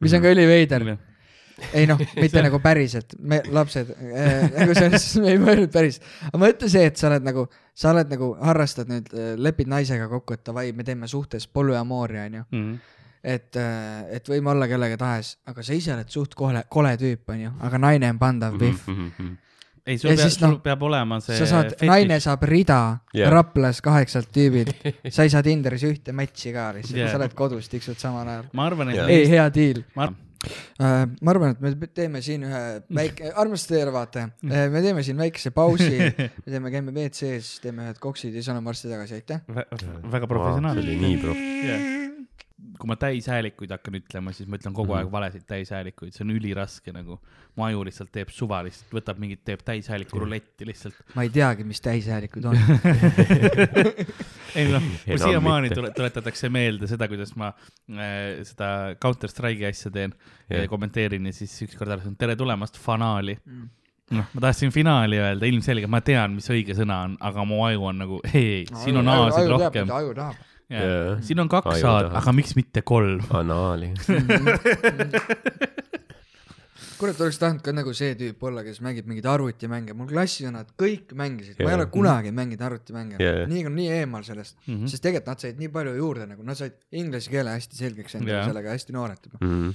[0.00, 0.84] mis on ka üliveider,
[1.74, 5.98] ei noh, mitte nagu päriselt, me lapsed äh,, nagu selles, me ei mõelnud päris,
[6.28, 9.10] aga mõtle see, et sa oled nagu, sa oled nagu, harrastad nüüd,
[9.42, 12.78] lepid naisega kokku, et davai, me teeme suhtes polüamooria onju, Mhm.
[13.24, 13.56] et,
[14.14, 17.78] et võime olla kellega tahes, aga sa ise oled suht kole, kole tüüp onju, aga
[17.82, 18.86] naine on pandav pihv.
[18.86, 19.36] Mhm.
[19.88, 22.80] ei, sul Ja peab, siis sul noh, peab olema see sa saad, naine saab rida
[23.16, 23.32] yeah.
[23.32, 24.72] Raplas kaheksalt tüübid,
[25.14, 28.48] sa ei saa Tinderis ühte match'i ka lihtsalt yeah., sa oled kodus, tiksud samal ajal.
[28.58, 29.12] ma arvan, et Jaa.
[29.12, 29.84] ei, hea deal.
[29.98, 30.10] ma,
[30.78, 32.60] Uh, ma arvan, et me teeme siin ühe
[32.94, 38.30] väike, armsad teelevaataja, me teeme siin väikese pausi, me teeme, käime WC-s, teeme ühed koksid
[38.30, 39.42] ja siis oleme varsti tagasi, aitäh.
[39.50, 42.06] väga see professionaalne oli nii proff.
[42.78, 44.98] Kui ma täishäälikuid hakkan ütlema, siis ma ütlen kogu Mhm.
[44.98, 47.18] aeg valesid täishäälikuid, see on üliraske nagu.
[47.58, 50.94] mu aju lihtsalt teeb suvalist, võtab mingit, teeb täishääliku ruletti lihtsalt.
[51.14, 52.56] ma ei teagi, mis täishäälikud on.
[54.58, 58.68] ei noh, mul siiamaani tuletatakse meelde seda, kuidas ma äh, seda
[59.02, 60.14] Counter Strike'i asja teen
[60.50, 60.68] ja Jah.
[60.70, 63.38] kommenteerin ja siis ükskord arvasin, tere tulemast finaali.
[64.10, 67.84] noh, ma tahtsin finaali öelda, ilmselgelt ma tean, mis õige sõna on, aga mu aju
[67.90, 69.90] on nagu, ei, siin on A-sid rohkem.
[69.92, 70.34] aju tahab.
[70.68, 71.16] Jaa.
[71.24, 73.22] siin on kaks A-d, aga miks mitte kolm?
[73.34, 73.92] anaali.
[76.98, 81.14] kurat, oleks tahtnud ka nagu see tüüp olla, kes mängib mingeid arvutimänge, mul klassivennad kõik
[81.18, 83.46] mängisid, ma ei ole kunagi mänginud arvutimänge jaa.
[83.50, 84.74] nii on nii eemal sellest mm.
[84.74, 84.90] -hmm.
[84.92, 88.40] sest tegelikult nad said nii palju juurde nagu, nad said inglise keele hästi selgeks endale
[88.40, 88.48] Jaa.
[88.50, 89.38] sellega hästi noored juba.
[89.40, 89.70] Mhm.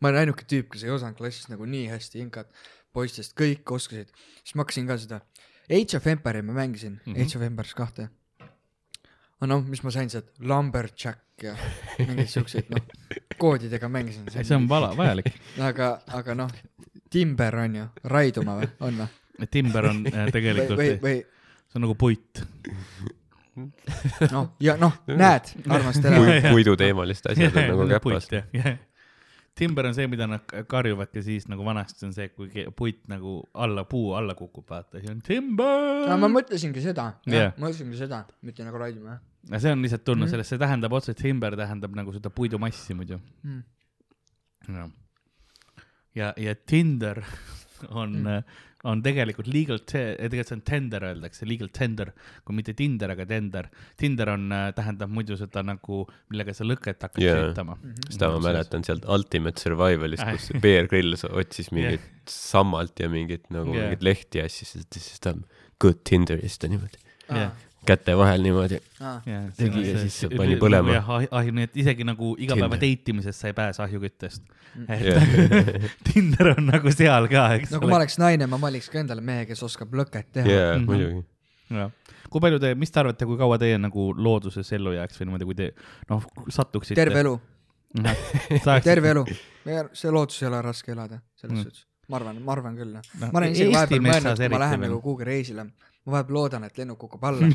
[0.00, 2.50] ma olen ainuke tüüp, kes ei osanud klassis nagu nii hästi inkat,
[2.92, 4.10] poistest kõik oskasid,
[4.42, 5.20] siis ma hakkasin ka seda,
[5.70, 7.12] Age of Empire'i ma mängisin mm.
[7.12, 7.22] -hmm.
[7.22, 8.08] Age of Empires kahte.
[9.42, 11.56] Aga noh, mis ma sain sealt, Lumberjack ja
[11.98, 12.84] mingeid siukseid noh,
[13.42, 14.28] koodidega mängisin.
[14.30, 15.32] see on vala, vajalik.
[15.66, 16.52] aga, aga noh,
[17.10, 19.48] Timber on ju, raiduma või, on või?
[19.50, 21.16] Timber on äh, või, tegelikult, või, see või
[21.74, 22.44] on nagu puit.
[24.30, 26.22] noh, ja noh, näed, armas tere.
[26.22, 28.30] Pui- puiduteemalised asjad on nagu käpas.
[29.58, 33.40] Timber on see, mida nad karjuvad ja siis nagu vanasti on see, kui puit nagu
[33.52, 36.30] alla, puu alla kukub, vaata, siis on timber no ma.
[36.38, 39.20] mõtlesingi seda, ma mõtlesingi seda, mitte nagu raiduma, jah
[39.50, 40.30] ja see on lihtsalt tulnud Mhm.
[40.36, 43.18] sellest, see tähendab otseselt, timber tähendab nagu seda puidumassi muidu.
[43.42, 43.62] mm..
[44.68, 44.88] ja,
[46.14, 47.22] ja, ja Tinder
[48.02, 48.44] on mm.,
[48.84, 52.08] on tegelikult legal, tegelikult see on tender öeldakse, legal tender,
[52.42, 53.68] kui mitte Tinder, aga tender.
[54.00, 56.00] Tinder on, tähendab muidu seda nagu,
[56.32, 57.36] millega sa lõket hakkad Jaa.
[57.44, 57.76] töötama.
[58.10, 63.70] seda ma mäletan sealt Ultimate Survivalist, kus Bear Grylls otsis mingit sammalt ja mingit nagu
[63.70, 63.86] Jah.
[63.86, 65.36] mingit lehti ja siis, siis ta
[65.78, 66.98] good Tinder ja siis ta niimoodi
[67.30, 67.54] Jah.
[67.86, 68.78] Käte vahel niimoodi.
[69.00, 69.20] Ah.
[69.26, 71.00] Ja, Tegi ja siis pani põlema.
[71.30, 74.42] ahju, nii et isegi nagu igapäeva date imisest sa ei pääse ahjuküttest.
[74.88, 75.26] et jah,
[76.06, 79.20] Tinder on nagu seal ka, eks no kui ma oleks naine, ma valiks ka endale
[79.20, 80.46] mehe, kes oskab lõket teha.
[80.48, 80.86] jaa, Mhm.
[80.88, 81.24] muidugi.
[82.32, 85.44] kui palju te, mis te arvate, kui kaua teie nagu looduses ellu jääks või niimoodi,
[85.50, 85.72] kui te
[86.08, 86.94] noh satuksite.
[86.96, 87.34] terve elu,
[88.64, 89.24] terve terve elu.
[89.92, 91.62] see lootus ei ole raske elada, selles Mm.
[91.64, 91.86] suhtes.
[92.08, 93.02] ma arvan, ma arvan küll, noh.
[93.20, 95.66] No, ma olen isegi vahepeal mõelnud, kui ma lähen nagu kuhugi reisile,
[96.06, 97.46] ma vahepeal loodan, et lennuk kukub alla,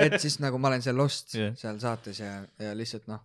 [0.00, 1.52] et siis nagu ma olen seal lost Jah.
[1.58, 2.30] seal saates ja,
[2.64, 3.20] ja lihtsalt noh,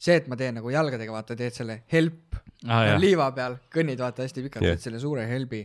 [0.00, 2.94] see, et ma teen nagu jalgadega, vaata, teed selle help ah,.
[2.94, 5.62] no, liiva peal, kõnnid vaata hästi pikalt yeah., teed selle suure helbi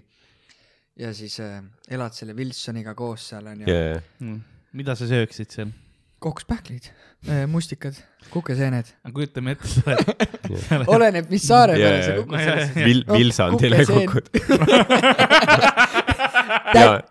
[0.99, 1.61] ja siis äh,
[1.95, 3.65] elad selle Wilsoniga koos seal onju.
[3.71, 4.41] jaa, Mm.
[4.75, 5.71] mida sa sööksid seal?
[6.19, 6.89] kokspähklid,
[7.53, 7.95] mustikad,
[8.33, 12.75] kukeseened, kujutame ette, sa oled oleneb, mis saare peale sa kukud No, jaa, sellest.
[12.83, 14.11] Vil-, No, Vilsandile kukeseen.
[14.11, 14.27] kukud.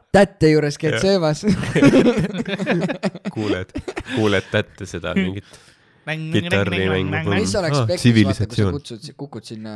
[0.09, 1.45] Tät-, tätte juures käid söömas.
[3.35, 3.73] kuuled,
[4.15, 5.45] kuuled tätte seda mingit
[6.33, 7.31] kitarrimängu.
[7.35, 9.73] mis oleks Ah, pekis, vaata, kui sa kutsud, kukud sinna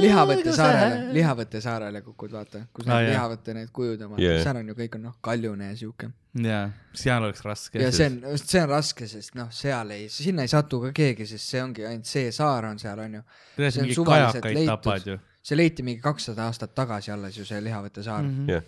[0.00, 3.14] Lihavõtte saarele, Lihavõtte saarele kukud, vaata, kus Ah, need jah.
[3.14, 4.42] lihavõtte need kujud on, Yeah.
[4.42, 6.10] seal on ju kõik on noh, kaljune ja siuke.
[6.34, 7.80] jaa, seal oleks raske.
[7.82, 11.26] ja see on, see on raske, sest noh, seal ei, sinna ei satu ka keegi,
[11.26, 13.22] sest see ongi ainult see saar on seal onju.
[13.56, 15.18] see on suvaliselt leitud.
[15.42, 18.46] see leiti mingi kakssada aastat tagasi alles ju see Lihavõtte saar mm.
[18.46, 18.50] -hmm.
[18.50, 18.62] jah,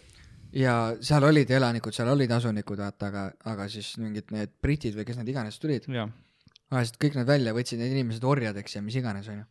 [0.57, 5.07] ja seal olid elanikud, seal olid asunikud, vaata, aga, aga siis mingid need britid või
[5.09, 9.28] kes need iganes tulid, ajasid kõik nad välja, võtsid need inimesed orjadeks ja mis iganes
[9.32, 9.46] onju.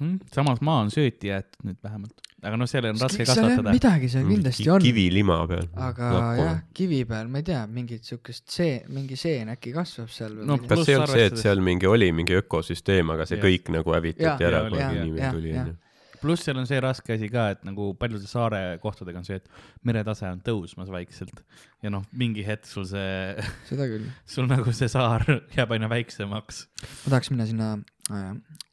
[0.00, 0.16] Hmm?
[0.32, 3.74] samas maa on sööti jäetud nüüd vähemalt, aga noh, seal on raske on kasvatada.
[3.76, 5.68] midagi seal kindlasti on, kivilima peal.
[5.76, 10.38] aga jah, kivi peal ma ei tea, mingit siukest see, mingi seen äkki kasvab seal
[10.38, 13.36] või No, kas see ei olnud see, et seal mingi oli mingi ökosüsteem, aga see
[13.36, 13.44] Jah.
[13.44, 15.76] kõik nagu hävitati ära, kui inimene tuli, onju.
[16.22, 19.86] Pluss seal on see raske asi ka, et nagu paljude saare kohtadega on see, et
[19.88, 21.42] meretase on tõusmas vaikselt
[21.84, 23.34] ja noh, mingi hetk sul see,
[23.70, 24.08] seda küll.
[24.28, 26.66] sul nagu see saar jääb aina väiksemaks.
[26.86, 27.72] ma tahaks minna sinna
[28.12, 28.30] äh,,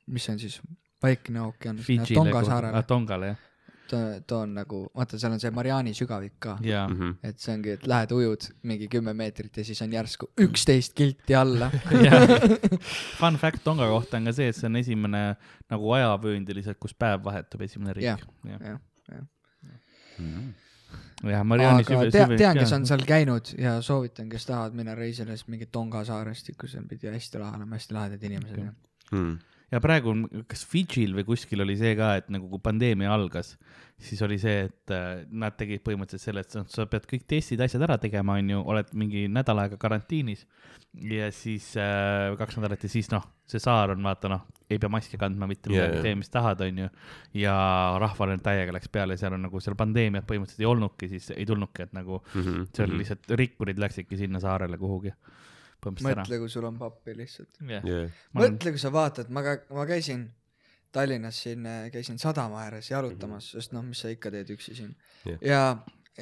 [0.08, 0.62] mis see on siis,
[1.00, 1.78] Vaikne ookean,
[2.12, 2.84] Tonga saarele ah,.
[2.84, 3.44] Tongale jah,
[3.90, 6.58] ta, ta on nagu, vaata, seal on see Mariani sügavik ka.
[6.66, 6.86] jaa.
[6.90, 7.16] Mhm.
[7.24, 11.36] et see ongi, et lähed ujud mingi kümme meetrit ja siis on järsku üksteist kilti
[11.36, 11.72] alla.
[13.20, 15.24] Fun fact Tonga kohta on ka see, et see on esimene
[15.70, 18.26] nagu ajavööndiliselt, kus päev vahetub, esimene riik.
[18.46, 18.80] jah, jah.
[21.24, 22.78] jah, Mariani aga süve- süve- tean, kes jah.
[22.80, 27.12] on seal käinud ja soovitan, kes tahavad minna reisile, siis mingi Tonga saarestikku, seal pidi
[27.12, 28.72] hästi lahe olema, hästi lahedad inimesed okay..
[29.12, 29.38] Mhm.
[29.72, 33.56] Ja praegu on, kas Fidžil või kuskil oli see ka, et nagu kui pandeemia algas,
[34.00, 37.84] siis oli see, et äh, nad tegid põhimõtteliselt selle, et sa, pead kõik testid, asjad
[37.86, 40.46] ära tegema, onju, oled mingi nädal aega karantiinis
[41.06, 44.90] ja siis äh, kaks nädalat ja siis noh, see saar on vaata noh, ei pea
[44.90, 46.06] maski kandma, mitte midagi jaa.
[46.06, 46.88] tee, mis tahad, onju.
[47.38, 47.54] ja
[48.02, 51.86] rahvale täiega läks peale, seal on nagu seal pandeemiat põhimõtteliselt ei olnudki, siis ei tulnudki,
[51.86, 52.72] et nagu Mhm.
[52.74, 55.14] see oli lihtsalt, rikkurid läksidki sinna saarele kuhugi.
[55.84, 56.24] Põhimõtteliselt ära.
[56.26, 57.62] mõtle, kui sul on pappi lihtsalt.
[57.62, 58.12] ma olen,
[58.42, 60.28] mõtle, kui sa vaatad, ma ka, ma käisin
[60.92, 63.62] Tallinnas siin, käisin sadama ääres jalutamas mm, -hmm.
[63.62, 64.96] sest noh, mis sa ikka teed üksi siin
[65.26, 65.38] Jah.
[65.42, 65.60] ja,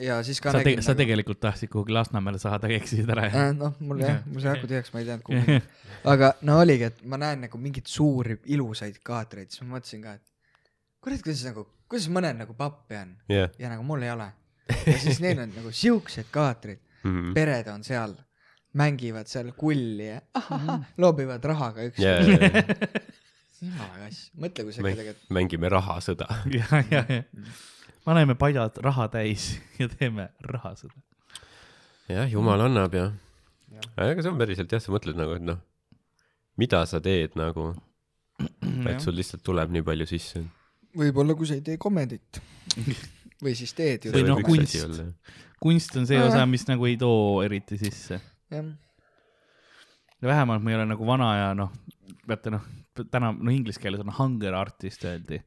[0.02, 3.38] ja siis ka sa, nägin sa tegelikult tahtsid kuhugi Lasnamäele saada, aga eksisid ära, jah?
[3.48, 5.60] äh, noh, mul jah, mul see nägu tihedaks, ma ei teadnud kuhu.
[6.14, 10.18] aga no oligi, et ma näen nagu mingeid suuri ilusaid kaatreid, siis ma mõtlesin ka,
[10.20, 10.24] et
[11.02, 13.50] kurat, kuidas nagu, kuidas mõnel nagu pappi on jah.
[13.60, 14.28] ja nagu mul ei ole.
[14.86, 17.34] ja siis neil on nagu siuksed kaatrid, Mhm.
[17.34, 18.18] pered on seal,
[18.78, 22.30] mängivad seal kulli ja ahah, loobivad rahaga ja, üksteist.
[22.30, 23.02] ja, ja
[23.68, 26.28] jumala kass, mõtle, kui sa Mäng- tegelikult, mängime rahasõda.
[26.60, 27.24] ja, ja, ja
[28.08, 29.50] paneme padjad raha täis
[29.82, 30.94] ja teeme rahasõda.
[32.12, 33.08] jah, jumal annab ja
[33.78, 33.90] Jah..
[34.00, 35.58] aga see on päriselt jah, sa mõtled nagu, et noh,
[36.62, 37.72] mida sa teed nagu,
[38.88, 40.40] et sul lihtsalt tuleb nii palju sisse.
[40.98, 42.40] võib-olla kui sa ei tee komedit
[43.44, 44.80] või siis teed ju Või noh, kunst.
[45.62, 48.22] kunst on see osa, mis nagu ei too eriti sisse.
[48.52, 48.66] jah,
[50.22, 51.72] ja vähemalt ma ei ole nagu vana ja noh,
[52.28, 52.66] vaata noh,
[53.12, 55.42] täna no inglise keeles on hunger artist öeldi.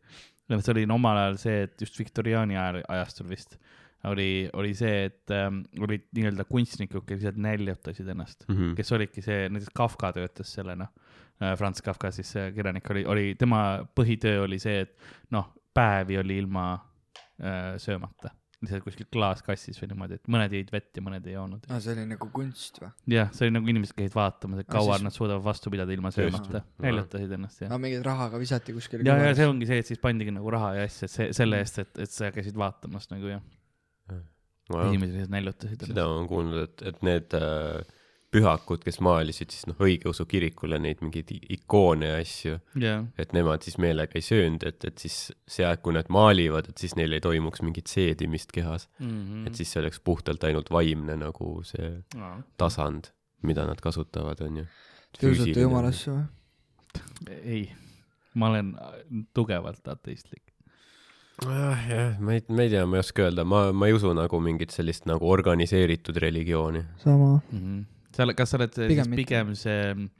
[0.50, 3.56] see oli no, omal ajal see, et just viktoriaani ajal, ajastul vist
[4.08, 8.72] oli, oli see, et ähm, olid nii-öelda kunstnikud, kes lihtsalt näljutasid ennast, Mhm.
[8.78, 10.86] kes olidki see, näiteks Kafka töötas sellena,
[11.56, 13.60] Franz Kafka siis see kirjanik oli, oli, tema
[13.96, 14.96] põhitöö oli see, et
[15.30, 16.64] noh, päevi oli ilma
[17.40, 18.30] äh, söömata,
[18.60, 21.64] lihtsalt kuskil klaaskassis või niimoodi, et mõned jõid vett ja mõned ei joonud.
[21.70, 22.90] aa, see oli nagu kunst või?
[23.14, 25.94] jah, see oli nagu inimesed käisid vaatamas, et Aa, kaua siis- nad suudavad vastu pidada
[25.96, 27.70] ilma söömata, näljutasid ennast ja.
[27.72, 29.06] aa, mingeid rahaga visati kuskile.
[29.08, 31.62] ja, ja see ongi see, et siis pandigi nagu raha ja asja, et see selle
[31.64, 33.40] eest, et, et sa käisid vaatamas nagu jah,
[34.70, 37.80] inimesed lihtsalt näljutasid seda ma olen kuulnud, et, et need äh,
[38.30, 43.64] pühakud, kes maalisid siis noh, õigeusu kirikule neid mingeid ikoone ja asju, jah, et nemad
[43.66, 45.16] siis meelega ei söönud, et, et siis
[45.50, 49.46] see aeg, kui nad maalivad, et siis neil ei toimuks mingit seedimist kehas mm, Mhm.
[49.50, 51.90] et siis see oleks puhtalt ainult vaimne nagu see
[52.60, 53.10] tasand,
[53.42, 54.66] mida nad kasutavad, onju.
[55.18, 56.24] Te usute jumalasse või?
[57.42, 57.64] ei,
[58.38, 58.74] ma olen
[59.34, 60.42] tugevalt ateistlik.
[61.42, 64.12] jah, jah, ma ei, ma ei tea, ma ei oska öelda, ma, ma ei usu
[64.14, 66.84] nagu mingit sellist nagu organiseeritud religiooni.
[67.02, 67.40] sama.
[68.20, 69.22] Sa oled, kas sa oled Pigem siis mitte.
[69.24, 70.10] pigem see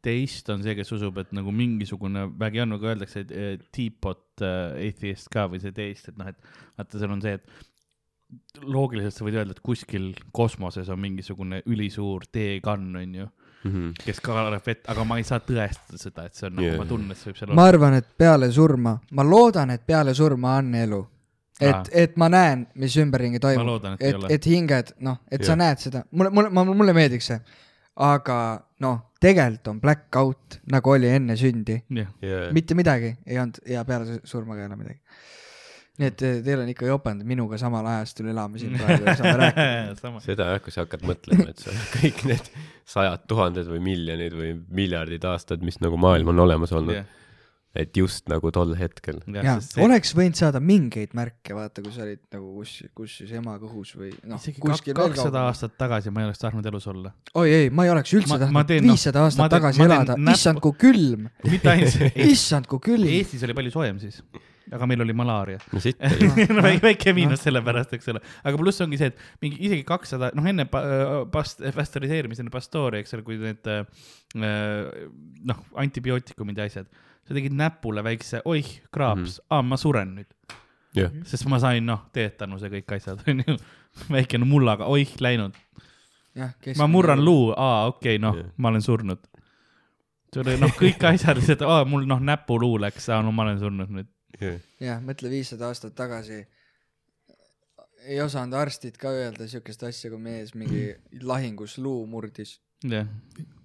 [0.00, 4.78] teist on see, kes usub, et nagu mingisugune vägi on, nagu öeldakse, et teapot äh,
[4.88, 6.38] atheist ka või see teist, et noh, et
[6.78, 12.24] vaata, seal on see, et loogiliselt sa võid öelda, et kuskil kosmoses on mingisugune ülisuur
[12.32, 13.28] teekann, onju,
[13.60, 13.90] Mhm.
[14.06, 16.86] kes kaarab vett, aga ma ei saa tõestada seda, et see on nagu yeah., ma
[16.88, 20.54] tunnen, et see võib seal ma arvan, et peale surma, ma loodan, et peale surma
[20.62, 21.00] on elu.
[21.60, 23.84] Et, et ma näen, mis ümberringi toimub.
[23.98, 25.60] et et, et hinged, noh, et sa Jah.
[25.60, 27.40] näed seda, mulle, mulle, mulle meeldiks see.
[28.00, 28.36] aga
[28.80, 31.82] noh, tegelikult on black out, nagu oli enne sündi.
[31.90, 32.48] jah, yeah.
[32.56, 34.98] mitte midagi ei olnud ja peale su- surma ka ei ole midagi.
[36.00, 39.36] nii et eh, teil on ikka jopanud, minuga samal ajastul elame siin praegu ja saame
[39.42, 39.96] rääkida.
[40.00, 40.24] sama.
[40.24, 42.52] seda jah, kui sa hakkad mõtlema, et see kõik need
[42.88, 47.16] sajad tuhanded või miljonid või miljardid aastad, mis nagu maailm on olemas olnud jah,
[47.74, 49.20] et just nagu tol hetkel.
[49.30, 53.54] jaa, oleks võinud saada mingeid märke, vaata, kui sa olid nagu kus, kus siis ema
[53.62, 55.44] kõhus või noh, kuskil kak- kakssada.
[55.50, 57.12] aastat tagasi ma ei oleks tahtnud elus olla.
[57.38, 59.78] oi ei, ma ei oleks üldse Ma- ma tahtnud noh, viissada ma aastat teen- tagasi
[59.78, 63.06] ma teen elada, näppu- issand kui külm, mitte ainult issand kui külm.
[63.06, 64.18] Eestis oli palju soojem siis,
[64.74, 65.58] aga meil oli malaaria.
[65.72, 65.98] no siit
[66.56, 70.32] no väike, väike miinus sellepärast, eks ole, aga pluss ongi see, et mingi isegi kakssada,
[70.34, 70.82] noh enne pa-
[71.30, 73.86] past-, pastöriseerimist, enne pastoori, eks ole, kui need äh,
[75.46, 76.90] noh, antibiootikumid ja asjad,
[77.30, 79.46] sa tegid näpule väikse, oih, kraaps mm, -hmm.
[79.54, 80.56] aa, ma suren nüüd,
[80.98, 83.54] jah, sest ma sain noh, teetanuse kõik asjad, onju,
[84.10, 85.54] väike no mullaga, oih, läinud,
[86.78, 87.22] ma murran.
[87.24, 88.48] luu, aa, okei okay,, noh Jah.
[88.56, 89.28] ma olen surnud.
[90.34, 93.62] see oli noh, kõik asjad lihtsalt, aa, mul noh, näpuluu läks, aa, no ma olen
[93.62, 94.10] surnud nüüd.
[94.40, 96.42] jah, jah, mõtle viissada aastat tagasi
[98.10, 100.88] ei osanud arstid ka öelda siukest asja, kui mees mingi
[101.22, 102.58] lahingus luu murdis.
[102.82, 103.06] jah,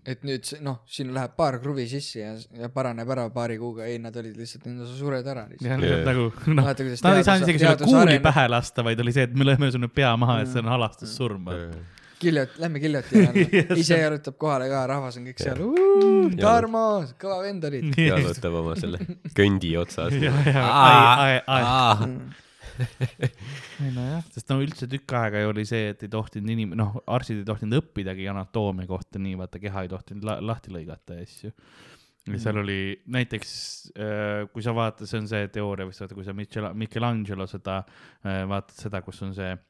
[0.05, 3.87] et nüüd see- noh, siin läheb paar kruvi sisse ja, ja paraneb ära paari kuuga,
[3.89, 5.69] ei, nad olid lihtsalt, sa sured ära lihtsalt.
[5.71, 8.23] jah, lihtsalt nagu noh, Nad ei saanud isegi sulle kuuli areneb.
[8.29, 11.49] pähe lasta, vaid oli see, et me lööme nüüd pea maha, et see on halastussurm.
[12.21, 15.59] Giljot-, lähme Giljoti alla ise jalutab kohale ka, rahvas on kõik seal.
[16.39, 16.83] Tarmo,
[17.19, 17.89] kõva vend olid.
[17.99, 19.01] jalutab oma selle
[19.37, 20.15] köndi otsas.
[22.75, 23.87] Mm.
[23.87, 26.97] ei nojah, sest no üldse tükk aega ju oli see, et ei tohtinud inim-, noh,
[27.17, 31.27] arstid ei tohtinud õppidagi anaatoomia kohta nii, vaata keha ei tohtinud la lahti lõigata ja
[31.27, 31.53] asju.
[32.31, 32.79] ja seal oli
[33.13, 33.53] näiteks,
[34.53, 37.81] kui sa vaatad, see on see teooria vist, vaata, kui sa Michel-, Michelangelo seda,
[38.23, 39.63] vaatad seda, kus on see äh,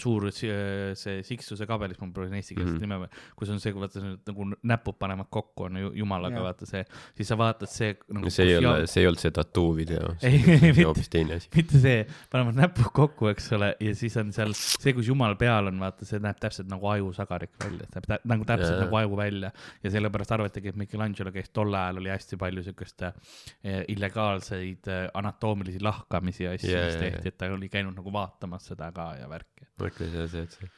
[0.00, 0.48] suur si-
[0.96, 2.94] see Siksuse kabelis, ma proovin eesti keeles mm -hmm.
[2.94, 6.44] nime, kus on see, kui vaata see nagu näpud panevad kokku on ju jumalaga Jah.
[6.46, 6.84] vaata see,
[7.16, 8.30] siis sa vaatad see nagu,.
[8.30, 11.34] see ei ole, see ei olnud see tattoo video, Ei, see mitte- oli hoopis teine
[11.34, 11.48] asi.
[11.56, 15.66] mitte see, panevad näpud kokku, eks ole, ja siis on seal see, kus jumal peal
[15.66, 18.84] on, vaata, see näeb täpselt nagu ajusagarik välja, näeb tä nagu täpselt Jaa.
[18.84, 19.50] nagu aju välja
[19.84, 25.80] ja sellepärast arvatagi, et Michelangelo käis tol ajal oli hästi palju siukest eh, illegaalseid anatoomilisi
[25.82, 29.28] lahkamisi ja asju Jaa, mis tehti, et ta oli käinud nagu vaatamas seda ka ja
[29.28, 29.49] värki.
[29.80, 30.70] Mõtle see, see, et sa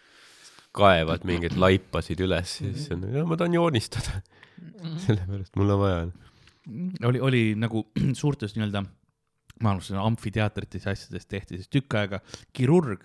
[0.77, 4.23] kaevad mingeid laipasid üles ja siis on, ma tahan joonistada.
[5.05, 6.03] sellepärast mul on vaja.
[7.09, 7.85] oli, oli nagu
[8.21, 8.85] suurtes nii-öelda,
[9.63, 12.23] ma alustasin amfiteatrites ja asjades tehti siis tükk aega
[12.57, 13.05] kirurg,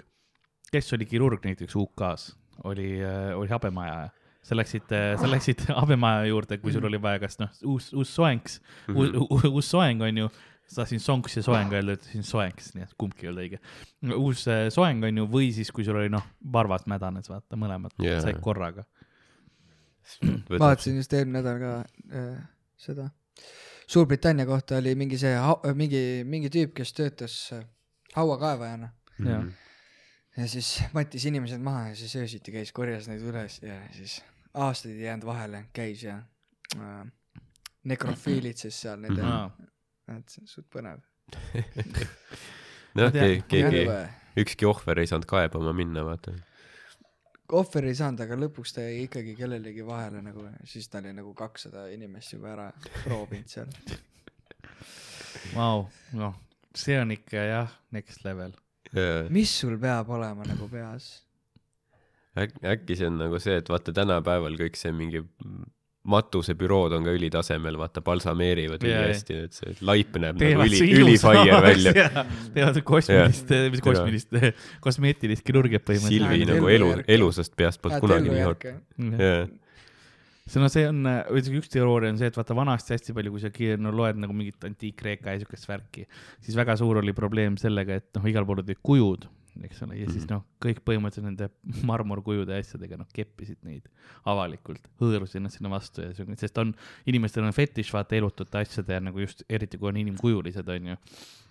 [0.72, 2.98] kes oli kirurg näiteks UK-s, oli,
[3.36, 4.10] oli habemaja.
[4.48, 8.62] sa läksid, sa läksid habemaja juurde, kui sul oli vaja, kas noh, uus, uus soengs
[8.88, 8.96] mm.
[8.96, 9.50] -hmm.
[9.52, 10.30] uus soeng on ju,
[10.76, 13.60] tahtsin sonks ja soeng öelda, ütlesin soengs, nii et kumbki ei olnud õige.
[14.18, 17.96] uus äh, soeng on ju, või siis, kui sul oli noh, varvas mädanes, vaata mõlemad
[18.04, 18.20] yeah.
[18.24, 18.84] said korraga.
[20.50, 21.72] vaatasin just eelmine nädal ka
[22.12, 22.36] äh,
[22.80, 23.10] seda.
[23.88, 25.32] Suurbritannia kohta oli mingi see,
[25.80, 27.64] mingi, mingi tüüp, kes töötas äh,
[28.16, 29.40] hauakaevajana Jaa.
[29.40, 29.54] Mhm.
[30.38, 34.20] ja siis mattis inimesed maha ja siis öösiti käis, korjas neid üles ja siis
[34.54, 36.20] aastaid ei jäänud vahele, käis ja
[36.76, 37.02] äh,
[37.88, 39.68] nekrofiilitses seal nende mm,
[40.16, 41.02] et see on suht põnev.
[42.98, 43.84] noh, keegi, keegi,
[44.44, 46.34] ükski ohver ei saanud kaebama minna, vaata.
[47.58, 51.34] ohver ei saanud, aga lõpuks ta jäi ikkagi kellelegi vahele nagu, siis ta oli nagu
[51.38, 52.68] kakssada inimest juba ära
[53.04, 53.72] proovinud seal.
[55.58, 55.86] Vau,
[56.18, 56.34] noh,
[56.76, 58.56] see on ikka jah, next level.
[59.30, 61.18] mis sul peab olema nagu peas?
[62.38, 65.24] äkki, äkki see on nagu see, et vaata tänapäeval kõik see mingi
[66.08, 69.04] matusebürood on ka ülitasemel, vaata balsameerivad Jaa, jaa.
[69.04, 71.94] ülihästi, et see laip näeb nagu teevad üli, see ülifire välja.
[72.56, 73.86] teevad kosmilist, mis Tere.
[73.90, 74.42] kosmilist,
[74.84, 76.36] kosmeetilist kirurgiat Silvi põhimõtteliselt.
[76.38, 78.68] Lähed nagu elu elusast peast polnud kunagi nii hot.
[80.48, 81.04] see no see on,
[81.60, 83.52] üks teooria on see, et vaata vanasti hästi palju, kui sa
[83.84, 86.06] no, loed nagu mingit antiik-Kreeka ja siukest värki,
[86.46, 89.28] siis väga suur oli probleem sellega, et noh, igal pool olid kujud,
[89.66, 90.34] eks ole, ja siis Mhm.
[90.34, 91.50] noh, kõik põhimõtteliselt nende
[91.90, 93.88] marmorkujude ja asjadega noh, keppisid neid
[94.26, 96.74] avalikult, hõõrusid nad sinna vastu ja siuke, sest on,
[97.06, 100.98] inimestel on fetiš vaata elutute asjade ja nagu just eriti kui on inimkujulised, onju.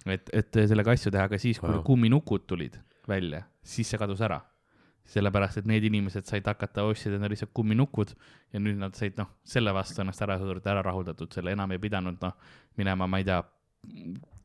[0.06, 1.82] et, et sellega asju teha, aga siis, kui Wow.
[1.82, 2.78] kumminukud tulid
[3.08, 4.40] välja, siis see kadus ära
[5.06, 8.10] sellepärast, et need inimesed said hakata ostsid endale lihtsalt kumminukud
[8.52, 11.78] ja nüüd nad said noh, selle vastu ennast ära hõõruda, ära rahuldatud, selle enam ei
[11.78, 12.32] pidanud noh,
[12.76, 13.38] minema, ma ei tea,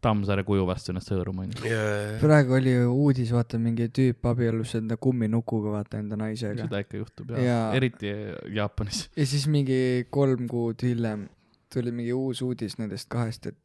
[0.02, 1.73] Tammsaare kuju vastu ennast hõõruma onju.
[2.22, 6.64] praegu oli ju uudis, vaata mingi tüüp abiellus enda kumminukuga, vaata enda naisega.
[6.65, 8.14] seda ikka juhtub ja, Ja- ja..., eriti
[8.56, 9.03] Jaapanis.
[9.15, 11.28] ja siis mingi kolm kuud hiljem
[11.73, 13.56] tuli mingi uus uudis nendest kahest, et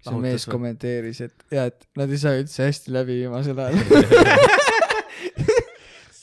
[0.00, 0.52] see Lahutas mees või?
[0.56, 3.84] kommenteeris, et ja, et nad ei saa üldse hästi läbi viimasel ajal.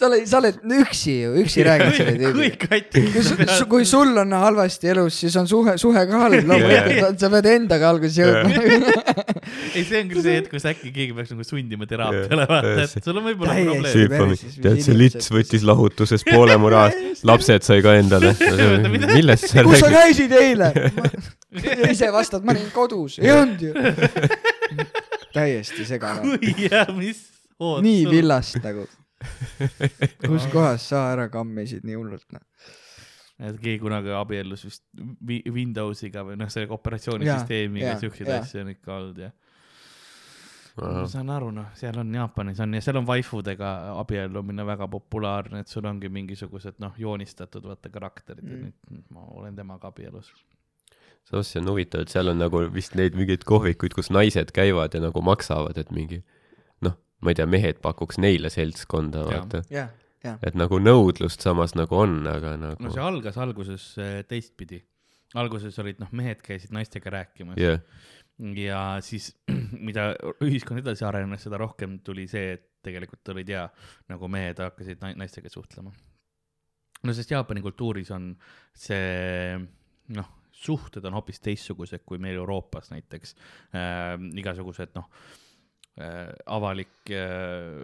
[0.02, 2.80] sa oled, sa oled üksi ju, üksi räägid selle tüübiga.
[2.90, 7.30] kui su-, kui sul on halvasti elus, siis on suhe, suhe ka halb, loomulikult, sa
[7.34, 8.64] pead endaga alguses jõudma.
[9.76, 13.10] ei, see on küll see hetk, kus äkki keegi peaks nagu sundima teraapiale, vaata, et
[13.10, 14.34] sul on võib-olla probleem.
[14.66, 18.34] tead see lits võttis lahutuses poole mu rahast, lapsed sai ka endale.
[19.12, 20.00] millest sa kus sa räägid?
[20.00, 20.72] käisid eile?
[21.94, 23.76] ise vastad, ma olin kodus, ei olnud ju.
[25.36, 26.40] täiesti segane.
[26.40, 27.28] kui ja mis
[27.62, 28.88] nii villast nagu.
[30.30, 32.44] kus kohas sa ära kammisid nii hullult, noh.
[33.42, 34.84] et keegi kunagi abiellus vist
[35.28, 39.32] Vi- Windowsiga või noh, selle operatsioonisüsteemiga siukseid asju on ikka olnud ja.
[40.82, 45.64] ma saan aru, noh, seal on Jaapanis on ja seal on vaifudega abiellumine väga populaarne,
[45.66, 48.74] et sul ongi mingisugused noh, joonistatud vaata karakterid mm.
[48.92, 50.32] Nüüd ma olen temaga abielus.
[51.30, 54.96] samas see on huvitav, et seal on nagu vist neid mingeid kohvikuid, kus naised käivad
[54.98, 56.24] ja nagu maksavad, et mingi
[57.22, 59.62] ma ei tea, mehed pakuks neile seltskonda, vaata.
[60.46, 64.82] et nagu nõudlust samas nagu on, aga nagu no see algas alguses äh, teistpidi.
[65.38, 67.82] alguses olid noh, mehed käisid naistega rääkimas jah,
[68.58, 69.32] ja siis,
[69.88, 70.12] mida
[70.44, 73.68] ühiskond edasi arenes, seda rohkem tuli see, et tegelikult olid ja
[74.10, 75.94] nagu mehed hakkasid nai- naistega suhtlema.
[77.06, 78.34] no sest Jaapani kultuuris on
[78.74, 79.62] see
[80.18, 83.38] noh, suhted on hoopis teistsugused kui meil Euroopas näiteks
[83.78, 84.18] äh,.
[84.42, 85.38] igasugused noh äh,,
[86.48, 87.82] avalik äh,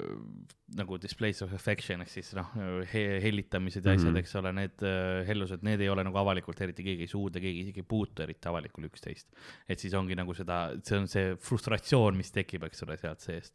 [0.80, 2.54] nagu displays of affection ehk siis noh
[2.92, 4.22] he, hellitamised ja asjad, Mhm.
[4.22, 7.66] eks ole, need äh, hellused, need ei ole nagu avalikult eriti keegi ei suudle, keegi
[7.66, 9.28] isegi ei puutu eriti avalikul üksteist.
[9.68, 13.54] et siis ongi nagu seda, see on see frustratsioon, mis tekib, eks ole, sealt seest.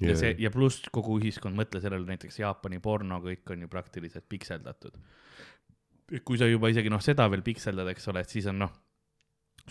[0.00, 4.28] ja see ja pluss kogu ühiskond, mõtle sellele näiteks Jaapani porno, kõik on ju praktiliselt
[4.28, 4.94] pikseldatud.
[6.24, 8.70] kui sa juba isegi noh, seda veel pikseldad, eks ole, et siis on noh,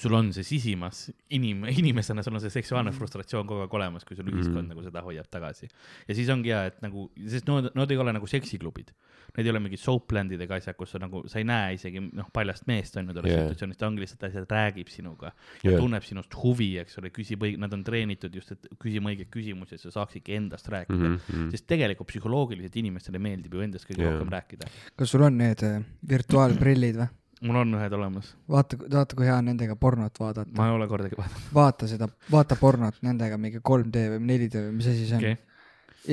[0.01, 4.15] sul on see sisimas inim-, inimesena sul on see seksuaalne frustratsioon kogu aeg olemas, kui
[4.15, 4.71] sul ühiskond Mhm.
[4.73, 5.67] nagu seda hoiab tagasi.
[6.07, 8.91] ja siis ongi hea, et nagu, sest nad, nad ei ole nagu seksiklubid.
[9.37, 12.65] Need ei ole mingid soaplandidega asjad, kus sa nagu, sa ei näe isegi noh, paljast
[12.65, 13.43] meest on ju tolles yeah.
[13.43, 15.33] situatsioonis, ta ongi lihtsalt asjad, räägib sinuga
[15.63, 19.11] ja jah, tunneb sinust huvi, eks ole, küsib õig-, nad on treenitud just, et küsima
[19.11, 21.19] õigeid küsimusi, et sa saaksidki endast rääkida mm.
[21.19, 21.51] Mhm, -hmm.
[21.51, 24.15] sest tegelikult psühholoogiliselt inimestele meeldib ju endast kõige yeah.
[24.15, 24.71] rohkem rääkida.
[24.95, 27.07] kas sul on need äh, virtuaalprillid või?
[27.41, 30.49] Mul on ühed olemas, vaata, vaata kui hea on nendega pornot vaadata.
[30.57, 31.51] ma ei ole kordagi vaadanud.
[31.53, 35.35] vaata seda, vaata pornot nendega mingi 3D või 4D või mis asi see on okei
[35.35, 35.43] okay..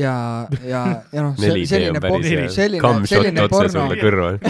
[0.03, 0.15] ja,
[0.69, 0.83] ja,
[1.13, 4.41] ja noh, 4D selline on päris por- hea, selline, selline porno sulle, kõrval.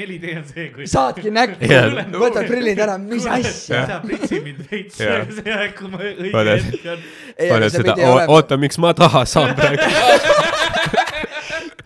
[0.00, 0.88] 4D on see, kui.
[0.90, 3.84] saadki näkku Jaa., võtad prillid ära, mis asja.
[3.92, 4.98] sa pritsid mind veits,
[5.78, 8.26] kui ma õige hetk on.
[8.34, 10.34] oota, miks ma taha saan praegu.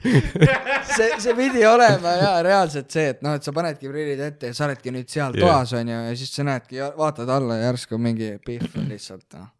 [0.02, 4.56] see, see pidi olema ja reaalselt see, et noh, et sa panedki prillid ette ja
[4.56, 5.46] sa oledki nüüd seal yeah.
[5.46, 9.52] toas onju ja siis sa näedki, vaatad alla ja järsku mingi pihv on lihtsalt noh.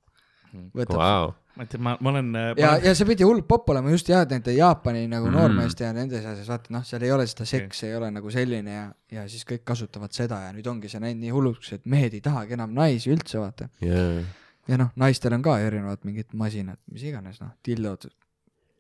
[0.75, 1.37] võtab wow..
[1.61, 2.29] Ma ütlen, ma, ma olen.
[2.57, 5.35] ja, ja see pidi hull popp olema just jah, et nende Jaapani nagu Mm.
[5.37, 8.73] noormeeste ja nende seas, vaata noh, seal ei ole seda seks ei ole nagu selline
[8.73, 12.15] ja, ja siis kõik kasutavad seda ja nüüd ongi see läinud nii hulluks, et mehed
[12.17, 13.69] ei tahagi enam naisi üldse vaata.
[13.85, 14.23] jaa.
[14.71, 18.09] ja noh, naistel on ka erinevad mingid masinad, mis iganes noh, tildod,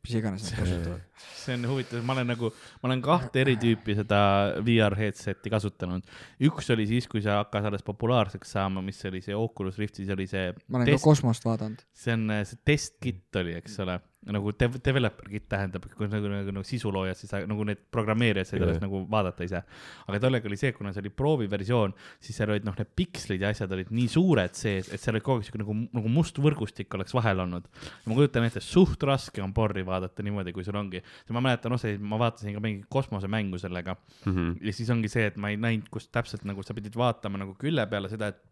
[0.04, 1.24] mis iganes nad kasutavad.
[1.40, 2.50] see on huvitav, ma olen nagu,
[2.80, 4.20] ma olen kahte eri tüüpi seda
[4.66, 6.06] VR headset'i kasutanud.
[6.48, 10.12] üks oli siis, kui see hakkas alles populaarseks saama, mis oli see Oculus Rift, siis
[10.14, 11.84] oli see ma olen test ka, kosmost vaadanud.
[11.92, 16.28] see on see test kit oli, eks ole, nagu dev-, developer kit tähendab, kui nagu,
[16.28, 19.62] nagu, nagu sisuloojad, siis nagu need programmeerijad said alles nagu vaadata ise.
[20.06, 23.48] aga tollega oli see, kuna see oli prooviversioon, siis seal olid noh, need pikslid ja
[23.54, 26.92] asjad olid nii suured sees, et seal oli kogu aeg siuke nagu, nagu must võrgustik
[26.98, 27.70] oleks vahel olnud.
[28.04, 31.00] ma kujutan ette, suht raske on porri vaadata niimoodi, kui sul ongi,
[31.32, 34.58] ma mäletan, noh, ma vaatasin ka mingit kosmosemängu sellega Mhm.
[34.60, 37.54] ja siis ongi see, et ma ei näinud, kust täpselt nagu sa pidid vaatama nagu
[37.56, 38.42] külje peale seda, et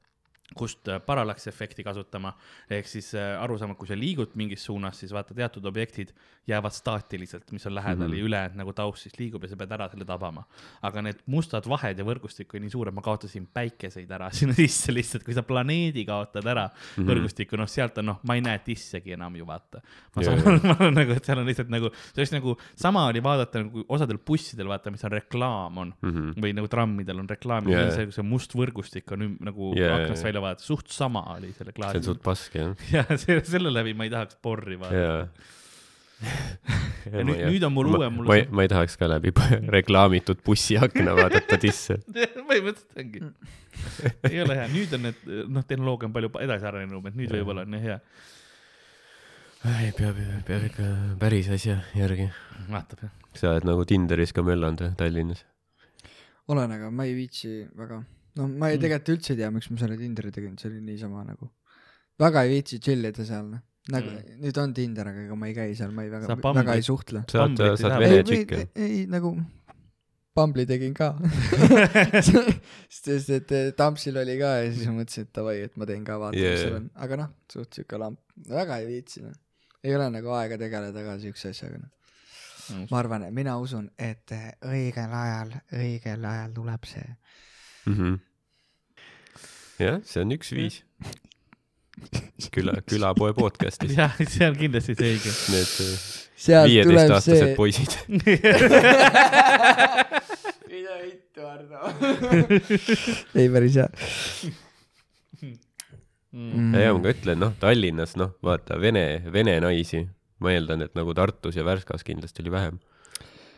[0.56, 2.32] kust äh, parallaksefekti kasutama,
[2.70, 6.14] ehk siis äh, aru saama, kui sa liigud mingis suunas, siis vaata teatud objektid
[6.48, 8.12] jäävad staatiliselt, mis on lähedal mm.
[8.12, 8.18] -hmm.
[8.18, 10.44] ja ülejäänud nagu taust siis liigub ja sa pead ära selle tabama.
[10.82, 14.92] aga need mustad vahed ja võrgustik oli nii suured, ma kaotasin päikeseid ära sinna sisse
[14.92, 17.04] lihtsalt, kui sa planeedi kaotad ära mm.
[17.04, 17.10] -hmm.
[17.10, 19.80] võrgustikku, noh, sealt on noh, ma ei näe tissegi enam ju vaata.
[20.16, 23.06] ma saan aru, ma olen nagu, et seal on lihtsalt nagu, see oleks nagu sama
[23.06, 26.40] oli vaadata nagu osadel bussidel vaata, mis on reklaam on Mhm.
[26.40, 30.28] või nagu trammidel on reklaam yeah., see, see must võrgustik on nagu yeah, aknast jaa.
[30.38, 32.06] Välja vaadata, suht sama oli selle see klaasi on.
[32.12, 32.74] suht pask jah.
[32.94, 35.28] ja see, selle läbi ma ei tahaks porri vaadata.
[37.08, 39.30] Ja nüüd- nüüd on mul uuem- mul ma ei see-, ma ei tahaks ka läbi
[39.76, 41.94] reklaamitud bussiakna vaadata disse.
[42.48, 43.20] põhimõtteliselt ongi.
[44.28, 47.30] ei ole hea, nüüd on need, noh, tehnoloogia on palju pa- edasi arenenud, et nüüd
[47.36, 48.00] võib-olla on nii hea.
[49.78, 50.18] ei, peab,
[50.50, 50.88] peab ikka
[51.22, 52.26] päris asja järgi.
[52.68, 53.14] vaatab jah.
[53.38, 55.44] sa oled nagu Tinderis ka möllanud või Tallinnas?
[56.50, 58.02] olen, aga ma ei viitsi väga.
[58.36, 58.82] No ma ei Mm.
[58.84, 61.50] tegelikult üldse ei tea, miks ma selle Tinderi tegin, see oli niisama nagu,
[62.20, 63.62] väga ei viitsi chill ida seal, noh.
[63.88, 64.16] nagu Mm.
[64.24, 64.40] mm.
[64.44, 67.24] nüüd on Tinder, aga ega ma ei käi seal, ma ei väga väga ei suhtle.
[67.30, 69.32] sa oled, sa oled vene ei, tšikk ju?, ei nagu
[70.38, 71.16] Bumble'i tegin ka
[72.22, 76.04] sest et eh, Tampsil oli ka ja siis ma mõtlesin, et davai, et ma teen
[76.06, 76.52] ka, vaatan Yeah.
[76.54, 79.34] mis seal on, aga noh, suht siuke lamp, väga ei viitsi noh.
[79.82, 81.90] ei ole nagu aega tegeleda ka siukse asjaga noh.
[82.92, 87.06] ma arvan, mina usun, et eh, õigel ajal, õigel ajal tuleb see.
[87.86, 88.18] Mhm.
[89.78, 90.82] jah, see on üks viis.
[92.54, 93.92] küla, külapoe podcast'is.
[93.98, 95.30] jah, see on kindlasti see õige.
[95.54, 95.88] Need äh,
[96.68, 97.54] viieteistaastased see.
[97.58, 97.92] poisid.
[100.68, 101.78] mida hittu, Ardo?
[103.34, 103.88] ei, päris hea
[106.28, 106.74] Mm.
[106.76, 109.00] ja, ja ma ka ütlen, noh, Tallinnas, noh, vaata vene,
[109.32, 110.02] vene naisi,
[110.44, 112.76] ma eeldan, et nagu Tartus ja Värskas kindlasti oli vähem.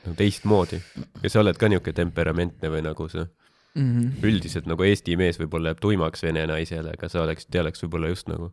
[0.05, 0.79] nagu teistmoodi.
[1.25, 3.27] ja sa oled ka niuke temperamentne või nagu sa,
[3.75, 3.91] mm.
[3.99, 4.25] -hmm.
[4.27, 8.11] üldiselt nagu Eesti mees võib-olla jääb tuimaks vene naisele, aga sa oleks, te oleks võib-olla
[8.13, 8.51] just nagu,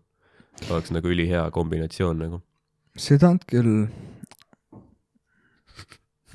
[0.69, 2.41] oleks nagu ülihea kombinatsioon nagu.
[2.97, 3.87] seda on küll.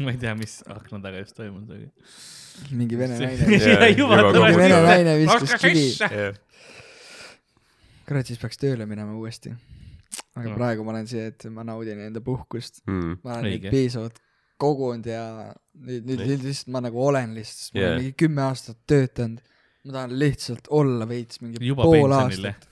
[0.02, 1.90] ma ei tea, mis akna taga just toimunud oli.
[2.70, 3.46] mingi vene See- naine.
[3.92, 5.84] Mingi vene naine viskas kivi.
[8.08, 9.54] kurat, siis peaks tööle minema uuesti.
[10.34, 10.54] aga No.
[10.56, 12.82] praegu ma olen see, et ma naudin enda puhkust.
[12.86, 13.18] mm.
[13.24, 14.18] ma olen piisavalt
[14.60, 15.22] kogunud ja
[15.74, 16.26] nüüd, nüüd Nii.
[16.32, 17.90] nüüd lihtsalt ma nagu olen lihtsalt, sest ma Yeah.
[17.92, 19.40] olen mingi kümme aastat töötanud.
[19.84, 22.68] ma tahan lihtsalt olla veits mingi juba pool aastat.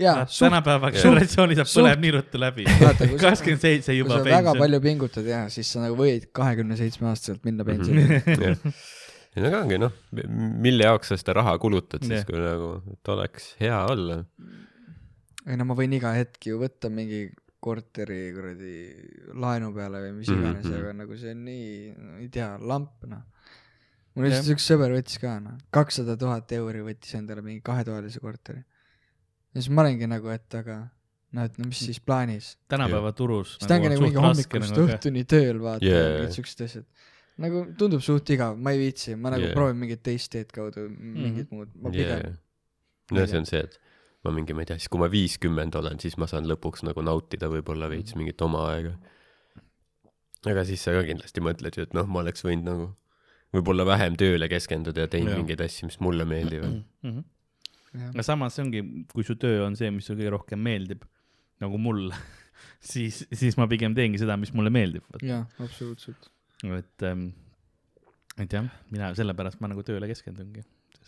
[0.00, 2.64] jaa, suht, tänapäeva generatsioonisaab suht- põleb nii ruttu läbi.
[3.20, 4.58] kakskümmend seitse juba sa väga pension.
[4.64, 7.70] palju pingutad ja siis sa nagu võid kahekümne seitsme aastaselt minna Mhm.
[7.70, 8.22] pensionile.
[8.48, 8.80] jah.
[9.36, 9.92] ja no ongi noh,
[10.66, 14.24] mille jaoks sa seda raha kulutad siis kui nagu, et oleks hea olla.
[15.46, 17.28] ei no ma võin iga hetk ju võtta mingi
[17.60, 18.74] korteri kuradi
[19.40, 20.70] laenu peale või mis iganes mm.
[20.70, 20.78] -hmm.
[20.80, 21.66] aga nagu see on nii,
[22.22, 23.26] ei tea, lamp noh.
[24.14, 28.64] mul lihtsalt üks sõber võttis ka noh, kakssada tuhat euri võttis endale mingi kahetoalise korteri.
[29.52, 30.80] ja siis ma olingi nagu, et aga
[31.36, 32.54] noh, et no mis siis plaanis.
[32.70, 33.56] tänapäeva turus.
[33.58, 36.16] siis ta ongi nagu mingi hommikust õhtuni tööl vaata Yeah.
[36.16, 36.88] mingid siuksed asjad.
[37.40, 39.56] nagu tundub suht igav, ma ei viitsi, ma nagu yeah.
[39.56, 41.54] proovin mingit teist teed kaudu mingit mm -hmm.
[41.56, 42.36] muud, ma pigem yeah..
[43.12, 43.78] no see on see, et
[44.24, 47.04] ma mingi, ma ei tea, siis kui ma viiskümmend olen, siis ma saan lõpuks nagu
[47.04, 48.94] nautida võib-olla veits mingit oma aega.
[50.50, 52.88] aga siis sa ka kindlasti mõtled ju, et noh, ma oleks võinud nagu
[53.54, 56.82] võib-olla vähem tööle keskenduda ja teinud mingeid asju, mis mulle meeldivad.
[57.06, 57.22] Mhm.
[57.96, 58.10] jah.
[58.12, 61.06] aga samas ongi, kui su töö on see, mis sulle kõige rohkem meeldib,
[61.62, 62.16] nagu mulle,
[62.92, 65.06] siis, siis ma pigem teengi seda, mis mulle meeldib.
[65.24, 66.30] jaa, absoluutselt.
[66.64, 67.30] et ähm,,
[68.40, 70.62] et jah, mina sellepärast ma nagu tööle keskendungi,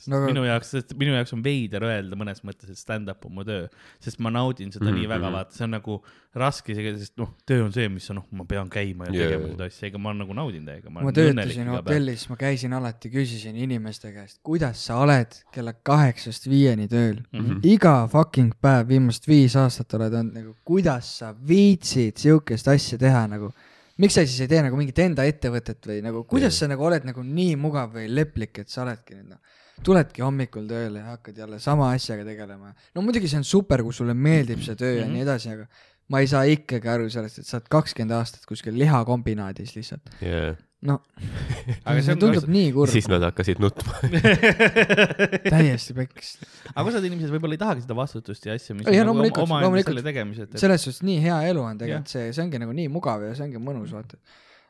[0.08, 3.34] No aga- minu jaoks, sest minu jaoks on veider öelda mõnes mõttes, et stand-up on
[3.34, 3.68] mu töö,
[4.00, 5.00] sest ma naudin seda mm Mhm, -hmm.
[5.00, 5.34] nii väga, mhm.
[5.36, 6.02] vaata, see on nagu
[6.34, 9.28] raske isegi, sest noh, töö on see, mis on, noh, ma pean käima ja Jaa,
[9.28, 10.90] tegema seda asja, ega ma nagu naudin täiega.
[10.90, 16.88] ma töötasin hotellis, ma käisin alati, küsisin inimeste käest, kuidas sa oled kella kaheksast viieni
[16.88, 17.38] tööl mm.
[17.38, 17.50] Mhm.
[17.52, 17.60] -hmm.
[17.74, 23.26] iga fucking päev, viimased viis aastat oled olnud nagu, kuidas sa viitsid siukest asja teha
[23.28, 23.52] nagu.
[23.98, 26.60] miks sa siis ei tee nagu mingit enda ettevõtet või nagu, kuidas Jaa.
[26.64, 29.38] sa nagu oled nagu nii mugav või leplik, et sa oledki nüüd noh,
[29.86, 32.74] tuledki hommikul tööle ja hakkad jälle sama asjaga tegelema.
[32.94, 35.12] no muidugi see on super, kui sulle meeldib see töö ja Mhm.
[35.16, 35.66] nii edasi, aga
[36.12, 40.10] ma ei saa ikkagi aru sellest, et sa oled kakskümmend aastat kuskil lihakombinaadis lihtsalt.
[40.20, 40.52] jaa.
[40.82, 40.96] no
[41.86, 43.94] aga see tundub nii kurb siis, nad hakkasid nutma.
[45.52, 46.32] täiesti peks.
[46.74, 49.44] aga osad inimesed võib-olla ei tahagi seda vastutust ja asja, mis Ei, on nagu loomulikult,
[49.46, 49.94] oma, oma loomulikult.
[49.94, 50.56] selle tegemised.
[50.62, 53.46] selles suhtes nii hea elu on tegelikult see, see ongi nagu nii mugav ja see
[53.48, 54.18] ongi mõnus, vaata.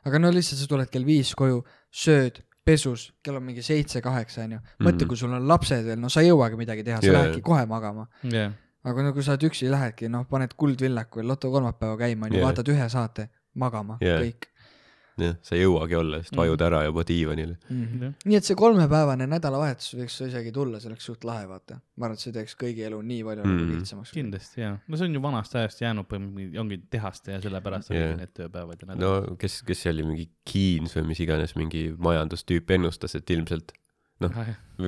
[0.09, 1.63] aga no lihtsalt sa tuled kell viis koju,
[2.05, 4.59] sööd, pesus, kell on mingi seitse-kaheksa onju.
[4.79, 5.07] mõtle, Mhm.
[5.07, 7.65] kui sul on lapsed veel, no sa ei jõuagi midagi teha, sa Jaa, lähedki kohe
[7.65, 8.07] magama.
[8.23, 8.53] jah,
[8.83, 12.37] aga no kui sa oled üksi, lähedki noh, paned Kuldvillaku ja Loto kolmapäeva käima onju,
[12.39, 12.45] Jaa.
[12.47, 14.19] vaatad ühe saate, magama, Jaa.
[14.19, 14.47] kõik
[15.17, 17.57] jah, sa ei jõuagi olla, sest vajud ära juba diivanile.
[17.69, 17.83] mm.
[17.85, 18.13] -hmm.
[18.25, 21.79] nii et see kolmepäevane nädalavahetus võiks isegi tulla, see oleks suht lahe, vaata.
[21.97, 23.75] ma arvan, et see teeks kõigi elu nii palju nagu Mhm.
[23.77, 24.11] lihtsamaks.
[24.11, 24.79] kindlasti jaa.
[24.87, 28.03] no see on ju vanast ajast jäänud põhimõtteliselt, ongi tehaste ja sellepärast Jah.
[28.03, 29.29] oligi need tööpäevad ja nädalad.
[29.29, 33.71] no kes, kes see oli, mingi Keynes või mis iganes, mingi majandustüüp ennustas, et ilmselt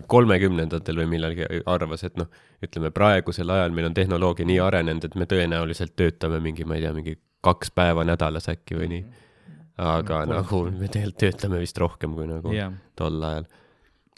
[0.08, 2.30] kolmekümnendatel või millalgi arvas, et noh,
[2.64, 6.86] ütleme praegusel ajal meil on tehnoloogia nii arenenud, et me tõenäoliselt töötame mingi, ma ei
[6.86, 9.06] tea, mingi kaks päeva nädalas äkki või nii.
[9.82, 13.48] Aga No, nagu me tegelikult töötame vist rohkem kui nagu jah, tol ajal.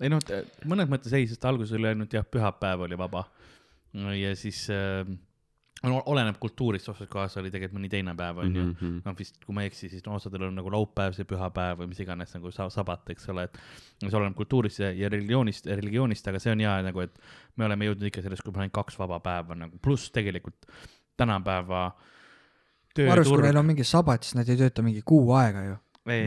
[0.02, 0.22] ei noh,
[0.70, 3.26] mõnes mõttes ei, sest alguses oli ainult jah, pühapäev oli vaba.
[4.14, 5.08] ja siis äh,
[5.86, 8.74] no oleneb kultuurist, osas kohas oli tegelikult mõni teine päev onju mm.
[8.80, 9.00] -hmm.
[9.06, 11.92] noh, vist kui ma ei eksi, siis no osadel on nagu laupäev, see pühapäev või
[11.92, 13.60] mis iganes nagu sa- sabat, eks ole, et
[14.02, 17.20] see oleneb kultuurist ja, ja religioonist, religioonist, aga see on hea nagu, et
[17.56, 20.70] me oleme jõudnud ikka sellest, kui meil on ainult kaks vaba päeva nagu, pluss tegelikult
[21.18, 21.92] tänapäeva
[23.06, 25.68] ma arvan, kui tööturg neil on mingi sabat, siis nad ei tööta mingi kuu aega
[25.68, 25.78] ju,
[26.10, 26.26] ei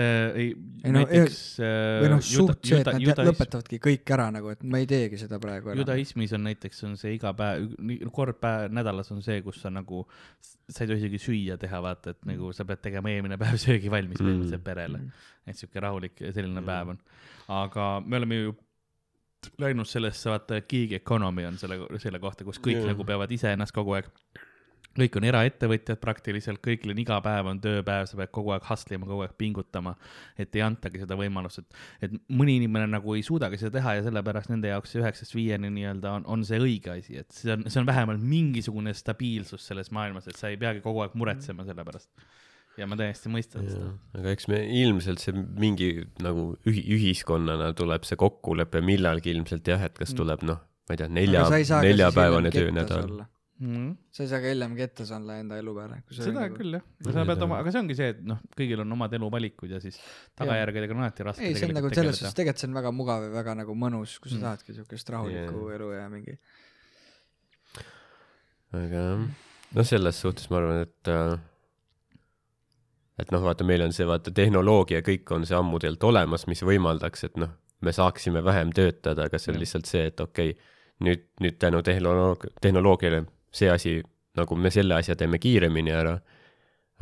[0.00, 0.46] ei,
[0.84, 4.62] Ei no, näiteks või noh, suht see, et nad judaism, lõpetavadki kõik ära nagu, et
[4.64, 5.82] ma ei teegi seda praegu enam.
[5.82, 7.66] judaismis on näiteks on see iga päev,
[8.14, 10.06] kord päev nädalas on see, kus sa nagu,
[10.40, 13.92] sa ei tohi isegi süüa teha, vaata, et nagu sa pead tegema eelmine päev söögi
[13.92, 14.28] valmis Mm.
[14.28, 15.00] põhimõtteliselt perele.
[15.46, 17.02] et sihuke rahulik selline päev on.
[17.52, 18.56] aga me oleme ju
[19.58, 22.92] läinud sellesse, vaata gig economy on selle, selle kohta, kus kõik yeah.
[22.94, 24.08] nagu peavad iseennast kogu aeg
[24.98, 28.98] kõik on eraettevõtjad praktiliselt, kõigil on iga päev on tööpäev, sa pead kogu aeg hustle
[28.98, 29.94] ima, kogu aeg pingutama,
[30.40, 34.04] et ei antagi seda võimalust, et, et mõni inimene nagu ei suudagi seda teha ja
[34.08, 37.66] sellepärast nende jaoks see üheksast viieni nii-öelda on, on see õige asi, et see on,
[37.68, 41.86] see on vähemalt mingisugune stabiilsus selles maailmas, et sa ei peagi kogu aeg muretsema selle
[41.88, 42.10] pärast.
[42.76, 43.90] ja ma täiesti mõistan seda.
[44.16, 45.92] aga eks me ilmselt see mingi
[46.24, 51.00] nagu ühi-, ühiskonnana tuleb see kokkulepe millalgi ilmselt jah, et kas tuleb noh, ma ei
[51.00, 51.46] tea, nelja,
[51.84, 53.22] neljapäevane töönädal.
[53.62, 53.90] Mm.
[54.10, 56.00] sa ei saa ka hiljem kettas olla enda elu peale.
[56.10, 56.56] seda nagu...
[56.56, 56.82] küll jah,
[57.14, 60.00] sa pead oma, aga see ongi see, et noh, kõigil on omad eluvalikud ja siis
[60.40, 62.92] tagajärgedega on alati raske ei, see on nagu tegelikult selles suhtes, tegelikult see on väga
[62.96, 64.42] mugav ja väga nagu mõnus, kui sa Mm.
[64.48, 65.76] tahadki siukest rahulikku Jaa.
[65.76, 66.34] elu ja mingi.
[68.80, 69.22] aga jah,
[69.78, 71.36] noh, selles suhtes ma arvan, et äh,
[73.22, 76.64] et noh, vaata, meil on see vaata tehnoloogia, kõik on see ammu tegelikult olemas, mis
[76.66, 77.52] võimaldaks, et noh,
[77.82, 79.62] me saaksime vähem töötada, aga see on Jah.
[79.66, 80.72] lihtsalt see, et okei okay,,
[81.06, 83.22] nüüd, nüüd tänu tehnoloog-, tehnoloogiale
[83.52, 83.98] see asi,
[84.36, 86.16] nagu me selle asja teeme kiiremini ära,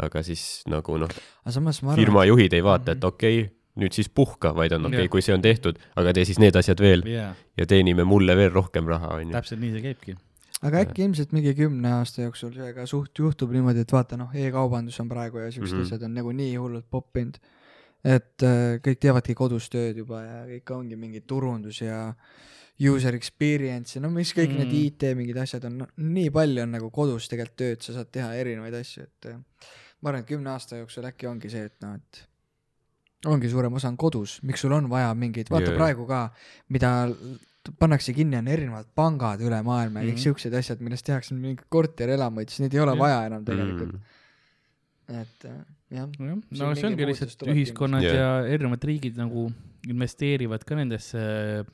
[0.00, 1.10] aga siis nagu noh,
[1.44, 2.98] aga samas ma arvan, firmajuhid ei vaata, Mhm.
[2.98, 6.12] et okei okay,, nüüd siis puhka, vaid on okei okay,, kui see on tehtud, aga
[6.12, 9.32] tee siis need asjad veel jaa, ja teenime mulle veel rohkem raha, onju.
[9.32, 10.16] täpselt nii see käibki.
[10.62, 14.34] aga äkki ilmselt mingi kümne aasta jooksul see ka suht juhtub niimoodi, et vaata noh,
[14.34, 15.82] e-kaubandus on praegu ja siuksed mm Mhm.
[15.82, 15.86] -hmm.
[15.86, 17.38] asjad on nagu nii hullult poppinud.
[18.04, 22.14] et äh, kõik teevadki kodus tööd juba ja kõik ongi mingi turundus ja
[22.80, 24.56] user experience ja no mis kõik mm.
[24.56, 24.70] Mm.
[24.70, 28.10] need IT mingid asjad on, noh nii palju on nagu kodus tegelikult tööd, sa saad
[28.14, 29.38] teha erinevaid asju, et äh,
[30.00, 32.26] ma arvan, et kümne aasta jooksul äkki ongi see, et noh, et
[33.28, 35.76] ongi suurem osa on kodus, miks sul on vaja mingeid, vaata yeah.
[35.76, 36.22] praegu ka,
[36.72, 36.92] mida
[37.78, 40.24] pannakse kinni, on erinevad pangad üle maailma ja kõik Mhm.
[40.24, 43.02] siuksed asjad, millest tehakse mingeid korterelamuid, siis neid ei ole Jah.
[43.04, 46.06] vaja enam tegelikult Mm., et äh, jah.
[46.18, 48.20] no see ongi lihtsalt ühiskonnad kindlasti.
[48.22, 49.48] ja erinevad riigid nagu
[49.88, 51.20] investeerivad ka nendesse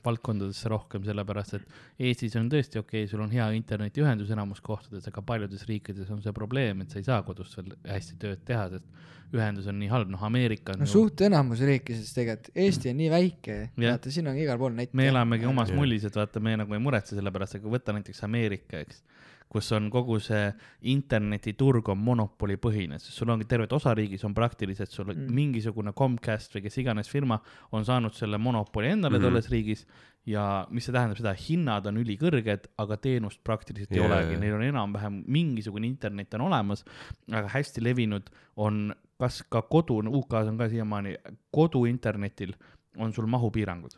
[0.04, 5.08] valdkondadesse rohkem, sellepärast et Eestis on tõesti okei okay,, sul on hea internetiühendus enamus kohtades,
[5.10, 8.68] aga paljudes riikides on see probleem, et sa ei saa kodust veel hästi tööd teha,
[8.76, 13.00] sest ühendus on nii halb, noh, Ameerika on no suht enamus riikides tegelikult, Eesti on
[13.00, 14.94] nii väike, vaata siin on igal pool net.
[14.94, 18.22] me elamegi omas mullis, et vaata, me nagu ei muretse selle pärast, aga võta näiteks
[18.28, 19.02] Ameerika, eks,
[19.48, 20.52] kus on kogu see
[20.82, 25.20] internetiturg on monopolipõhine, sest sul ongi tervet osariigis on praktiliselt sul Mm.
[25.20, 25.34] mm.
[25.34, 27.38] mingisugune Comcast või kes iganes firma
[27.72, 29.22] on saanud selle monopoli endale Mhm.
[29.24, 29.86] tolles riigis
[30.26, 34.54] ja mis see tähendab seda, hinnad on ülikõrged, aga teenust praktiliselt ei Jaa, olegi, neil
[34.54, 36.84] on enam-vähem mingisugune internet on olemas,
[37.30, 41.14] aga hästi levinud on kas ka kodu, UK-s on ka siiamaani,
[41.54, 42.52] koduinternetil
[42.98, 43.90] on sul mahupiirangud.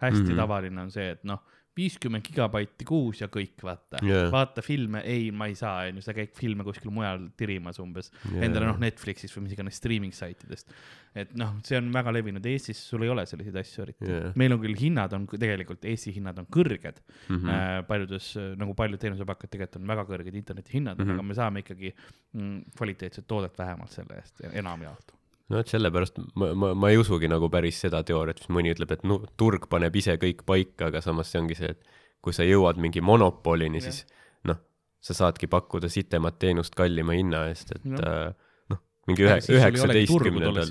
[0.00, 0.28] hästi mm.
[0.30, 0.36] -hmm.
[0.36, 1.38] tavaline on see, et noh,
[1.80, 4.28] viiskümmend gigabaiti kuus ja kõik, vaata Jaa.
[4.32, 8.44] vaata filme, ei, ma ei saa, onju, sa käid filme kuskil mujal tirimas umbes Jaa.
[8.46, 10.74] endale noh, Netflixist või mis iganes streaming saitidest.
[11.18, 14.32] et noh, see on väga levinud, Eestis sul ei ole selliseid asju eriti Jaa.
[14.40, 17.36] meil on küll hinnad on tegelikult, Eesti hinnad on kõrged mm.
[17.36, 17.86] -hmm.
[17.90, 21.06] paljudes nagu paljud teenusepakkujad tegelikult on väga kõrged internetihinnad mm.
[21.06, 21.18] -hmm.
[21.18, 25.19] aga me saame ikkagi mm, kvaliteetset toodet vähemalt selle eest, enamjaolt.
[25.50, 28.92] No vot sellepärast ma, ma, ma ei usugi nagu päris seda teooriat, mis mõni ütleb,
[28.94, 32.46] et no turg paneb ise kõik paika, aga samas see ongi see, et kui sa
[32.46, 34.04] jõuad mingi monopolini, siis
[34.48, 34.60] noh,
[35.02, 38.30] sa saadki pakkuda sitemat teenust kallima hinna eest, et äh,
[38.72, 40.70] noh, mingi ühe, üheksateistkümnendal,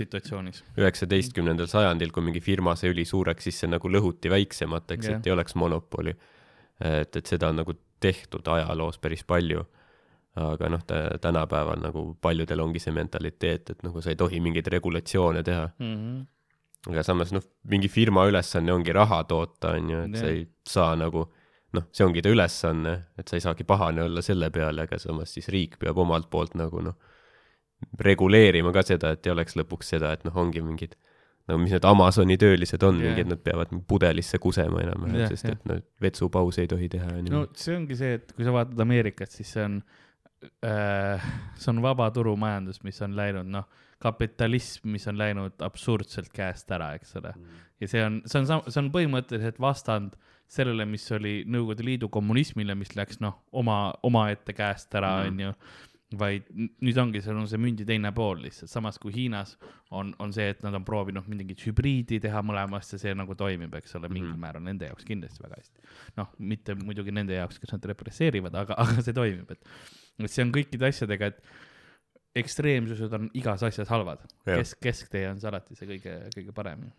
[0.79, 5.57] üheksateistkümnendal sajandil, kui mingi firma sai ülisuureks, siis see nagu lõhuti väiksemateks et ei oleks
[5.59, 6.15] monopoli.
[6.79, 9.65] et, et seda on nagu tehtud ajaloos päris palju.
[10.37, 10.81] Aga noh,
[11.21, 15.69] tänapäeval nagu paljudel ongi see mentaliteet, et nagu sa ei tohi mingeid regulatsioone teha.
[15.79, 16.25] Mm -hmm.
[16.91, 20.35] aga samas noh, mingi firma ülesanne ongi raha toota, on ju, et sa Jah.
[20.35, 21.25] ei saa nagu
[21.73, 25.33] noh, see ongi ta ülesanne, et sa ei saagi pahane olla selle peale, aga samas
[25.33, 26.95] siis riik peab omalt poolt nagu noh,
[27.99, 30.95] reguleerima ka seda, et ei oleks lõpuks seda, et noh, ongi mingid
[31.47, 35.45] nagu mis need Amazoni töölised on yeah., mingid, nad peavad pudelisse kusema enam-vähem yeah,, sest
[35.45, 35.51] jah.
[35.51, 39.31] et noh, vetsupause ei tohi teha no see ongi see, et kui sa vaatad Ameerikat,
[39.31, 40.08] siis see on äh,,
[40.39, 43.67] see on vabaturumajandus, mis on läinud, noh,
[43.99, 47.33] kapitalism, mis on läinud absurdselt käest ära, eks ole.
[47.81, 50.15] ja see on, see on, see on põhimõtteliselt vastand
[50.49, 55.53] sellele, mis oli Nõukogude Liidu kommunismile, mis läks noh, oma, omaette käest ära, onju.
[56.17, 59.51] Vaid nüüd ongi, seal on see mündi teine pool lihtsalt, samas kui Hiinas
[59.93, 63.75] on, on see, et nad on proovinud mingit hübriidi teha mõlemast ja see nagu toimib,
[63.77, 64.39] eks ole, mingil Mhm.
[64.41, 65.83] määral nende jaoks kindlasti väga hästi
[66.17, 69.61] noh, mitte muidugi nende jaoks, kes nad represseerivad, aga, aga see toimib, et,
[70.23, 71.43] et see on kõikide asjadega, et
[72.41, 74.21] ekstreemsused on igas asjas halvad.
[74.45, 76.89] Kesk, kesktee on see alati see kõige, kõige parem.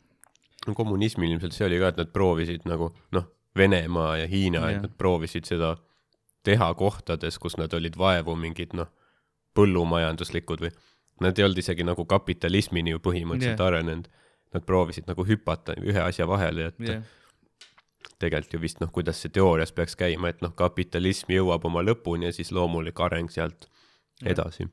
[0.67, 3.27] no kommunismil ilmselt see oli ka, et nad proovisid nagu noh,
[3.57, 5.73] Venemaa ja Hiina, et nad proovisid seda
[6.47, 8.87] teha kohtades, kus nad olid vaevu mingid noh,
[9.55, 10.71] põllumajanduslikud või
[11.21, 13.67] nad ei olnud isegi nagu kapitalismini ju põhimõtteliselt Jah.
[13.67, 14.09] arenenud.
[14.55, 17.03] Nad proovisid nagu hüpata ühe asja vahele, et jah,
[18.19, 22.27] tegelikult ju vist noh, kuidas see teoorias peaks käima, et noh, kapitalism jõuab oma lõpuni
[22.29, 23.69] ja siis loomulik areng sealt
[24.21, 24.33] Jah.
[24.35, 24.67] edasi.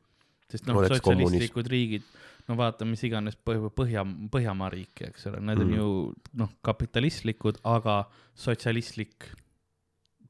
[0.50, 2.04] sest noh, sotsialistlikud riigid,
[2.48, 5.76] no vaata, mis iganes põh-, Põhja, Põhjamaa riiki, eks ole, need on Mhm.
[5.78, 9.28] ju noh, kapitalistlikud, aga sotsialistlik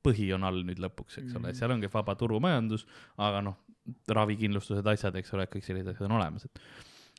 [0.04, 1.54] põhi on all nüüd lõpuks, eks ole, Mhm.
[1.56, 2.86] seal ongi vaba turumajandus,
[3.18, 3.58] aga noh,
[4.14, 6.62] ravikindlustused, asjad, eks ole, kõik sellised asjad on olemas, et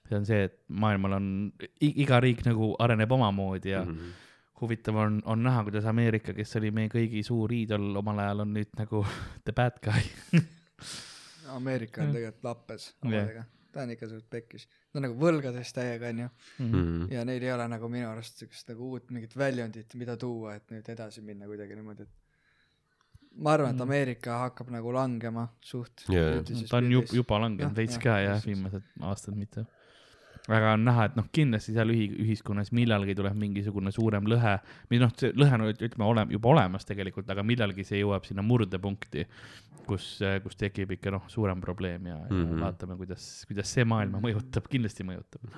[0.09, 1.29] see on see, et maailmal on,
[1.85, 3.99] iga riik nagu areneb omamoodi ja mm.
[3.99, 4.25] -hmm.
[4.61, 8.55] huvitav on, on näha, kuidas Ameerika, kes oli meie kõigi suur iidol omal ajal, on
[8.57, 9.05] nüüd nagu
[9.45, 10.03] the bad guy.
[11.59, 16.11] Ameerika on tegelikult lappes omadega, ta on ikka suht pekkis, ta on nagu võlgades täiega
[16.13, 16.29] onju
[16.59, 17.13] Mhm.
[17.13, 20.71] ja neil ei ole nagu minu arust siukest nagu uut mingit väljundit, mida tuua, et
[20.71, 22.28] nüüd edasi minna kuidagi niimoodi, et
[23.39, 23.87] ma arvan, et Mm.
[23.87, 27.17] Ameerika hakkab nagu langema suht üldises ta on ju pildis.
[27.21, 29.65] juba langenud veits ka jah, viimased aastad mitte.
[30.49, 34.55] aga on näha, et noh, kindlasti seal ühi-, ühiskonnas millalgi tuleb mingisugune suurem lõhe,
[34.91, 38.43] või noh, see lõhe on ütleme olem-, juba olemas tegelikult, aga millalgi see jõuab sinna
[38.43, 39.27] murdepunkti,
[39.89, 40.07] kus,
[40.43, 42.47] kus tekib ikka noh, suurem probleem ja, mm, -hmm.
[42.47, 42.59] Mhm.
[42.59, 45.41] ja vaatame, kuidas, kuidas see maailma mõjutab, kindlasti mõjutab.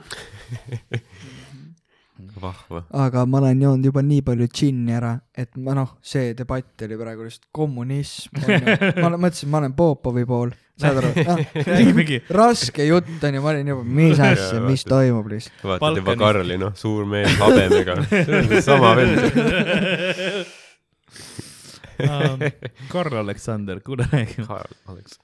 [2.40, 2.82] vahva.
[3.05, 6.97] aga ma olen joonud juba nii palju džinni ära, et ma noh, see debatt oli
[7.01, 8.36] praegu lihtsalt kommunism.
[8.40, 11.10] ma olen- mõtlesin, ma olen Popovi pool, saad aru
[11.68, 15.62] räägimegi, raske jutt on ju, ma olin juba, mis asja, mis toimub lihtsalt.
[15.64, 16.16] vaatad juba.
[16.20, 18.01] Karli, noh, suur mees habemega,
[18.64, 19.18] sama vend.
[22.88, 25.18] Karl Aleksander, kuule räägi Karl Aleks-.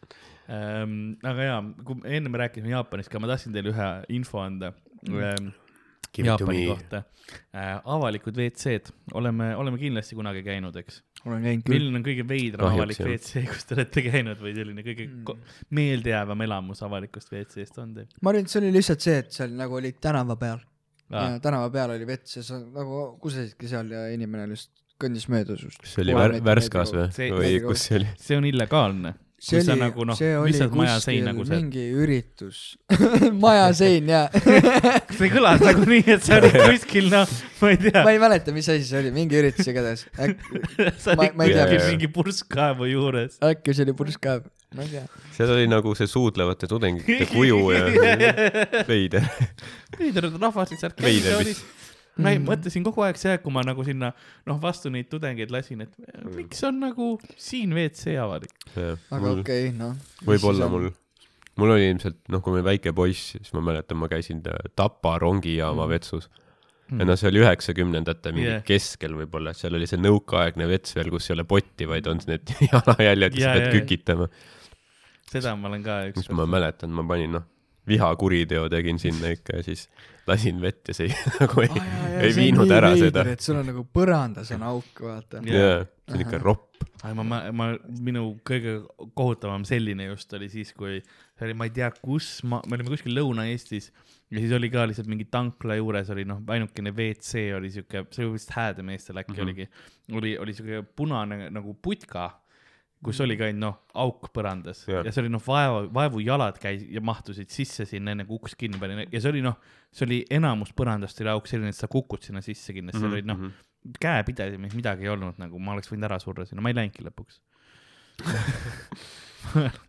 [0.49, 1.17] ähm,.
[1.25, 4.73] aga jaa, kui enne me rääkisime Jaapanist ka, ma tahtsin teile ühe info anda
[5.07, 5.66] it to
[6.25, 7.03] Jaapani kohta
[7.53, 7.81] äh,.
[7.85, 11.03] avalikud WC-d, oleme, oleme kindlasti kunagi käinud, eks.
[11.27, 11.75] olen käinud küll.
[11.75, 13.21] milline on kõige veidram Kahjuks, avalik.
[13.21, 15.45] WC, kus te olete käinud või selline kõige Mm.
[15.71, 19.53] meeldejäävam elamus avalikust WC-st on teil ma arvan, et see oli lihtsalt see, et seal
[19.59, 20.59] nagu olid tänava peal
[21.11, 21.27] ja?
[21.43, 25.83] tänava peal oli vets ja sa nagu kusesidki seal ja inimene lihtsalt kõndis mööda sinust.
[25.83, 28.09] kas see oli Vär-, Värskas või või kus see oli?
[28.21, 29.15] see on illegaalne.
[29.47, 32.61] See Kui sa oli nagu, noh, see oli kuskil kui sa- mingi üritus
[33.45, 34.25] maja sein jaa
[35.19, 37.31] see kõlas nagu nii, et sa olid kuskil, noh,
[37.63, 40.03] ma ei tea ma, ei mäleta, mis asi see oli, mingi üritus igatahes.
[40.19, 40.63] äkki,
[40.99, 43.39] sa ma- olid ma ei tea, kuskil mingi purskkaevu juures.
[43.53, 45.07] äkki see oli purskkaev, ma ei tea.
[45.39, 47.87] seal oli nagu see suudlevate tudengite kuju ja
[48.91, 49.25] veider.
[50.01, 51.65] veider rahvas lihtsalt käis Veider vist.
[52.17, 52.47] Ma Mm.
[52.49, 54.13] mõtlesin kogu aeg see aeg, kui ma nagu sinna
[54.47, 55.93] noh, vastu neid tudengeid lasin, et
[56.37, 58.55] miks on nagu siin WC avalik.
[58.77, 59.93] aga mul okei, noh.
[60.25, 60.89] võib-olla mul,
[61.61, 64.41] mul oli ilmselt noh, kui ma olin väike poiss, siis ma mäletan, ma käisin
[64.77, 65.91] Tapa rongijaama Mm.
[65.93, 66.29] vetsus
[66.99, 68.63] ja noh, see oli üheksakümnendate mingi Yeah.
[68.65, 72.47] keskel võib-olla, seal oli see nõukaaegne vets veel, kus ei ole potti, vaid on need
[72.73, 73.81] jalajäljed, mis Ja, sa pead ja, ja.
[73.81, 74.29] kükitama.
[75.31, 76.47] seda ma olen ka mis üks ma.
[76.47, 77.45] mäletan, ma panin noh,
[77.89, 79.87] vihakuriteo tegin sinna ikka ja siis
[80.27, 81.11] lasin vett ja see
[81.41, 81.83] nagu ei,
[82.27, 83.25] ei viinud ära seda.
[83.31, 85.43] et sul on nagu põrandas on auk, vaata.
[85.47, 86.83] Jaa, see on ikka ropp.
[87.07, 87.69] ma, ma, ma,
[88.03, 88.81] minu kõige
[89.15, 92.95] kohutavam selline just oli siis, kui see oli, ma ei tea, kus ma, me olime
[92.95, 93.93] kuskil Lõuna-Eestis
[94.33, 98.27] ja siis oli ka lihtsalt mingi tankla juures oli noh, ainukene WC oli siuke, see
[98.27, 99.39] oli vist Häädemeestel äkki mm.
[99.39, 99.45] -hmm.
[99.47, 99.69] oligi,
[100.19, 102.31] oli, oli siuke punane nagu putka,
[103.07, 106.85] kus oli ka ainult noh, auk põrandas ja, ja see oli noh, vaeva, vaevujalad käis
[106.93, 109.59] ja mahtusid sisse sinna enne kui uks kinni pani ja see oli noh,
[109.95, 113.15] see oli enamus põrandast oli auk selline, et sa kukud sinna sisse kindlasti mm, -hmm.
[113.17, 116.79] olid noh, käepidesid, midagi ei olnud nagu, ma oleks võinud ära surra sinna, ma ei
[116.81, 117.41] läinudki lõpuks.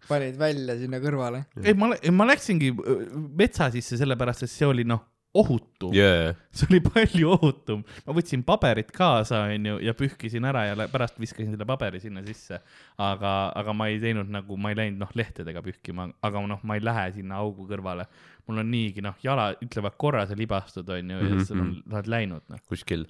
[0.10, 1.46] panid välja sinna kõrvale.
[1.64, 2.98] ei, ma, ma läksingi öö,
[3.40, 5.02] metsa sisse sellepärast, et see oli noh,
[5.42, 6.36] ohutum yeah.
[6.58, 7.84] see oli palju ohutum.
[8.06, 12.60] ma võtsin paberit kaasa, onju, ja pühkisin ära ja pärast viskasin selle paberi sinna sisse.
[12.98, 16.80] aga, aga ma ei teinud nagu, ma ei läinud noh, lehtedega pühkima, aga noh, ma
[16.80, 18.08] ei lähe sinna augu kõrvale.
[18.48, 22.00] mul on niigi noh, jala ütlevad korra sa libastud, onju, ja siis sul on, sa
[22.00, 22.64] oled läinud noh.
[22.70, 23.08] kuskil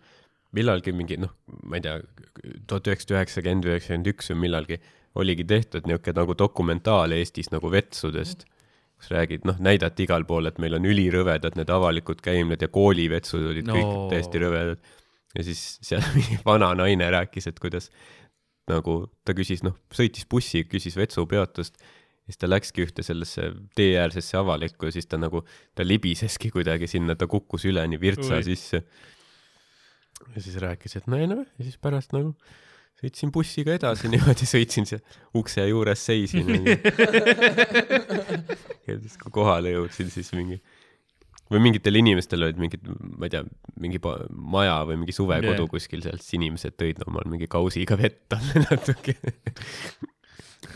[0.56, 1.34] millalgi mingi noh,
[1.68, 1.98] ma ei tea,
[2.70, 4.80] tuhat üheksasada üheksakümmend, üheksakümmend üks või millalgi
[5.18, 8.46] oligi tehtud niisugune nagu dokumentaal Eestis nagu vetsudest,
[8.98, 13.46] kus räägid, noh, näidati igal pool, et meil on ülirõvedad need avalikud käimlad ja koolivetsud
[13.52, 13.76] olid no.
[13.78, 14.06] kõik No.
[14.14, 14.94] täiesti rõvedad.
[15.38, 17.92] ja siis seal mingi vana naine rääkis, et kuidas
[18.68, 21.78] nagu ta küsis, noh, sõitis bussi, küsis vetsupeatust,
[22.28, 25.44] siis ta läkski ühte sellesse teeäärsesse avalikku ja siis ta nagu,
[25.76, 28.42] ta libiseski kuidagi sinna, ta kukkus üleni virtsa.
[28.42, 28.44] Ui.
[28.50, 28.84] sisse.
[30.36, 32.34] ja siis rääkis, et no ei noh, ja siis pärast nagu
[32.98, 35.04] sõitsin bussiga edasi niimoodi, sõitsin seal
[35.38, 36.50] ukse juures seisin
[38.88, 40.58] ja siis kui kohale jõudsin, siis mingi
[41.52, 43.44] või mingitel inimestel olid mingid, ma ei tea,
[43.80, 45.72] mingi maja või mingi suvekodu yeah.
[45.72, 49.16] kuskil seal, siis inimesed tõid omal mingi kausiga vett alla natuke.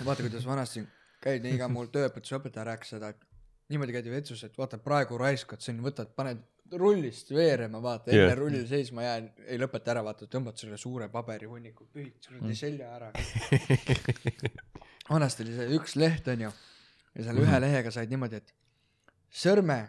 [0.05, 0.85] vaata, kuidas vanasti
[1.21, 3.19] käid nii ka mul tööõpetusõpetaja rääkis seda, et
[3.71, 6.39] niimoodi käidi vetsus, et vaata praegu raiskad siin, võtad, paned
[6.79, 8.37] rullist veerema, vaata enne yeah.
[8.37, 12.55] rull seisma jään, ei lõpeta ära, vaata tõmbad selle suure paberihunniku, pühid kuradi Mm.
[12.55, 13.11] selja ära.
[15.11, 18.53] vanasti oli see üks leht onju ja selle ühe lehega said niimoodi, et
[19.43, 19.79] sõrme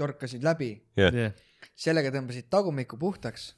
[0.00, 1.14] torkasid läbi, jah,
[1.78, 3.52] sellega tõmbasid tagumikku puhtaks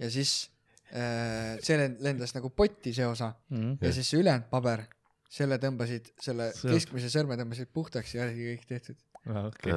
[0.00, 0.48] ja siis
[0.92, 3.76] äh, see lend- lendas nagu potti see osa Mhm.
[3.80, 4.86] ja siis see ülejäänud paber,
[5.30, 8.96] selle tõmbasid, selle keskmise sõrme tõmbasid puhtaks ja oligi kõik tehtud.
[9.28, 9.72] okei.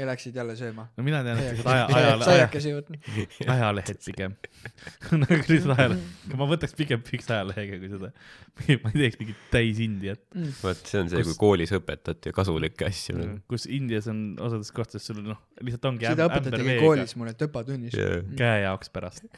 [0.00, 0.86] ja läksid jälle sööma.
[0.96, 3.08] no mina tean, et aja, aja, aja, saiakesi võtnud.
[3.52, 4.36] ajalehed pigem.
[5.22, 6.06] nagu lihtsalt ajalehed,
[6.40, 8.10] ma võtaks pigem üks ajalehega kui seda.
[8.82, 10.22] ma ei teeks mingit täis Indiat,
[10.62, 13.36] vot see on see, Kus- kui koolis õpetati kasulikke asju nagu..
[13.52, 17.94] kus Indias on osades kohtades sul noh, lihtsalt ongi seda õpetatigi koolis mulle töpatunnis.
[18.00, 18.24] Yeah.
[18.38, 19.28] käe jaoks pärast.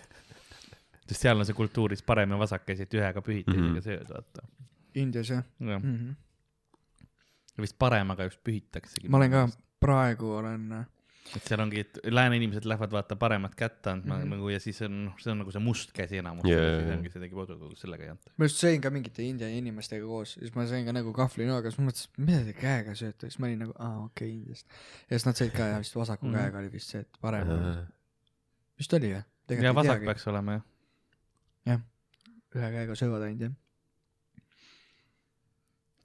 [1.09, 3.85] sest seal on see kultuuris parem ja vasak käsi, et ühega pühid, teisega Mhm.
[3.85, 4.47] sööd, vaata.
[4.99, 5.95] Indias jah jah, mm.
[5.99, 6.17] -hmm.
[7.65, 9.09] Vist paremaga just pühitaksegi.
[9.09, 9.43] ma olen ka,
[9.83, 10.65] praegu olen,
[11.37, 14.23] et seal ongi, et lääne inimesed lähevad vaata paremat kätt andma mm.
[14.23, 14.35] -hmm.
[14.37, 17.23] nagu ja siis on, see on nagu see must käsi enamus yeah,, siis ongi see
[17.25, 18.33] tegi kodu, sellega ei anta.
[18.37, 21.83] ma just sõin ka mingite India inimestega koos, siis ma sõin ka nagu kahvlinoaga, siis
[21.83, 24.67] ma mõtlesin, et mida te käega sööte, siis ma olin nagu, aa okei okay, Indiast.
[25.11, 26.35] ja siis nad sõid ka ja vist vasaku Mhm.
[26.41, 27.77] käega oli vist see, et parem oli.
[27.77, 27.87] Uh,
[28.79, 29.25] vist oli jah?
[29.63, 30.05] ja vasak.
[30.05, 30.61] peaks olema
[31.67, 31.81] jah.
[32.57, 33.57] ühe käega söövad ainult jah.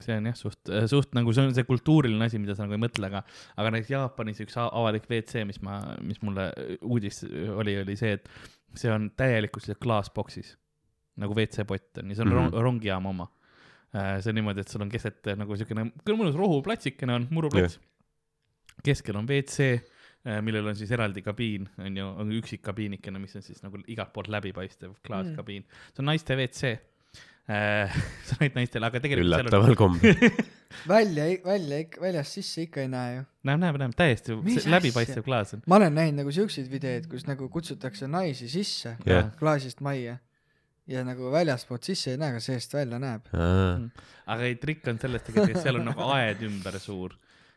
[0.04, 2.82] See on jah, suht, suht nagu see on see kultuuriline asi, mida sa nagu ei
[2.82, 3.22] mõtle, aga,
[3.56, 6.50] aga näiteks Jaapanis üks avalik WC, mis ma, mis mulle
[6.82, 7.22] uudis
[7.56, 8.28] oli, oli see, et
[8.74, 10.54] see on täielikult selles klaasboksis
[11.22, 12.46] nagu WC-pott on ja see on mm Mhm.
[12.52, 12.62] -hmm.
[12.68, 13.28] rongijaama oma.
[13.94, 18.80] see on niimoodi, et sul on keset nagu siukene, küll mõnus rohuplatsikene on, muruplats yeah..
[18.82, 19.68] keskel on WC,
[20.42, 24.10] millel on siis eraldi kabiin, on ju, on üksik kabiinikene, mis on siis nagu igalt
[24.12, 25.84] poolt läbipaistev klaaskabiin mm..
[25.94, 26.74] see on naiste WC.
[28.32, 30.14] on ainult naistele, aga tegelikult üllataval kombel.
[30.94, 33.24] välja, välja ikka, väljast sisse ikka ei näe ju.
[33.44, 34.36] näeb, näeb, näeb täiesti
[34.72, 35.64] läbipaistev klaas on.
[35.68, 39.28] ma olen näinud nagu siukseid videoid, kus nagu kutsutakse naisi sisse Jah.
[39.38, 40.16] klaasist majja
[40.88, 43.28] ja nagu väljaspoolt sisse ei näe, aga seest välja näeb.
[43.34, 47.12] aga ei, trikk on selles tegelikult, et seal on nagu aed ümber suur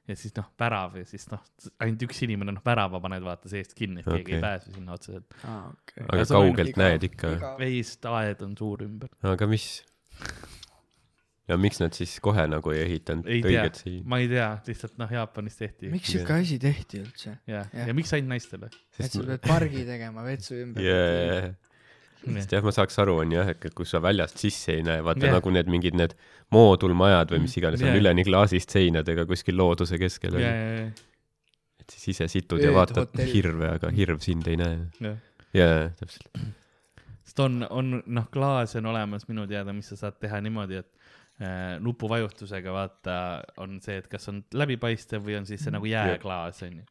[0.08, 1.42] ja siis noh, värav ja siis noh,
[1.84, 4.36] ainult üks inimene, noh, värava paned vaata seest kinni, et keegi Okei.
[4.38, 5.34] ei pääse sinna otseselt.
[5.44, 6.06] aa, okei.
[6.08, 7.34] aga Ja kaugelt iga- näed ikka.
[7.60, 9.10] veist aed on suur ümber.
[9.24, 9.68] aga mis?
[11.48, 14.02] ja miks nad siis kohe nagu ei ehitanud õiget, siin?
[14.10, 15.92] ma ei tea, lihtsalt noh, Jaapanis tehti.
[15.94, 17.38] miks siuke asi tehti üldse?
[17.48, 17.88] ja, Jah.
[17.88, 18.68] ja miks ainult naistele?
[19.00, 21.54] et sa pead pargi tegema vetsu ümber yeah..
[22.36, 25.26] Sest jah, ma saaks aru, on jah, et kus sa väljast sisse ei näe, vaata
[25.26, 25.38] yeah.
[25.38, 26.16] nagu need mingid need
[26.54, 27.91] moodulmajad või mis iganes Jah.
[27.91, 30.62] on üleni klaasist seinadega kuskil looduse keskel ja, on.
[30.62, 31.08] ja,
[31.84, 33.34] et siis ise situd ja vaatad Öödhotell.
[33.34, 34.80] hirve, aga hirv sind ei näe.
[35.04, 35.16] ja,
[35.56, 36.30] jaa, täpselt.
[37.28, 40.91] sest on, on noh, klaas on olemas minu teada, mis sa saad teha niimoodi, et
[41.44, 43.18] äh, nupuvajutusega vaata
[43.64, 46.86] on see, et kas on läbipaistev või on siis see nagu jääklaas onju.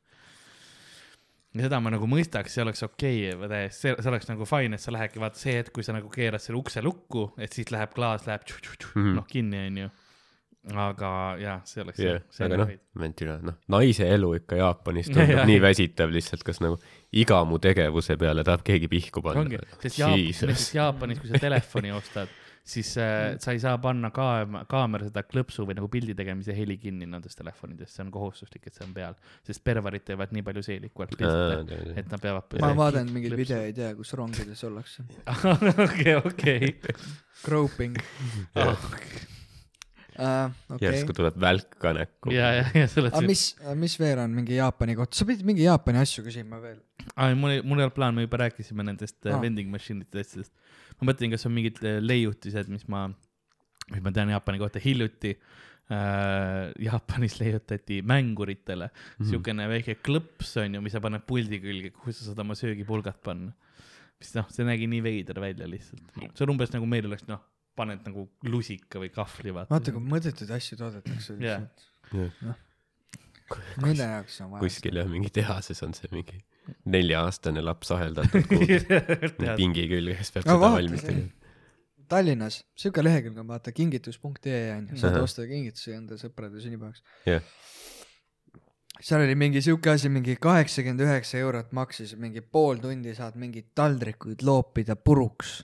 [1.57, 4.83] Ja seda ma nagu mõistaks, see oleks okei okay,, see, see oleks nagu fine, et
[4.83, 7.95] sa lähedki vaata see hetk, kui sa nagu keerad selle ukse lukku, et siis läheb
[7.97, 8.45] klaas läheb
[8.97, 9.15] Mhm.
[9.21, 9.91] noh kinni onju.
[10.67, 11.09] aga
[11.39, 12.01] jah, see oleks
[12.35, 15.29] see aga nagu noh, mentira, noh, naise elu ikka Jaapanis Jah, jah.
[15.29, 16.81] tundub nii väsitav lihtsalt, kas nagu
[17.15, 21.39] iga mu tegevuse peale tahab keegi pihku panna ongi, sest Jaap-, näiteks Jaapanis, kui sa
[21.45, 22.33] telefoni ostad,
[22.67, 26.79] siis äh, sa ei saa panna kaam-, kaamera seda klõpsu või nagu pildi tegemise heli
[26.83, 29.17] kinni nendes telefonides, see on kohustuslik, et see on peal,
[29.47, 32.59] sest perverid teevad nii palju seeliku alt pilte, et nad peavad.
[32.59, 33.39] ma olen vaadanud mingeid.
[33.39, 35.07] videoid ja kus rongides ollakse.
[35.87, 36.75] okei, okei.
[37.45, 37.99] Groping.
[38.57, 39.25] okei
[40.81, 41.15] järsku.
[41.17, 42.33] tuleb välk ka näkku.
[42.35, 43.45] ja, ja, ja sa oled aga see, mis,
[43.83, 46.79] mis veel on mingi Jaapani kohta, sa pidid mingi Jaapani asju küsima veel.
[47.37, 49.37] mul ei, mul ei olnud plaan, me juba rääkisime nendest Aa.
[49.37, 49.43] ah.
[49.43, 50.53] vending machine'ite asjadest.
[50.97, 53.07] Ma mõtlen, kas on mingid äh, leiutised, mis ma,
[53.93, 56.73] mis ma tean Jaapani kohta hiljuti äh,.
[56.83, 59.29] Jaapanis leiutati mänguritele mm -hmm.
[59.31, 63.21] siukene väike klõps on ju, mis sa paned puldi külge, kuhu sa saad oma söögipulgad
[63.23, 63.53] panna.
[64.21, 66.03] mis noh, see nägi nii veider välja lihtsalt.
[66.17, 67.45] see on umbes nagu meil oleks noh,
[67.77, 69.75] paned nagu lusika või kahvli vaata.
[69.75, 71.63] vaata, kui mõttetuid asju toodetakse Jah.
[71.63, 72.65] lihtsalt.
[73.85, 74.65] mille jaoks on vaja?
[74.65, 76.43] kuskil jah, mingi tehases on see mingi
[76.85, 78.81] nelja-aastane laps aheldatud kuhugi
[79.61, 81.35] pingi külge, kes peab No seda valmis tegema.
[82.07, 87.03] Tallinnas siuke lehekülg on vaata kingitus.ee on ju, saad osta kingitusi enda sõprade sünnipäevaks.
[87.27, 87.43] jah,
[89.01, 93.73] seal oli mingi siuke asi, mingi kaheksakümmend üheksa eurot maksis, mingi pool tundi saad mingeid
[93.77, 95.63] taldrikuid loopida puruks.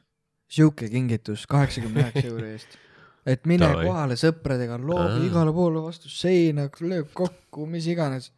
[0.52, 2.76] siuke kingitus kaheksakümne üheksa euro eest.
[3.26, 3.86] et mine Davai.
[3.86, 8.32] kohale sõpradega, loobi igale poole vastu seina, lööb kokku, mis iganes.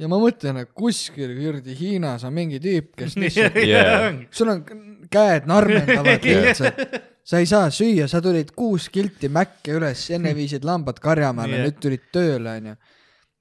[0.00, 4.22] Ja ma mõtlen, et kuskil kuradi Hiinas on mingi tüüp, kes lihtsalt, Yeah.
[4.34, 4.62] sul on
[5.12, 6.80] käed narmendavad lihtsalt.
[7.30, 11.68] sa ei saa süüa, sa tulid kuus kilti mäkke üles, enne viisid lambad karjamaale yeah.,
[11.68, 12.74] nüüd tulid tööle, onju.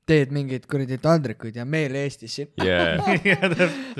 [0.09, 2.97] teed mingeid kuradi taldrikuid ja meil Eestis siin, yeah..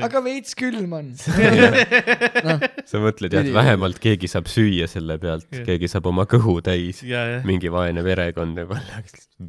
[0.06, 1.12] aga veits külm on.
[2.90, 6.60] sa mõtled jah, et vähemalt keegi saab süüa selle pealt Jah., keegi saab oma kõhu
[6.66, 7.40] täis, ja, ja.
[7.48, 8.78] mingi vaene perekond nagu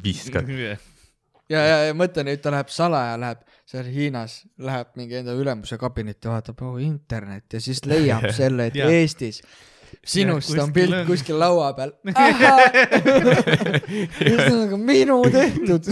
[0.05, 0.47] viskad.
[1.51, 5.77] ja, ja, ja mõtle nüüd ta läheb salaja, läheb seal Hiinas, läheb mingi enda ülemuse
[5.81, 8.79] kabinetti, vaatab oh, internet ja siis leiab selle, et.
[8.81, 9.43] Eestis
[10.03, 11.05] sinust on pilt on.
[11.07, 11.91] kuskil laua peal.
[14.31, 15.83] ühesõnaga minu tehtud.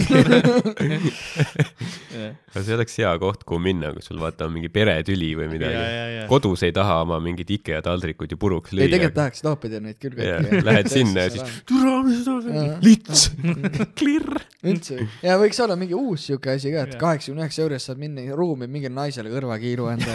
[2.50, 5.76] aga see oleks hea koht, kuhu minna, kui sul vaata on mingi peretüli või midagi.
[5.76, 6.24] ja, ja.
[6.30, 9.18] kodus ei taha oma mingit IKEA taldrikuid ju puruks ei, tegelikult lüüa.
[9.20, 10.62] tahaks loopida neid küll kõiki.
[10.66, 12.78] lähed sinna ja siis türa, mis seda Jaa.
[12.84, 13.20] lits,
[13.98, 14.42] klirr.
[14.66, 18.02] üldse ja võiks olla mingi uus siuke asi ka, et kaheksakümne üheksa euro eest saad
[18.02, 20.10] minna ruumi mingile naisele kõrvakiilu anda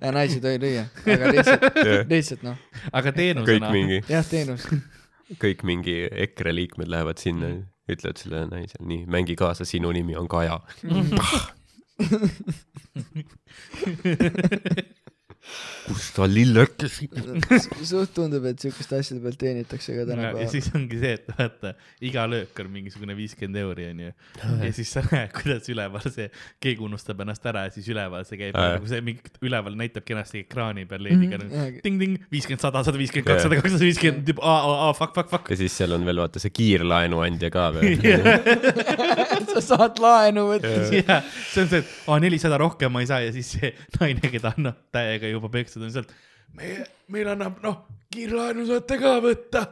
[0.00, 0.84] ja naisi ei tohi lüüa,
[1.14, 1.62] aga lihtsalt,
[2.10, 2.56] lihtsalt noh,
[2.92, 3.68] aga kõik teenusena.
[3.74, 4.62] mingi, jah, teenus.
[5.42, 5.96] kõik mingi
[6.26, 7.46] EKRE liikmed lähevad sinna,
[7.90, 10.56] ütlevad sellele naisele, nii, mängi kaasa, sinu nimi on Kaja.
[15.84, 17.08] kus ta lillekesi?
[17.90, 20.48] suht tundub, et siukeste asjade pealt teenitakse ka ja tänapäeval.
[20.52, 24.12] siis ongi see, et vaata, iga löök on mingisugune viiskümmend euri onju.
[24.64, 26.30] ja siis sa näed, kuidas üleval see,
[26.64, 30.44] keegi unustab ennast ära ja siis üleval see käib nagu see mingi, üleval näitab kenasti
[30.46, 31.68] ekraani peal leediga nagu jaa.
[31.84, 35.52] ting-ting, viiskümmend, sada, sada viiskümmend, kakssada, kakssada viiskümmend, aa, aa, aa, fuck, fuck, fuck.
[35.52, 38.00] ja siis seal on veel vaata see kiirlaenuandja ka veel.
[39.54, 40.72] sa saad laenu võtta.
[40.96, 44.32] jah, see on see, et aa, nelisada rohkem ma ei saa ja siis see naine,
[44.32, 46.12] keda noh, täiega juba pekstud, on sealt.
[46.56, 47.82] meie, meil annab noh,
[48.14, 49.66] kiirlaenu saate ka võtta.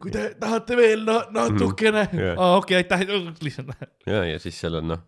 [0.00, 2.20] kui te tahate veel no, natukene Mhm.
[2.24, 2.38] Jah.
[2.40, 3.02] aa, okei, aitäh,
[3.44, 3.74] lihtsalt
[4.08, 5.02] ja, ja siis seal on noh,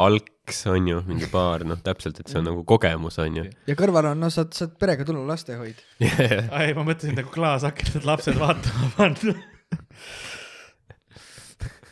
[0.00, 3.44] alks on ju, mingi baar, noh, täpselt, et see on nagu kogemus on ju.
[3.66, 5.80] ja kõrval on, no saad, saad perega tulla lastehoid.
[6.60, 9.34] ei, ma mõtlesin nagu klaasakent, et lapsed vaatama panna.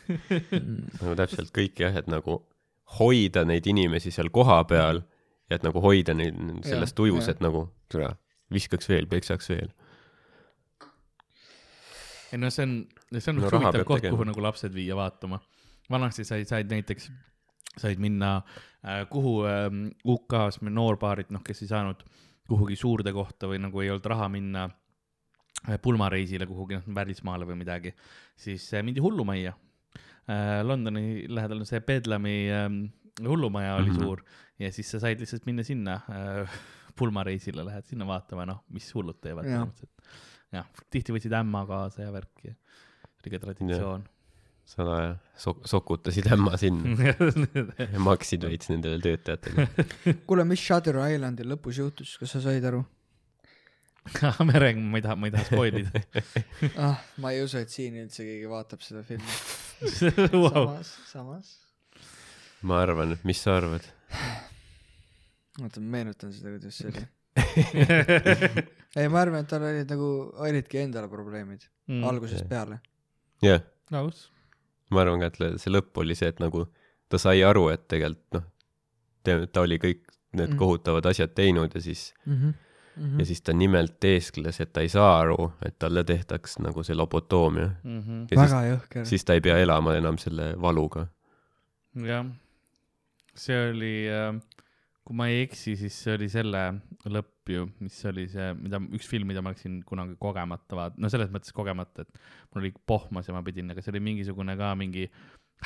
[0.09, 2.39] nagu täpselt kõik jah, et nagu
[2.99, 5.03] hoida neid inimesi seal kohapeal
[5.49, 8.11] ja et nagu hoida neid selles Jah, tujus, et nagu türa,
[8.53, 9.71] viskaks veel, peksaks veel.
[12.31, 12.75] ei no see on,
[13.15, 15.39] see on No raha huvitav koht, kuhu nagu lapsed viia vaatama.
[15.89, 17.09] vanasti said, said näiteks,
[17.77, 18.35] said minna
[18.85, 19.69] äh, kuhu äh,
[20.05, 22.03] UK-s me noorbaarid, noh, kes ei saanud
[22.49, 27.57] kuhugi suurde kohta või nagu ei olnud raha minna äh, pulmareisile kuhugi noh välismaale või
[27.63, 27.95] midagi,
[28.37, 29.55] siis äh, mindi hullumajja.
[30.61, 32.75] Londoni lähedal on see Bedlami ähm,
[33.27, 33.95] hullumaja oli mm.
[33.95, 34.03] -hmm.
[34.03, 34.23] suur
[34.59, 36.59] ja siis sa said lihtsalt minna sinna äh,
[36.99, 39.63] pulmareisile, lähed sinna vaatama, noh, mis hullud teevad Jah.
[39.63, 40.15] põhimõtteliselt.
[40.55, 42.55] jah, tihti võtsid ämma kaasa ja värki ja
[43.23, 44.05] siuke traditsioon.
[44.69, 47.11] salaja sok-, sokutasid ämma sinna
[47.93, 49.67] ja maksid veits nendele töötajatele.
[50.29, 52.83] kuule, mis Shutter Islandil lõpus juhtus, kas sa said aru?
[54.47, 56.01] me räägime, ma ei taha, ma ei taha spoil ida
[56.81, 59.35] ah, ma ei usu, et siin üldse keegi vaatab seda filmi.
[60.43, 60.49] wow..
[60.49, 61.51] samas, samas.
[62.61, 63.85] Ma arvan, mis sa arvad?
[65.61, 67.05] oota, ma meenutan seda, kuidas see oli.
[68.99, 70.09] ei, ma arvan, et tal olid nagu,
[70.47, 72.03] olidki endal probleemid mm.
[72.09, 72.49] algusest Jah.
[72.51, 72.79] peale.
[73.45, 73.63] jah,
[74.01, 74.29] aus.
[74.91, 76.65] ma arvan ka, et see lõpp oli see, et nagu
[77.09, 80.05] ta sai aru, et tegelikult noh, ta oli kõik
[80.37, 80.57] need Mhm.
[80.61, 82.53] kohutavad asjad teinud ja siis Mm -hmm.
[82.99, 83.25] Mm ja -hmm.
[83.25, 87.69] siis ta nimelt teeskles, et ta ei saa aru, et talle tehtaks nagu see lobotoomia.
[87.83, 88.21] Mhm.
[88.21, 89.05] ja siis, väga jõhker.
[89.05, 91.07] siis ta ei pea elama enam selle valuga.
[91.95, 92.25] jah,
[93.39, 93.93] see oli,
[95.07, 96.63] kui ma ei eksi, siis see oli selle
[97.09, 101.11] lõpp ju, mis oli see, mida, üks film, mida ma läksin kunagi kogemata vaat-, no
[101.11, 104.73] selles mõttes kogemata, et mul oli pohmas ja ma pidin, aga see oli mingisugune ka
[104.79, 105.07] mingi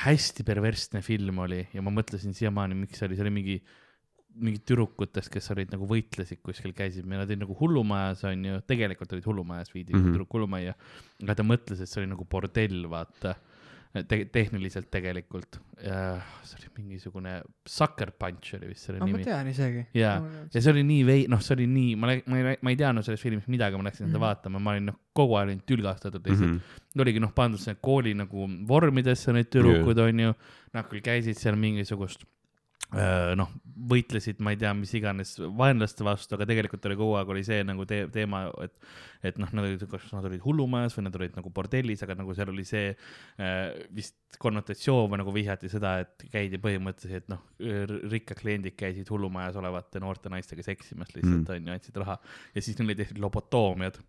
[0.04, 3.58] hästi perversne film oli ja ma mõtlesin siiamaani, miks see oli, see oli mingi
[4.34, 9.28] mingid tüdrukutest, kes olid nagu võitlesid kuskil, käisid, nad olid nagu hullumajas onju, tegelikult olid
[9.30, 10.00] hullumajas, viidi mm.
[10.00, 10.14] -hmm.
[10.14, 10.74] tüdruk hullumajja.
[11.22, 13.36] aga ta mõtles, et see oli nagu bordell, vaata
[13.94, 15.60] Te, tehniliselt tegelikult.
[15.78, 17.34] see oli mingisugune
[17.70, 19.26] Sucker Punch oli vist selle aga ma nimi.
[19.28, 19.84] tean isegi.
[19.94, 20.16] Jaa.
[20.50, 23.06] ja see oli nii vei-, noh, see oli nii, ma, ma ei, ma ei teadnud
[23.06, 24.24] sellest filmist midagi, ma läksin seda Mhm.
[24.26, 26.58] vaatama, ma olin noh, kogu aeg olin tülgastatud lihtsalt mm.
[26.58, 27.02] -hmm.
[27.06, 30.10] oligi noh, pandud sinna kooli nagu vormidesse need tüdrukud yeah.
[30.10, 30.34] onju,
[30.74, 32.26] nad küll käisid seal mingisugust
[32.94, 33.50] noh,
[33.90, 37.64] võitlesid, ma ei tea, mis iganes vaenlaste vastu, aga tegelikult oli kogu aeg oli see
[37.66, 38.76] nagu te teema, et,
[39.26, 42.36] et noh, nad olid, kas nad olid hullumajas või nad olid nagu bordellis, aga nagu
[42.38, 43.60] seal oli see äh,
[43.96, 47.44] vist konnotatsioon või nagu vihjati seda, et käidi põhimõtteliselt noh,
[48.14, 52.20] rikkad kliendid käisid hullumajas olevate noorte naistega seksimas lihtsalt onju mm., andsid raha
[52.54, 54.00] ja siis neile tehti lobotoomiad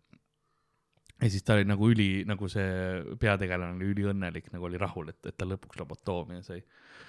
[1.23, 5.21] ja siis ta oli nagu üli, nagu see peategelane oli üliõnnelik, nagu oli rahul, et,
[5.31, 6.63] et ta lõpuks lobotoomia sai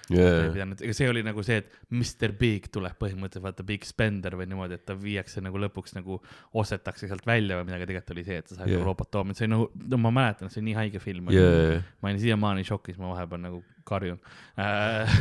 [0.06, 4.36] ta pidanud, ega see oli nagu see, et Mr Big tuleb põhimõtteliselt vaata Big Spender
[4.38, 6.20] või niimoodi, et ta viiakse nagu lõpuks nagu
[6.54, 8.78] ostetakse sealt välja või midagi, tegelikult oli see, et sa said Jaa.
[8.78, 8.86] yeah.
[8.86, 12.22] lobotoomi, see oli nagu, no ma mäletan, see oli nii haige film jaa, ma olin
[12.22, 14.22] siiamaani šokis, ma vahepeal nagu karjun
[14.62, 15.18] äh.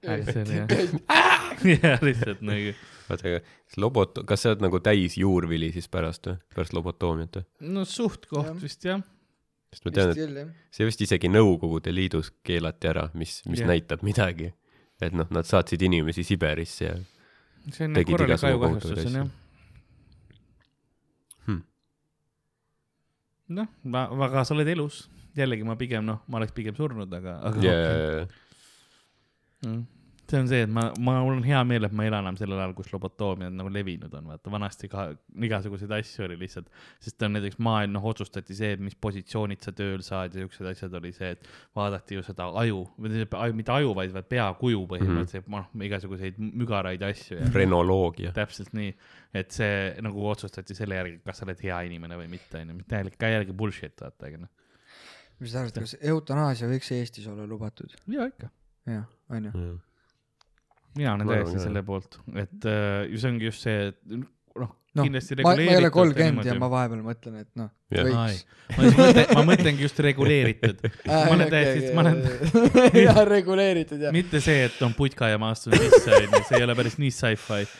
[0.28, 0.44] see
[1.80, 2.76] jah lihtsalt nagu,
[3.14, 7.40] oota, aga kas lobot-, kas sa oled nagu täis juurvili siis pärast või, pärast lobotoomiat
[7.40, 7.48] või?
[7.76, 8.62] no suht-koht Jah.
[8.62, 9.02] vist jah.
[9.74, 13.72] sest ma tean, et see vist isegi Nõukogude Liidus keelati ära, mis, mis yeah.
[13.74, 14.52] näitab midagi.
[15.00, 16.96] et noh, nad saatsid inimesi Siberisse ja
[17.70, 19.30] see on korralik ajukahjustus on jah
[21.46, 21.62] Hmm.
[23.48, 27.38] noh, ma, aga sa oled elus, jällegi ma pigem noh, ma oleks pigem surnud, aga,
[27.48, 28.28] aga yeah.
[29.64, 29.80] Mm.
[30.30, 32.36] See on see, et ma, ma, mul on hea meel, et ma ei ela enam
[32.38, 35.06] sellel ajal, kus lobotoomia nagu levinud on, vaata vanasti ka
[35.48, 36.70] igasuguseid asju oli lihtsalt,
[37.02, 40.94] sest on näiteks maailm, noh, otsustati see, mis positsioonid sa tööl saad ja siuksed asjad
[41.00, 45.58] oli see, et vaadati ju seda aju, või tähendab, mitte aju, vaid peakuju põhimõtteliselt mm,
[45.58, 45.74] -hmm.
[45.74, 48.34] noh, igasuguseid mügaraid asju ja frenoloogia.
[48.36, 48.94] täpselt nii,
[49.34, 49.74] et see
[50.04, 53.34] nagu otsustati selle järgi, kas sa oled hea inimene või mitte, onju, mitte jällegi, ka
[53.34, 54.54] jällegi bullshit, vaata, aga noh.
[55.40, 57.94] mis sa arvad, kas eutanaasia võiks Eestis olla lubatud?
[58.10, 58.50] ja ikka
[58.86, 59.78] jah, onju.
[60.98, 63.98] Mina olen täiesti selle poolt, et äh, see ongi just see, et
[64.58, 67.68] noh, noh, kindlasti ma, ma ei ole reguleeritud kolmkümmend ja ma vahepeal mõtlen, et noh,
[67.94, 68.40] võiks.
[68.74, 70.82] ma mõtlen, ma mõtlengi just reguleeritud.
[71.06, 72.18] ma olen täiesti, ma olen,
[73.04, 74.14] jaa, reguleeritud jah.
[74.14, 77.14] mitte see, et on putka ja ma astun sisse, onju, see ei ole päris nii
[77.14, 77.70] sci-fi.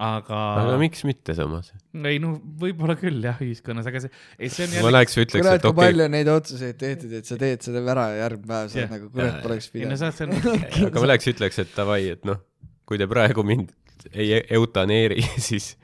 [0.00, 1.72] Aga, aga miks mitte samas?
[1.92, 5.26] ei no võib-olla küll jah, ühiskonnas, aga see, ei see on ma jälle, läheks ja
[5.26, 8.48] ütleks, et okei palju on neid otsuseid tehtud, et sa teed selle ära ja järgmine
[8.54, 9.42] päev sa oled nagu kurat Jaa.
[9.44, 10.02] poleks no pidanud.
[10.02, 12.40] see on, okay,, aga ma läheks ja ütleks, et davai, et noh,
[12.88, 13.72] kui te praegu mind
[14.12, 15.74] ei e- eutaneeri, siis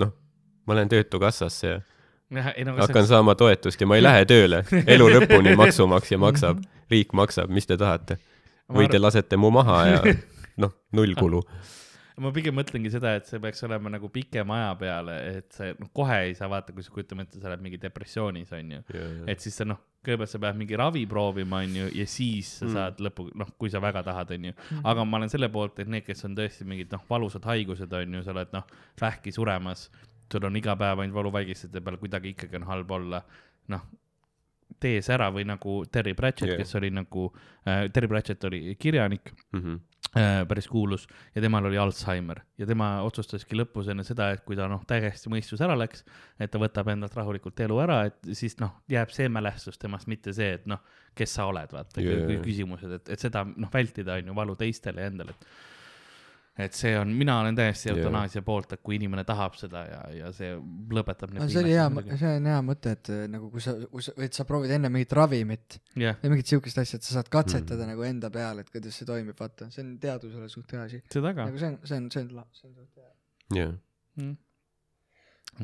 [0.00, 0.14] noh,
[0.66, 1.80] ma lähen Töötukassasse ja
[2.30, 4.62] ei no hakkan see, saama toetust ja ma ei lähe tööle.
[4.94, 6.62] elu lõpuni maksumaksja maksab,
[6.92, 8.20] riik maksab, mis te tahate.
[8.70, 10.00] või te lasete mu maha ja
[10.62, 11.42] noh, null kulu.
[12.20, 15.88] Ma pigem mõtlengi seda, et see peaks olema nagu pikema aja peale, et see noh,
[15.96, 18.80] kohe ei saa vaata, kui sa kujutame ette, sa oled mingi depressioonis onju,
[19.30, 22.72] et siis sa noh, kõigepealt sa pead mingi ravi proovima onju ja siis sa Mm.
[22.76, 24.52] saad lõpu, noh, kui sa väga tahad onju.
[24.84, 28.22] aga ma olen selle poolt, et need, kes on tõesti mingid noh, valusad haigused onju,
[28.24, 28.64] sa oled noh,
[29.00, 29.90] vähki suremas,
[30.32, 33.22] sul on iga päev ainult valuvaigistajate peal, kuidagi ikkagi on halb olla,
[33.68, 33.82] noh
[34.80, 37.24] tee see ära või nagu Terry Pratchett yeah., kes oli nagu
[37.66, 39.74] äh,, Terry Pratchett oli kirjanik Mhm.
[39.74, 41.06] äh, päris kuulus.
[41.34, 45.30] Ja temal oli Alžeimer ja tema otsustaski lõpus enne seda, et kui ta noh, täiesti
[45.32, 46.04] mõistus ära läks,
[46.40, 50.34] et ta võtab endalt rahulikult elu ära, et siis noh, jääb see mälestus temast, mitte
[50.36, 50.82] see, et noh,
[51.16, 52.42] kes sa oled, vaata yeah.
[52.42, 55.46] küsimused, et, et seda noh, vältida on ju valu teistele ja endale, et
[56.58, 60.32] et see on, mina olen täiesti eutanaasia poolt, et kui inimene tahab seda ja, ja
[60.34, 60.50] see
[60.96, 61.86] lõpetab no see oli hea
[62.18, 64.90] see on hea mõte, et äh, nagu kui sa, kui sa, et sa proovid enne
[64.92, 67.94] mingit ravimit jah, või mingit siukest asja, et sa saad katsetada mm.
[67.94, 71.02] nagu enda peal, et kuidas see toimib, vaata, see on teadusele suht hea asi.
[71.14, 73.10] nagu see on, see on, see on, see on suht hea.
[73.62, 73.74] jah,
[74.18, 74.38] mm..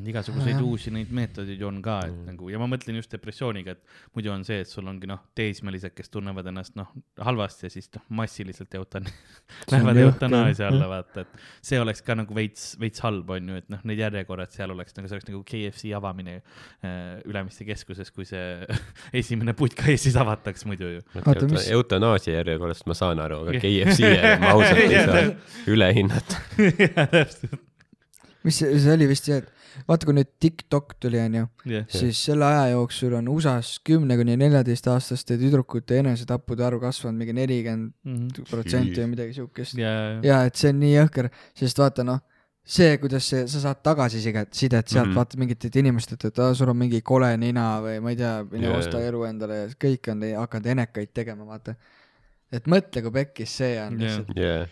[0.07, 2.27] Igasuguseid uusi neid meetodeid on ka, et Mm.
[2.33, 3.83] nagu ja ma mõtlen just depressiooniga, et
[4.15, 6.91] muidu on see, et sul ongi noh, teismelised, kes tunnevad ennast noh
[7.23, 9.07] halvasti ja siis noh, massiliselt eutan-,
[9.73, 11.29] lähevad eutanaasia alla, vaata, et
[11.65, 14.97] see oleks ka nagu veits, veits halb on ju, et noh, need järjekorrad seal oleks
[14.99, 16.37] nagu, see oleks nagu KFC avamine
[16.85, 18.67] äh, Ülemiste keskuses, kui see
[19.23, 21.01] esimene putka Eestis avataks muidu ju.
[21.25, 23.57] Oota, mis- eutanaasia järjekorrast ma saan aru, aga.
[23.65, 25.25] KFC järje ma ausalt ei saa
[25.73, 26.43] üle hinnata.
[26.57, 27.57] täpselt,
[28.47, 29.51] mis see, see oli vist see, et
[29.89, 31.43] vaata, kui nüüd TikTok tuli, onju,
[31.73, 37.35] jah, siis selle aja jooksul on USA-s kümne kuni neljateistaastaste tüdrukute enesetappude arv kasvanud mingi
[37.37, 39.77] nelikümmend protsenti või midagi siukest.
[39.83, 39.93] ja,
[40.25, 41.29] ja et see on nii jõhker,
[41.59, 42.23] sest vaata noh,
[42.67, 45.13] see, kuidas see, sa saad tagasisidet, sidet sealt mm Mhm.
[45.13, 45.19] -hmm.
[45.21, 48.67] vaata mingitelt inimestelt, et aa, sul on mingi kole nina või ma ei tea, mine
[48.71, 48.79] yeah.
[48.79, 49.09] osta jaa.
[49.13, 51.75] elu endale ja kõik on hakanud enekaid tegema, vaata.
[52.53, 54.19] et mõtle, kui pekkis see on Jaa.
[54.19, 54.71] lihtsalt.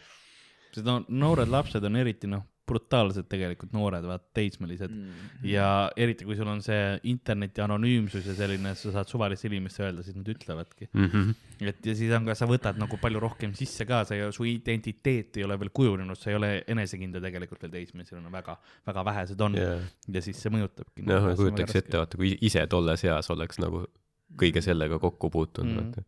[0.75, 5.43] sest no noored lapsed on eriti noh, brutaalsed tegelikult noored, vaata teismelised Mm.
[5.51, 10.03] ja eriti, kui sul on see interneti anonüümsus ja selline, sa saad suvalisse inimesse öelda,
[10.07, 10.89] siis nad ütlevadki.
[10.95, 11.35] Mhm.
[11.61, 14.45] et ja siis on ka, sa võtad nagu palju rohkem sisse ka, sa ei, su
[14.49, 19.05] identiteet ei ole veel kujunenud, sa ei ole enesekindel tegelikult veel teismelisel, no väga, väga
[19.11, 19.85] vähesed on jah.
[20.09, 21.05] ja siis see mõjutabki.
[21.07, 23.85] noh, ma kujutaks ette, vaata, kui ise tolles eas oleks nagu
[24.41, 25.81] kõige sellega kokku puutunud Mm.
[25.81, 26.05] mm., vaata.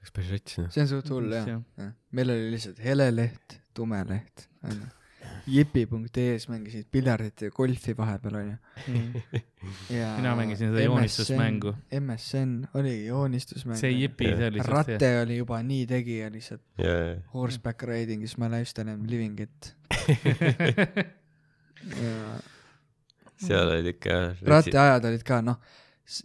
[0.00, 0.70] oleks päris rets, noh.
[0.70, 1.62] see on suht hull jah jah.
[1.80, 1.88] ja..
[2.12, 4.86] meil oli lihtsalt hele leht, tume leht, onju.
[5.46, 8.56] jipi.ee-s mängisid piljardit ja golfi vahepeal onju.
[9.98, 11.74] ja Mina mängisin seda joonistusmängu..
[12.00, 13.78] MSN oligi joonistusmäng.
[13.78, 16.62] see jipi, see oli Ratte oli juba nii tegija lihtsalt.
[16.82, 19.74] jaa, Horseback riding is my lifestyle and living it.
[22.02, 22.38] ja
[23.40, 24.46] seal olid ikka jah.
[24.48, 25.58] ratteajad olid ka noh,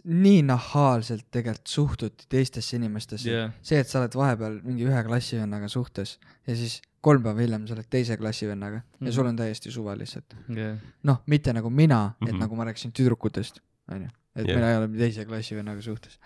[0.06, 5.68] nii nahaalselt tegelikult suhtuti teistesse inimestesse jah, see, et sa oled vahepeal mingi ühe klassivennaga
[5.72, 6.16] suhtes
[6.46, 9.06] ja siis kolm päeva hiljem sa oled teise klassivennaga mm -hmm.
[9.06, 9.14] ja Mhm.
[9.16, 10.36] sul on täiesti suva lihtsalt.
[10.56, 12.34] jah, noh, mitte nagu mina, et mm.
[12.34, 12.40] -hmm.
[12.40, 13.60] nagu ma rääkisin tüdrukutest,
[13.92, 14.56] onju, et yeah.
[14.56, 16.18] mina ei ole teise klassivennaga suhtes.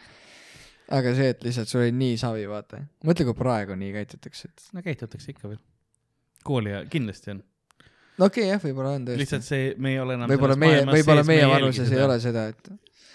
[0.91, 4.69] aga see, et lihtsalt sul oli nii savi, vaata, mõtle, kui praegu nii käitutakse, et
[4.73, 5.59] no käitutakse ikka veel.
[6.45, 7.43] kooli ja kindlasti on,
[8.19, 9.49] no okei okay, jah, võib-olla on lihtsalt tõesti.
[9.49, 12.71] see, me ei ole enam võib-olla meie, võib-olla meie vanuses ei ole seda, et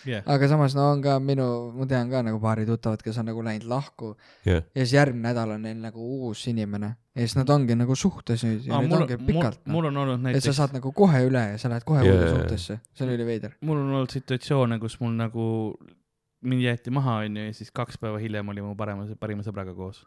[0.06, 1.46] jah, aga samas no on ka minu,
[1.76, 4.16] ma tean ka nagu paari tuttavat, kes on nagu läinud lahku
[4.46, 7.96] jah, ja siis järgmine nädal on neil nagu uus inimene ja siis nad ongi nagu
[8.00, 10.76] suhtes nüüd ja Aa, nüüd mul, ongi pikalt mul on olnud et sa näiteks, saad
[10.78, 13.58] nagu kohe üle ja sa lähed kohe Jaa, uude suhtesse, see on üliveider.
[13.68, 15.46] mul on olnud situatsioone, kus mul nagu,
[16.48, 20.06] mind jäeti maha, onju, ja siis kaks päeva hiljem oli mu parema, parima sõbraga koos.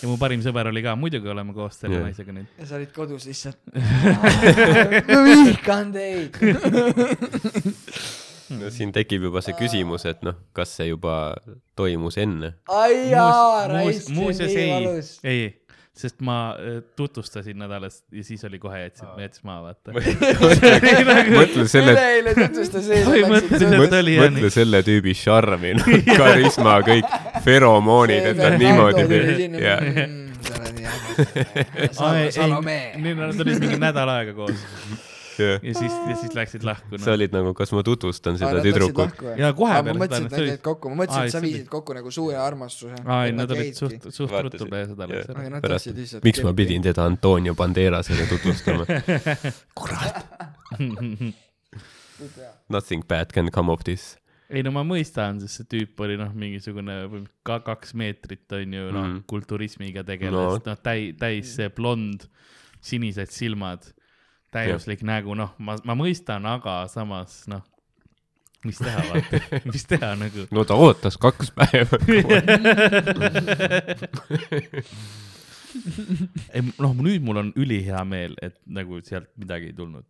[0.00, 2.06] ja mu parim sõber oli ka, muidugi oleme koos selle Jah.
[2.06, 2.48] naisega nüüd.
[2.58, 3.58] ja sa olid kodus lihtsalt.
[5.10, 6.38] ma vihkan teid.
[8.54, 11.14] no siin tekib juba see küsimus, et noh, kas see juba
[11.78, 12.54] toimus enne.
[12.68, 15.42] ai jaa, raisk, see on muuseas nii ei valus., ei,
[16.00, 19.92] sest ma äh, tutvustasin nädalast ja siis oli kohe jätsid, jättis maha, vaata.
[21.40, 23.24] mõtle selle, üleeile tutvustas nii.
[24.22, 29.60] mõtle selle tüübi šarmi, noh, karisma, kõik feromoonid, et nad niimoodi teevad.
[29.66, 29.80] jah,
[32.32, 32.80] Salome.
[32.96, 34.60] nii nad olid mingi nädal aega koos.
[35.40, 37.12] Ja siis, ja siis läksid lahku sa.
[37.16, 39.22] olid nagu, kas ma tutvustan seda tüdrukut.
[39.40, 41.96] ja kohe ma peale mõtlesin, et nad jäid kokku, ma mõtlesin, et sa viisid kokku
[41.96, 43.00] nagu suure armastuse.
[43.04, 47.54] aa ei, nad olid suht, suht ruttu peale seda pärast miks ma pidin teda Antonio
[47.58, 48.84] Banderasele tutvustama?
[52.68, 54.16] Nothing bad can come of this.
[54.50, 58.72] ei no ma mõistan, sest see tüüp oli noh, mingisugune või ka kaks meetrit on
[58.74, 59.20] ju noh Mhm.
[59.30, 60.56] kulturismiga tegeles No.
[60.56, 62.26] no., noh täi-, täis see blond,
[62.82, 63.86] sinised silmad,
[64.50, 67.62] täiuslik nägu, noh, ma, ma mõistan, aga samas noh,
[68.66, 69.40] mis teha, vaata,
[69.74, 70.46] mis teha nagu.
[70.50, 71.96] no ta ootas kaks päeva.
[76.54, 80.06] ei noh, nüüd mul on ülihea meel, et nagu sealt midagi ei tulnud,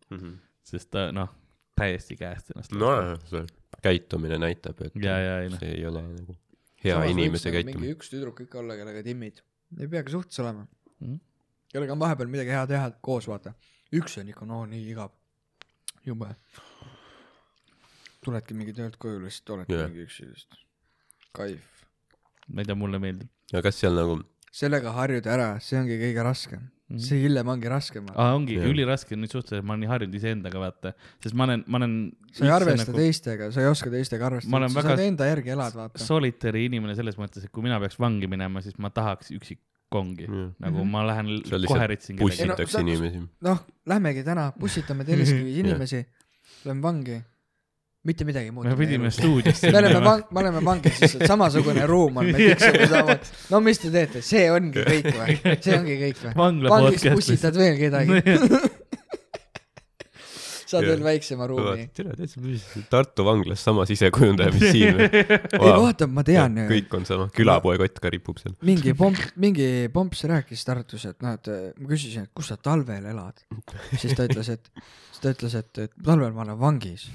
[0.67, 1.31] sest ta noh,
[1.79, 2.73] täiesti käest ennast.
[2.77, 3.45] nojah, see
[3.85, 6.37] käitumine näitab, et ja, ja ei noh, see ei ole nagu
[6.85, 7.81] hea inimese käitumine.
[7.81, 9.43] mingi üks tüdruk ikka olla, kellega timmid.
[9.79, 10.67] ei peagi suhtes olema
[11.01, 11.17] Mhm.
[11.73, 13.55] kellega on vahepeal midagi head teha koos, vaata.
[13.97, 15.15] Üks on ikka no nii igav.
[16.07, 16.35] jube.
[18.25, 19.89] tuledki mingi töölt koju, lihtsalt oledki Jah.
[19.89, 20.61] mingi üksi, lihtsalt
[21.37, 21.87] kaif.
[22.49, 23.31] ma ei tea, mulle meeldib.
[23.53, 26.69] aga kas seal nagu sellega harjuda ära, see ongi kõige raskem.
[26.91, 28.09] see hiljem ongi raskem.
[28.15, 28.69] aa, ongi Jah.
[28.71, 31.97] üliraske nüüd suhteliselt, ma olen nii harjunud iseendaga, vaata, sest ma olen, ma olen.
[32.35, 32.99] sa ei arvesta nagu...
[32.99, 36.03] teistega, sa ei oska teistega Ma arvestada olen, sa saad enda järgi elada, vaata.
[36.03, 39.31] solitary inimene selles mõttes, et kui mina peaks vangi minema, siis ma tahaks
[39.91, 40.51] üksikkongi Jah.
[40.61, 40.91] nagu Mhm.
[40.91, 41.27] ma lähen
[41.67, 42.31] kohe ritsin kedagi.
[42.31, 43.21] pussitakse sa- inimesi.
[43.43, 46.07] noh, lähmegi täna, pussitame Telliskivis inimesi,
[46.65, 47.23] lähme vangi.
[48.05, 48.65] mitte midagi muud.
[48.67, 52.87] me pidime stuudiosse me oleme vang, me oleme vangis, lihtsalt samasugune ruum on, me tiksime
[52.95, 53.17] sama.
[53.51, 55.37] no mis te teete, see ongi kõik või?
[55.61, 56.69] see ongi kõik või?
[56.71, 58.23] vangis pussitad veel kedagi,
[60.71, 61.89] saad veel väiksema ruumi.
[61.97, 65.01] tere, täitsa Tartu vanglas sama sisekujundaja, mis siin.
[65.01, 68.55] ei vaata, ma tean ju, kõik on sama, külapoe kott ka ripub seal.
[68.67, 72.59] mingi pomp, mingi pomps rääkis Tartus, et noh, et äh, ma küsisin, et kus sa
[72.61, 73.45] talvel elad.
[73.97, 74.71] siis ta ütles, et,
[75.11, 77.09] siis ta ütles, et, et talvel ma olen vangis.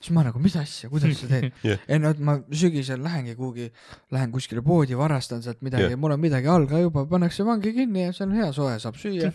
[0.00, 1.86] siis ma nagu, mis asja, kuidas sa teed Jah.
[1.88, 3.70] ei no, et ma sügisel lähengi kuhugi,
[4.14, 7.74] lähen kuskile poodi, varastan sealt midagi ja mul on midagi all ka juba, pannakse vangi
[7.76, 9.32] kinni ja see on hea soe, saab süüa.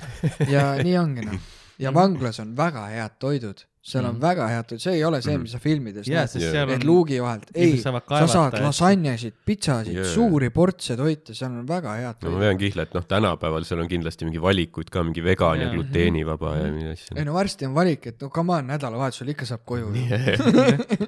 [0.54, 1.48] ja nii ongi noh.
[1.80, 4.20] Ja vanglas on väga head toidud, seal on Mhm.
[4.22, 5.42] väga head toidud, see ei ole see, Mhm.
[5.46, 6.66] mis sa filmides jaa, näed.
[6.68, 6.86] Need on.
[6.86, 12.04] luugi vahelt, ei, sa saad lasanjasid, pitsasid yeah., suuri portse toite, seal on väga head
[12.22, 12.40] no ma toidud.
[12.44, 15.74] vean kihla, et noh, tänapäeval seal on kindlasti mingi valikuid ka, mingi vegan ja Jaa.
[15.74, 17.24] gluteenivaba ja mingi ei asju.
[17.24, 19.88] no varsti on valik, et no come on, nädalavahetusel ikka saab koju.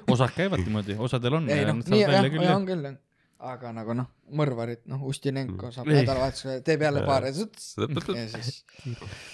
[0.09, 1.49] osad käivad niimoodi, osadel on.
[1.49, 2.95] ei noh, nii jah, on küll jah.
[3.43, 4.07] Aga nagu noh,
[4.39, 7.09] mõrvarid, noh, Ustinenko saab nädalavahetusel, teeb jälle Jaa.
[7.09, 8.61] paar ja siis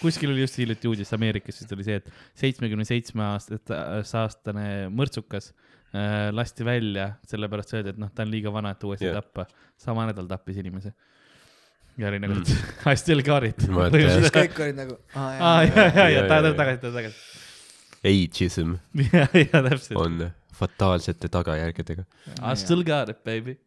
[0.01, 2.09] kuskil oli just hiljuti uudis Ameerikas, siis oli see, et
[2.41, 3.73] seitsmekümne seitsme aastat,
[4.21, 9.09] aastane mõrtsukas äh, lasti välja, sellepärast öeldi, et noh, ta on liiga vana, et uuesti
[9.09, 9.21] yeah.
[9.21, 9.47] tappa.
[9.79, 10.93] sama nädal tappis inimese.
[11.97, 13.61] ja oli nagu mm., I still got it.
[13.61, 16.59] Siis kõik olid nagu, aa ja, ja, ja, Jaa, ja ta jaa, tuleb jaa.
[16.63, 17.47] tagasi, ta tuleb tagasi.
[18.09, 18.77] Ageism
[20.03, 20.29] on
[20.59, 22.03] fataalsete tagajärgedega.
[22.41, 23.59] I still got it, baby.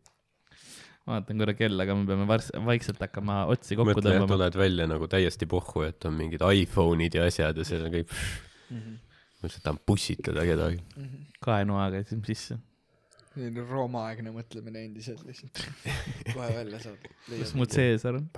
[1.07, 4.29] Vaatan korra kella, aga me peame varsti, vaikselt hakkama otsi kokku mõtle, et tõmbama.
[4.37, 8.13] tuled välja nagu täiesti pohhu, et on mingid iPhone'id ja asjad ja seal on kõik,
[8.71, 8.93] Mhm.
[9.43, 10.79] ma lihtsalt tahan pussitada kedagi.
[11.43, 12.59] kaenuaega käisime sisse.
[13.35, 15.65] selline roomaaegne mõtlemine endiselt lihtsalt.
[16.35, 17.11] kohe välja saab.
[17.29, 18.29] kus mu Caesar on?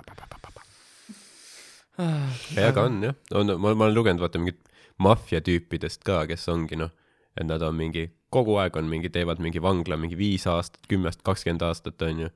[1.98, 4.60] ei, aga on jah, on, ma, ma olen lugenud vaata mingit
[5.04, 6.90] maffiatüüpidest ka, kes ongi noh,
[7.36, 11.22] et nad on mingi, kogu aeg on mingi, teevad mingi vangla mingi viis aastat, kümnest,
[11.26, 12.30] kakskümmend aastat onju.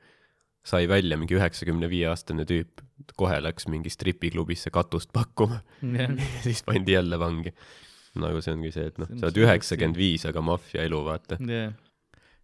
[0.67, 2.83] Sai välja mingi üheksakümne viie aastane tüüp,
[3.19, 5.61] kohe läks mingi stripiklubisse katust pakkuma,
[6.47, 7.55] siis pandi jälle vangi.
[8.19, 11.39] nagu see ongi see, et noh, sa oled üheksakümmend viis, aga maffia elu vaata.
[11.39, 11.73] jah,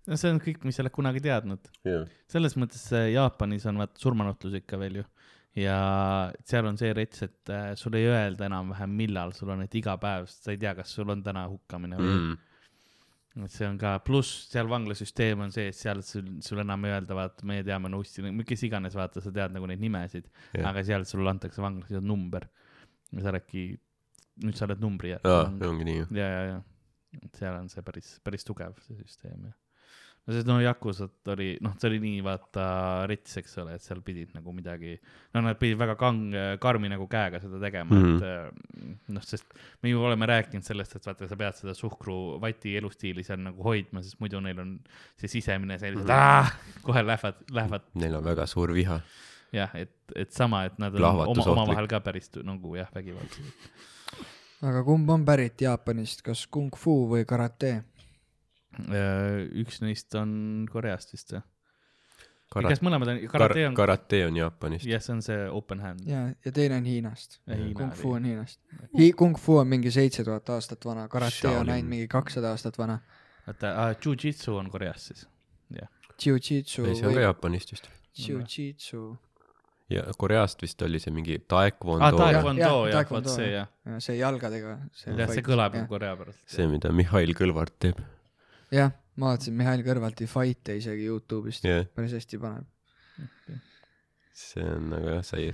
[0.07, 1.73] no see on kõik, mis sa oled kunagi teadnud.
[2.31, 5.05] selles mõttes äh, Jaapanis on vaata surmanuhtlus ikka veel ju
[5.59, 5.77] ja
[6.47, 9.97] seal on see rets, et äh, sul ei öelda enam-vähem, millal sul on, et iga
[10.03, 12.35] päev, sa ei tea, kas sul on täna hukkamine või Mm.
[13.43, 16.95] Et see on ka, pluss seal vanglasüsteem on see, et seal sul, sul enam ei
[16.95, 20.69] öelda, vaata, meie teame Nuussi, kes iganes, vaata, sa tead nagu neid nimesid Jah.
[20.71, 22.47] aga seal sulle antakse vanglas number.
[23.15, 23.67] ja sa oledki,
[24.45, 26.07] nüüd sa oled numbri järgi aa, ongi nii ju.
[26.19, 26.63] ja, ja, ja,
[27.23, 29.55] et seal on see päris, päris tugev, see süsteem ja.
[30.27, 32.65] No see no Yakusat oli, noh, see oli nii vaata
[33.11, 34.95] rets, eks ole, et seal pidid nagu midagi,
[35.35, 36.33] no nad pidid väga kang-,
[36.63, 38.23] karmi nagu käega seda tegema mm, Mhm.
[38.23, 38.95] -hmm.
[39.05, 39.53] et noh, sest
[39.83, 44.03] me ju oleme rääkinud sellest, et vaata, sa pead seda suhkruvati elustiili seal nagu hoidma,
[44.03, 44.79] sest muidu neil on
[45.21, 46.49] see sisemine sellised Mhm.
[46.49, 49.01] mm., kohe lähevad, lähevad Neil on väga suur viha.
[49.53, 53.45] jah, et, et sama, et nad on oma, omavahel ka päris nagu jah, vägivaldsed.
[54.63, 57.85] aga kumb on pärit Jaapanist, kas kung fu või karate?
[58.91, 61.43] Äh, üks neist on Koreast vist või?
[62.55, 64.85] Kara- kas mõlemad on, kar- karate on, karate on Jaapanist.
[64.87, 66.05] jah, see on see open hand.
[66.07, 67.41] ja, ja teine on Hiinast.
[67.49, 68.61] Ja Hiina kung fu on Hiinast
[68.99, 69.09] Hi.
[69.17, 71.61] Kung fu on mingi seitse tuhat aastat vana, karate Shaolin.
[71.65, 73.01] on ainult mingi kakssada aastat vana.
[73.49, 75.27] oota uh,, jujitsu on Koreast siis.
[76.23, 77.89] Jiu-jitsu ei, see on ka või Jaapanist vist.
[78.15, 79.01] Jiu-jitsu,
[79.91, 83.67] ja Koreast vist oli see mingi taekwondo Ah, taekwondo Jah, jah, vot taekwondo, see jah.
[83.99, 84.77] see jalgadega.
[85.09, 86.39] jah, see kõlab ju Korea pärast.
[86.47, 87.99] see, mida Mihhail Kõlvart teeb.
[88.75, 92.69] jah, ma vaatasin Mihhail Kõlvarti fight'e isegi Youtube'ist, jah, päris hästi paneb.
[94.35, 95.53] see on nagu jah, sa ei,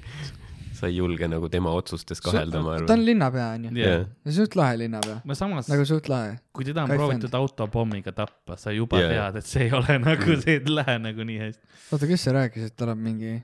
[0.78, 3.04] sa ei julge nagu tema otsustes kahelda, ma ta on arvan.
[3.10, 4.06] linnapea onju, jah,
[4.38, 6.38] suht lahe linnapea, no samas nagu suht lahe.
[6.56, 9.12] kui teda on kaif proovitud autopommiga tappa, sa juba Jaa.
[9.12, 11.76] tead, et see ei ole nagu, see ei lähe nagu nii hästi.
[11.92, 13.36] oota, kes see rääkis, et tal on mingi,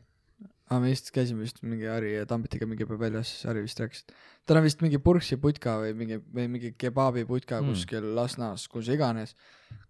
[0.73, 4.05] aa me just käisime just mingi Harri ja Tambitiga mingi päev väljas, Harri vist rääkis,
[4.09, 4.15] et
[4.49, 7.67] tal on vist mingi purksi putka või mingi, või mingi kebaabi putka Mm.
[7.67, 7.75] mm.
[7.77, 9.35] kuskil Lasnas, kus iganes.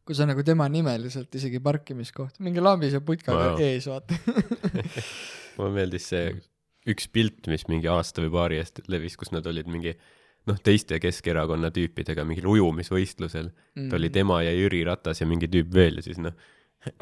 [0.04, 3.60] kus on nagu tema nimeliselt isegi parkimiskoht, mingi lambise putkaga Wow.
[3.62, 4.18] ees, vaata.
[5.56, 6.32] mulle meeldis see
[6.90, 9.92] üks pilt, mis mingi aasta või paari eest levis, kus nad olid mingi
[10.50, 13.78] noh, teiste Keskerakonna tüüpidega mingil ujumisvõistlusel mm..
[13.84, 13.88] Mm.
[13.92, 16.34] ta oli tema ja Jüri Ratas ja mingi tüüp veel ja siis noh,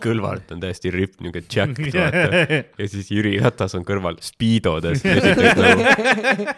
[0.02, 6.54] Kõlvart on täiesti ripp niuke jacked vaata ja siis Jüri Ratas on kõrval esiteks nagu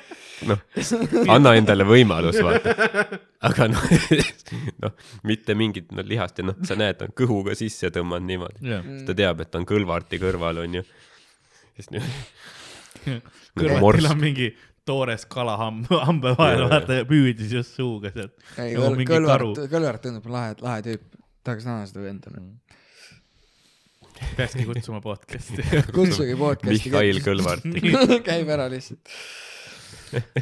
[0.49, 0.63] noh,
[1.31, 2.75] anna endale võimalus vaata.
[3.47, 3.85] aga noh,
[4.83, 4.97] noh
[5.29, 8.83] mitte mingit no, lihast ja noh, sa näed, ta on kõhuga sisse tõmmanud niimoodi, jah,
[8.87, 10.83] siis ta teab, et ta on Kõlvarti kõrval onju.
[11.77, 12.03] siis nii
[13.13, 13.23] nagu
[13.63, 14.51] kõrvatil on mingi
[14.87, 18.35] toores kala hamb-, hambe vahel, vaata ja püüdis just suuga sealt.
[18.59, 19.07] ei, Nagu.
[19.09, 21.05] Kõlvart, Kõlvart tundub lahe, lahe tüüp.
[21.47, 22.33] tahaks näha seda venda.
[24.37, 25.65] Peakski kutsuma podcast'i.
[25.97, 26.91] kutsuge podcast'i.
[26.91, 27.69] Mihhail Kõlvart.
[28.29, 29.15] käib ära lihtsalt.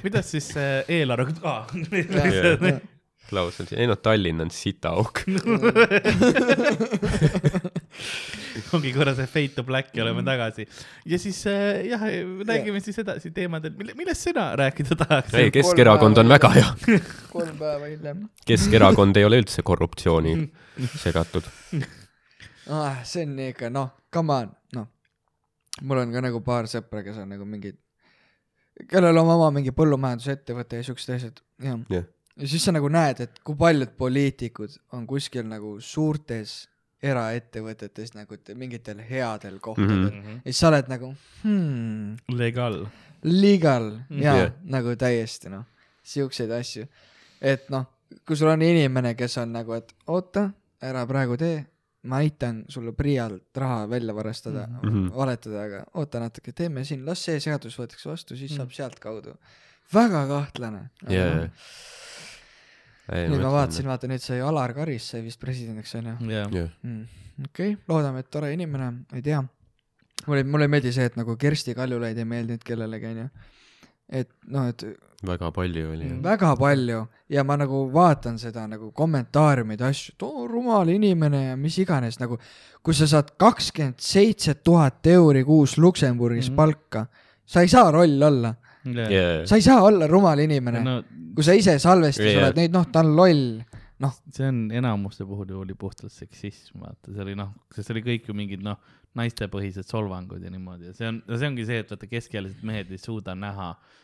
[0.00, 0.48] kuidas siis
[0.90, 1.68] eelarve ah,,
[3.30, 5.20] Klaus on siin, ei noh, Tallinn on sitaauk.
[8.74, 10.66] ongi korra see fade to black ja oleme tagasi.
[11.06, 12.02] ja siis äh, jah,
[12.46, 15.38] räägime siis edasi teemadel, mille, millest sina rääkida tahaksid?
[15.38, 16.74] ei, Keskerakond on väga hea.
[17.30, 18.26] kolm päeva hiljem.
[18.46, 20.34] Keskerakond ei ole üldse korruptsiooni
[20.98, 21.46] segatud.
[22.70, 23.02] ah,.
[23.04, 24.88] see on ikka noh, come on, noh.
[25.82, 27.76] mul on ka nagu paar sõpra, kes on nagu mingid,
[28.88, 32.08] kellel on oma mingi põllumajandusettevõte ja siuksed asjad, jah Jah.
[32.36, 36.62] ja siis sa nagu näed, et kui paljud poliitikud on kuskil nagu suurtes
[37.02, 40.16] eraettevõtetes nagu te- mingitel headel kohtadel mm.
[40.16, 40.26] Mhm.
[40.26, 40.40] -hmm.
[40.44, 42.86] ja siis sa oled nagu hmm, legal.
[43.22, 44.36] legal ja Jah.
[44.36, 44.52] yeah.
[44.62, 45.64] nagu täiesti noh,
[46.02, 46.86] siukseid asju.
[47.40, 47.86] et noh,
[48.26, 50.50] kui sul on inimene, kes on nagu, et oota,
[50.82, 51.64] ära praegu tee,
[52.02, 54.96] ma aitan sulle PRIA-lt raha välja varastada mm, Mhm.
[54.96, 55.14] -hmm.
[55.16, 58.56] valetada, aga oota natuke, teeme siin, las see seadus võetakse vastu, siis Mhm.
[58.56, 59.34] saab sealtkaudu.
[59.94, 60.90] väga kahtlane.
[61.08, 61.48] jaa.
[63.10, 67.06] nüüd ma vaatasin, vaata nüüd sai Alar Karis sai vist presidendiks onju jah, jah, mm..
[67.44, 69.40] okei okay,, loodame, et tore inimene, ei tea.
[70.26, 73.28] mulle, mulle ei meeldi see, et nagu Kersti Kaljulaid ei meeldinud kellelegi onju.
[74.10, 74.84] Et noh, et
[75.26, 76.18] väga palju oli jah.
[76.24, 81.56] väga palju ja ma nagu vaatan seda nagu kommentaariumeid, asju, et oo rumal inimene ja
[81.60, 82.38] mis iganes nagu,
[82.82, 86.52] kui sa saad kakskümmend seitse tuhat euri kuus Luksemburgis mm.
[86.52, 86.56] -hmm.
[86.56, 87.06] palka,
[87.44, 88.54] sa ei saa roll olla,
[88.84, 89.46] jah.
[89.46, 92.42] sa ei saa olla rumal inimene no,, no kui sa ise salvestis yeah.
[92.42, 93.60] oled neid, noh, ta on loll,
[94.02, 98.02] noh, see on enamuste puhul ju oli puhtalt seksism, vaata, see oli noh, see oli
[98.02, 98.80] kõik ju mingid noh,
[99.18, 103.00] naistepõhised solvangud ja niimoodi ja see on, see ongi see, et vaata keskealised mehed ei
[103.02, 103.99] suuda näha eh,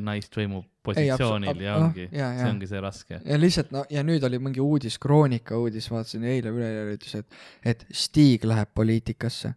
[0.00, 3.20] naist võimu positsioonil abs- ja ongi jaa, see ongi see raske.
[3.24, 7.26] ja lihtsalt no ja nüüd oli mingi uudis, Kroonika uudis, vaatasin eile üleeile ütles, et,
[7.64, 9.54] et Stig läheb poliitikasse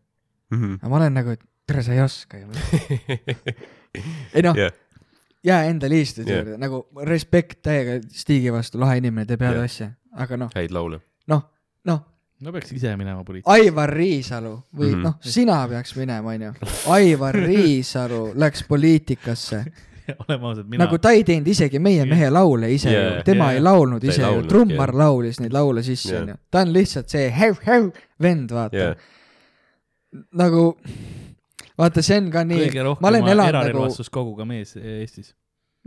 [0.51, 0.73] Mhm.
[0.81, 2.47] aga ma olen nagu, et tere, sa ei oska ju.
[4.35, 4.73] ei noh, jah,
[5.47, 6.41] jää enda liistude Jah.
[6.41, 9.63] juurde, nagu respekt täiega Stigi vastu, lahe inimene, teeb head Jah.
[9.69, 9.87] asja,
[10.19, 10.99] aga noh, häid laule.
[11.31, 11.45] noh,
[11.87, 12.01] noh,
[12.41, 13.61] no peaks ise minema poliitikasse.
[13.63, 14.97] Aivar Riisalu või mm.
[14.97, 15.07] -hmm.
[15.07, 16.51] noh, sina peaks minema, onju.
[16.97, 19.63] Aivar Riisalu läks poliitikasse,
[20.25, 23.51] oleme ausad, mina nagu ta ei teinud isegi Meie mehe laule ise Jaa, ju, tema
[23.51, 23.57] jaa.
[23.59, 24.99] ei laulnud Ta ei ise ju, trummar jah.
[25.03, 26.21] laulis neid laule sisse, Jaa.
[26.25, 26.37] onju.
[26.51, 27.89] ta on lihtsalt see hev-hev
[28.21, 28.95] vend, vaata jah,
[30.43, 30.63] nagu
[31.79, 35.33] vaata, see on ka nii kõige, elanud nagu, erarelvastuskoguga mees Eestis.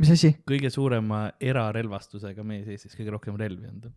[0.00, 3.92] mis asi, kõige suurema erarelvastusega mees Eestis, kõige rohkem relvi on ta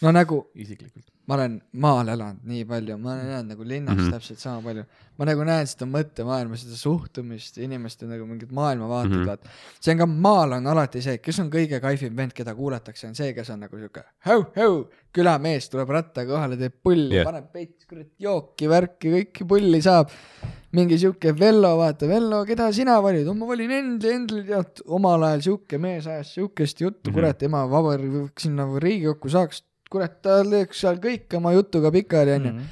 [0.00, 1.06] no nagu isiklikult.
[1.28, 4.00] ma olen maal elanud nii palju, ma olen elanud nagu linnas mm.
[4.02, 4.14] -hmm.
[4.16, 4.84] täpselt sama palju.
[5.18, 9.22] ma nagu näen seda mõttemaailma, seda suhtumist, inimeste nagu mingit maailmavaated mm.
[9.22, 9.26] -hmm.
[9.28, 9.50] vaata.
[9.80, 13.14] see on ka, maal on alati see, kes on kõige kaifim vend, keda kuulatakse, on
[13.18, 14.80] see, kes on nagu sihuke häu-häu,
[15.12, 20.10] külamees tuleb rattaga kohale, teeb pulli yeah., paneb peits, kurat, jooki, värki, kõiki pulli saab.
[20.72, 23.26] mingi sihuke Vello, vaata, Vello, keda sina valid?
[23.34, 27.12] ma valin Endli, Endli tead, omal ajal sihuke mees ajas sihukest juttu mm.
[27.12, 27.20] -hmm.
[27.20, 32.52] kurat, ema vabariik sinna Riigikokku saaks, kurat, ta teeks seal kõik oma jutuga pikali, onju.
[32.52, 32.68] Mhm.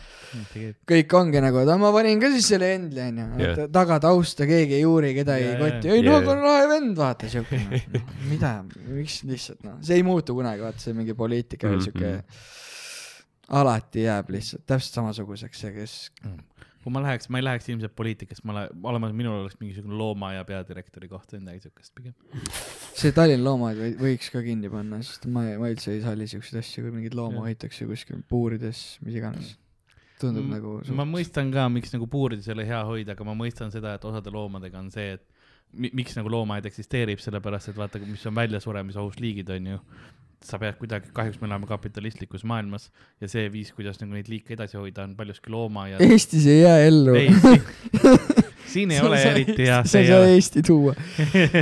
[0.85, 3.57] kõik ongi nagu, et ma panin ka siis selle Endli, onju Jah.
[3.57, 6.19] yeah., taga tausta keegi ei uuri, keda ei koti, ei no Jaa.
[6.21, 8.03] aga on lahe vend, vaata siuke no,.
[8.31, 8.51] mida,
[8.93, 11.87] miks lihtsalt noh, see ei muutu kunagi, vaata see mingi poliitika või Mhm.
[11.89, 12.13] siuke,
[13.57, 15.97] alati jääb lihtsalt täpselt samasuguseks see, kes
[16.83, 20.45] kui ma läheks, ma ei läheks ilmselt poliitikasse, ma lähe-, olema, minul oleks mingisugune loomaaia
[20.49, 22.15] peadirektori koht või midagi siukest pigem.
[22.99, 26.61] see Tallinna loomaaed või- võiks ka kinni panna, sest ma, ma üldse ei salli siukseid
[26.63, 29.57] asju, kui mingeid loomi hoitakse kuskil puurides, mis iganes.
[30.19, 33.35] tundub M- nagu ma mõistan ka, miks nagu puurides ei ole hea hoida, aga ma
[33.39, 35.27] mõistan seda, et osade loomadega on see, et
[35.73, 39.79] mi- miks nagu loomaaed eksisteerib, sellepärast et vaata, mis on väljasuremise liigid, on ju.
[40.45, 42.91] Sa pead kuidagi, kahjuks me elame kapitalistlikus maailmas
[43.21, 46.03] ja see viis, kuidas nagu neid liike edasi hoida, on paljuski looma ja.
[46.05, 47.17] Eestis ei jää ellu.
[48.69, 50.27] siin, ei ole eriti hea, sa see ei saa.
[50.33, 50.95] Eesti tuua.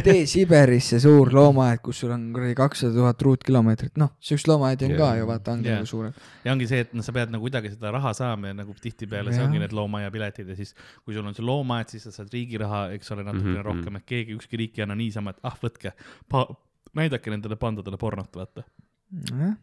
[0.07, 4.95] tee Siberisse suur loomaaed, kus sul on kuradi kakssada tuhat ruutkilomeetrit, noh, siukest loomaaedi on
[4.97, 5.21] ka Jaa.
[5.21, 5.81] ju, vaata, ongi Jaa.
[5.81, 6.21] nagu suured.
[6.45, 9.33] ja ongi see, et noh, sa pead nagu kuidagi seda raha saama ja nagu tihtipeale
[9.33, 9.49] see Jah.
[9.49, 10.75] ongi need loomaaia-piletid ja siis,
[11.05, 13.69] kui sul on see loomaaed, siis sa saad riigi raha, eks ole, natukene mm -hmm.
[13.71, 15.95] rohkem, et keegi, ükski riik ei anna niisama, et ah, võtke,
[16.97, 18.65] näidake nendele pandadele pornot, vaata.
[19.31, 19.55] nojah,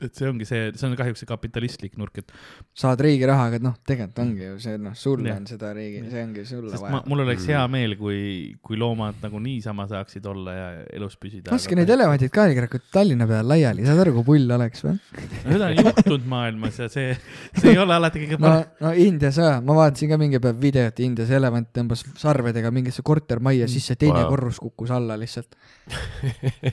[0.00, 2.30] et see ongi see, see on kahjuks see kapitalistlik nurk, et
[2.74, 5.36] saad riigi raha, aga noh, tegelikult ongi ju see noh, sulle Jah.
[5.36, 7.02] on seda riigi, see ongi sulle sest ma, vaja.
[7.12, 7.50] mul oleks Mhm.
[7.52, 8.22] hea meel, kui,
[8.64, 11.50] kui loomad nagu niisama saaksid olla ja elus püsida.
[11.52, 14.96] laske neid elevandid ka kurat Tallinna peale laiali, saad aru, kui pull oleks või?
[15.52, 17.12] seda on juhtunud maailmas ja see,
[17.60, 20.56] see ei ole alati kõige no parem., no Indias ka, ma vaatasin ka mingi päev
[20.62, 24.28] videot Indias, elevant tõmbas sarvedega mingisse kortermajja sisse, teine Wow.
[24.32, 25.52] korrus kukkus alla lihtsalt.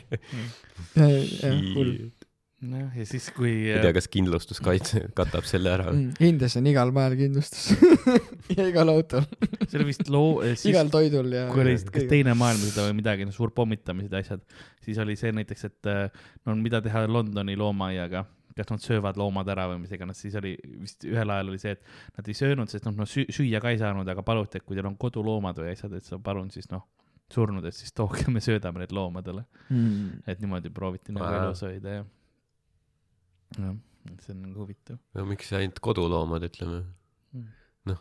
[1.75, 1.93] hull.
[2.59, 5.89] jah, ja siis, kui ei tea, kas kindlustuskaitse katab selle ära.
[5.93, 7.69] Mm, Indias on igal majal kindlustus
[8.57, 9.23] ja igal autol,
[9.65, 11.45] see oli vist loo, siis igal toidul ja.
[11.53, 14.43] kui oli vist kas teine maailmasõda või midagi, suur pommitamised ja asjad,
[14.83, 18.25] siis oli see näiteks, et äh, no mida teha Londoni loomaaiaga,
[18.59, 21.77] kas nad söövad loomad ära või mis iganes, siis oli vist ühel ajal oli see,
[21.77, 24.67] et nad ei söönud, sest noh, no süü- süüa ka ei saanud, aga paluti, et
[24.67, 26.83] kui teil on koduloomad või asjad, et sa palun siis noh,
[27.31, 30.23] surnud, et siis tooge, me söödame need loomadele, mm..
[30.27, 32.07] et niimoodi prooviti nagu elus hoida ja,
[33.57, 33.73] jah,
[34.25, 34.97] see on nagu huvitav.
[35.17, 36.83] no miks ainult koduloomad, ütleme
[37.29, 37.43] Mm..
[37.85, 37.97] noh,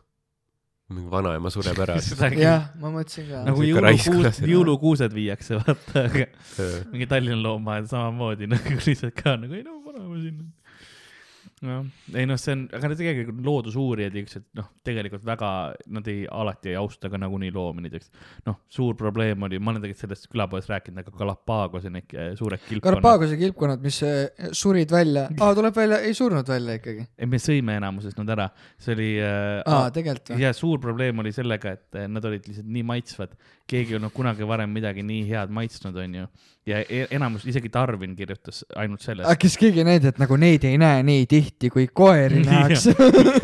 [0.89, 1.99] mingi vanaema sureb ära.
[2.41, 4.07] jah, ma mõtlesin ka nagu raiskus.
[4.15, 6.29] jõulukuused, jõulukuused viiakse, vaata, aga
[6.93, 10.49] mingi Tallinna loomaaed samamoodi nagu lihtsalt ka nagu ei no paneme sinna.
[11.67, 15.51] noh, ei noh, see on, aga need tegelikult loodusuurijad ja ükskord noh, tegelikult väga,
[15.95, 18.11] nad ei, alati ei austa ka nagunii loomi, näiteks
[18.49, 22.63] noh, suur probleem oli, ma olen tegelikult sellest külapoes rääkinud, aga Galapagosi need eh, suured
[22.65, 27.07] kilpkonnad, Karpaagose kilpkonnad, mis eh, surid välja, aa tuleb välja, ei surnud välja ikkagi.
[27.19, 28.49] ei me sõime enamuses nad ära,
[28.81, 30.43] see oli äh, aa, tegelikult või?
[30.47, 33.37] ja suur probleem oli sellega, et nad olid lihtsalt nii maitsvad,
[33.69, 36.27] keegi ei olnud kunagi varem midagi nii head maitsnud, onju.
[36.69, 39.29] ja e- enamus, isegi Darwin kirjutas ainult sellest.
[39.41, 42.93] siis keegi näinud, et nagu neid ei näe nii tihti, kui koeri nähakse.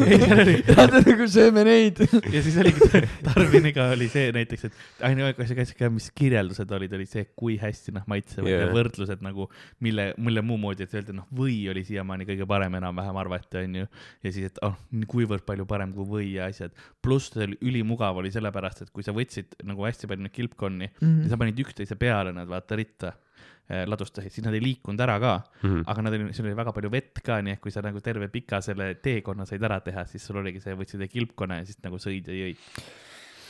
[0.04, 2.02] Ei, Nad nagu sööme neid.
[2.32, 2.88] ja siis oligi
[3.24, 8.08] Darwiniga oli see näiteks, et ainuke asi, mis kirjeldused olid, oli see, kui hästi nad
[8.10, 8.64] maitsevad yeah.
[8.64, 9.48] Ja võrdlused nagu,
[9.84, 13.88] mille, mille muu moodi, et öelda, noh, või oli siiamaani kõige parem enam-vähem arvati, onju.
[14.24, 14.76] ja siis, et oh,
[15.10, 16.72] kuivõrd palju parem kui või ja asjad.
[17.04, 20.88] pluss see oli ülimugav oli sellepärast, et kui sa võtsid nagu hästi palju neid kilpkonni
[21.00, 23.12] ja sa panid üksteise peale nad vaata ritta
[23.68, 25.86] eh, ladustasid, siis nad ei liikunud ära ka, mhm.
[25.90, 28.30] aga nad oli, seal oli väga palju vett ka, nii et kui sa nagu terve
[28.32, 32.00] pika selle teekonna said ära teha, siis sul oligi see, võtsid kilpkonna ja siis nagu
[32.02, 32.64] sõid ja jõid.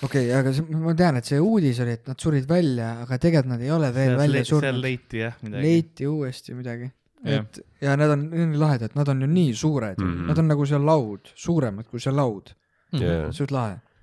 [0.08, 3.54] okei, aga see, ma tean, et see uudis oli, et nad surid välja, aga tegelikult
[3.54, 4.84] nad ei ole veel välja seal surnud.
[4.84, 5.64] leiti jah midagi.
[5.68, 6.92] leiti uuesti midagi.
[7.24, 10.10] Et ja nad on nii lahedad, nad on ju nii suured mm.
[10.10, 10.26] -hmm.
[10.28, 12.52] nad on nagu see laud, suuremad kui see laud,
[12.92, 13.30] Jaa.
[13.32, 13.93] suht lahe Mm.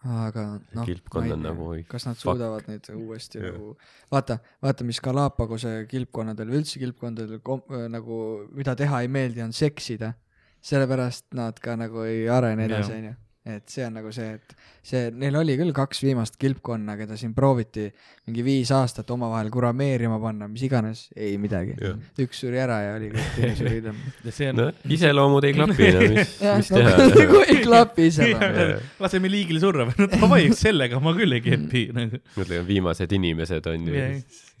[0.00, 2.30] Aga noh, kilpkond on nagu oi, kas nad fuck.
[2.30, 3.74] suudavad neid uuesti nagu,
[4.12, 8.20] vaata, vaata, mis Galapagose kilpkonnadel või üldse kilpkondadel kom-, nagu,
[8.56, 10.14] mida teha ei meeldi, on seksida.
[10.60, 13.12] sellepärast nad ka nagu ei arene edasi, onju.
[13.48, 14.52] Et see on nagu see, et
[14.84, 17.86] see, neil oli küll kaks viimast kilpkonna, keda siin prooviti
[18.28, 21.72] mingi viis aastat omavahel kurameerima panna, mis iganes, ei midagi
[22.20, 23.80] üks suri ära ja oli kõik teine suri
[24.36, 26.92] see on no iseloomud ei klapi, no mis, mis teha.
[27.22, 28.28] nagu ei klapi ise.
[28.34, 28.74] Jah.
[29.00, 32.20] laseme liigil surra või, no davai, sellega ma küll ei kepi nagu.
[32.36, 34.04] mõtle, viimased inimesed on ju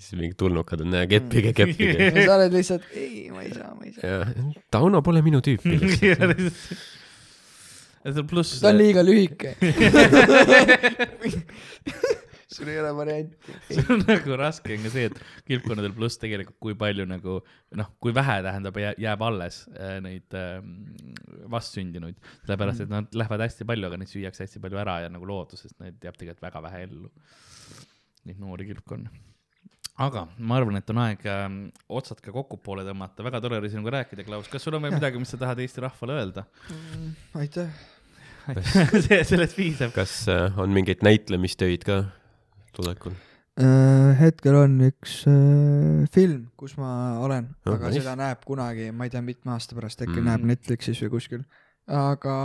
[0.00, 2.08] siis mingid tulnukad on, näe, keppige, keppige.
[2.08, 4.08] ja sa oled lihtsalt, ei, ma ei saa, ma ei saa.
[4.08, 6.88] ja Tauno pole minu tüüpi lihtsalt.
[8.30, 8.60] pluss.
[8.60, 9.56] ta on liiga lühike.
[12.50, 13.54] sul ei ole varianti.
[13.68, 17.38] see on nagu raske on ka see, et kilpkonnadel pluss tegelikult kui palju nagu
[17.78, 20.58] noh, kui vähe tähendab, jääb alles äh, neid äh,
[21.52, 25.28] vastsündinuid, sellepärast et nad lähevad hästi palju, aga neid süüakse hästi palju ära ja nagu
[25.30, 27.10] loodusest neid jääb tegelikult väga vähe ellu.
[28.28, 29.29] Neid noori kilpkonni.
[30.00, 31.46] Aga ma arvan, et on aeg äh,
[31.92, 35.20] otsad ka kokkupoole tõmmata, väga tore oli sinuga rääkida, Klaus, kas sul on veel midagi,
[35.20, 36.46] mis sa tahad Eesti rahvale öelda?
[37.40, 37.72] aitäh.
[39.06, 39.92] see, sellest piisab.
[39.94, 41.98] kas äh, on mingeid näitlemistöid ka
[42.76, 43.12] tulekul?
[43.60, 48.00] Äh, hetkel on üks äh, film, kus ma olen, Oh, aga nice.
[48.00, 50.22] seda näeb kunagi, ma ei tea, mitme aasta pärast äkki Mm.
[50.22, 50.30] mm.
[50.32, 51.44] näeb Netflixis või kuskil,
[51.86, 52.36] aga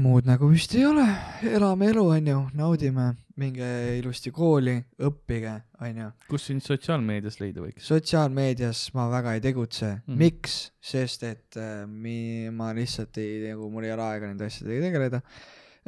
[0.00, 1.04] muud nagu vist ei ole,
[1.48, 3.06] elame elu, onju, naudime,
[3.40, 3.66] minge
[3.96, 4.74] ilusti kooli,
[5.08, 5.54] õppige,
[5.84, 6.08] onju.
[6.28, 7.86] kus sind sotsiaalmeedias leida võiks?
[7.88, 13.70] sotsiaalmeedias ma väga ei tegutse mm., miks, sest et äh, mi-, ma lihtsalt ei, nagu
[13.72, 15.22] mul ei ole aega nende asjadega tegeleda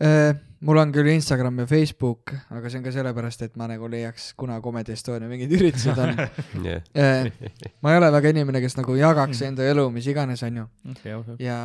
[0.01, 0.33] äh,.
[0.65, 4.31] mul on küll Instagram ja Facebook, aga see on ka sellepärast, et ma nagu leiaks,
[4.41, 6.17] kuna Comedy Estonia mingid üritused on
[6.71, 7.29] jah, äh,.
[7.85, 10.69] ma ei ole väga inimene, kes nagu jagaks enda elu, mis iganes, onju.
[10.97, 11.45] okei, ausalt.
[11.45, 11.61] ja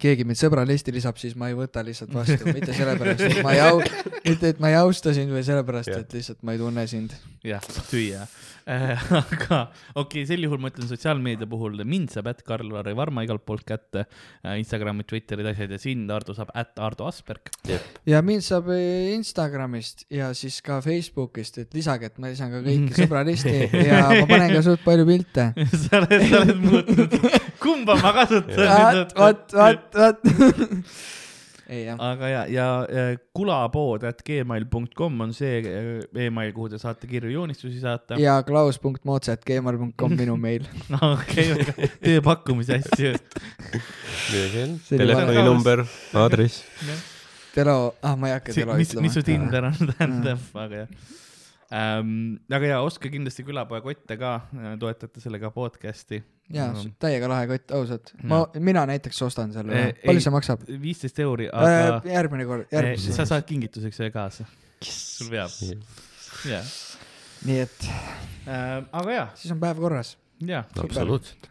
[0.00, 3.64] keegi mind sõbralisti lisab, siis ma ei võta lihtsalt vastu, mitte sellepärast, et ma ei
[3.64, 3.82] au-,
[4.26, 7.16] mitte et ma ei austa sind, vaid sellepärast, et lihtsalt ma ei tunne sind.
[7.46, 8.26] jah, tüüa.
[8.70, 9.56] aga
[9.98, 13.64] okei okay,, sel juhul ma ütlen sotsiaalmeedia puhul, mind saab ätt Karl-Lari Varma igalt poolt
[13.66, 14.04] kätte,
[14.44, 17.50] Instagrami, Twitterid, asjad ja sind, Ardo saab ätt Ardo Asperg.
[18.08, 22.62] ja mind saab eh, Instagramist ja siis ka Facebookist, et lisage, et ma lisan ka
[22.66, 23.56] kõiki sõbralisti
[23.90, 25.50] ja ma panen ka suht palju pilte.
[25.86, 27.18] sa oled, sa oled muutnud,
[27.62, 30.24] kumba ma kasutan vot, vot, vot, vot.
[31.86, 32.64] jah, aga ja, ja
[33.36, 38.18] kulapood at gmail.com on see äh, email, kuhu te saate kirju joonistusi saata.
[38.20, 40.66] ja klaus.mootsat.gmail.com minu meil.
[41.12, 41.54] okei,
[42.02, 43.14] tööpakkumisi asju.
[44.90, 45.86] Telefoninumber,
[46.18, 46.64] aadress.
[47.54, 49.48] Telo, ah ma ei hakka Telo mis, mis su ütlema.
[49.50, 51.16] Tinder on, tähendab, aga jah
[51.70, 52.12] ähm,.
[52.50, 54.36] aga ja ostke kindlasti külapoe kotte ka,
[54.78, 56.22] toetate sellega podcast'i.
[56.54, 56.70] jaa,
[57.02, 58.12] täiega lahe kott, ausalt.
[58.26, 60.64] ma, mina näiteks ostan selle palju see maksab?
[60.82, 63.26] viisteist euri, aga järgmine kord, järgmine sa.
[63.28, 64.46] saad kingituseks ühe kaasa.
[64.86, 65.54] sul peab,
[66.50, 66.72] jah.
[67.48, 67.86] nii et
[68.48, 70.16] aga ja, siis on päev korras.
[70.46, 71.50] ja, absoluutselt.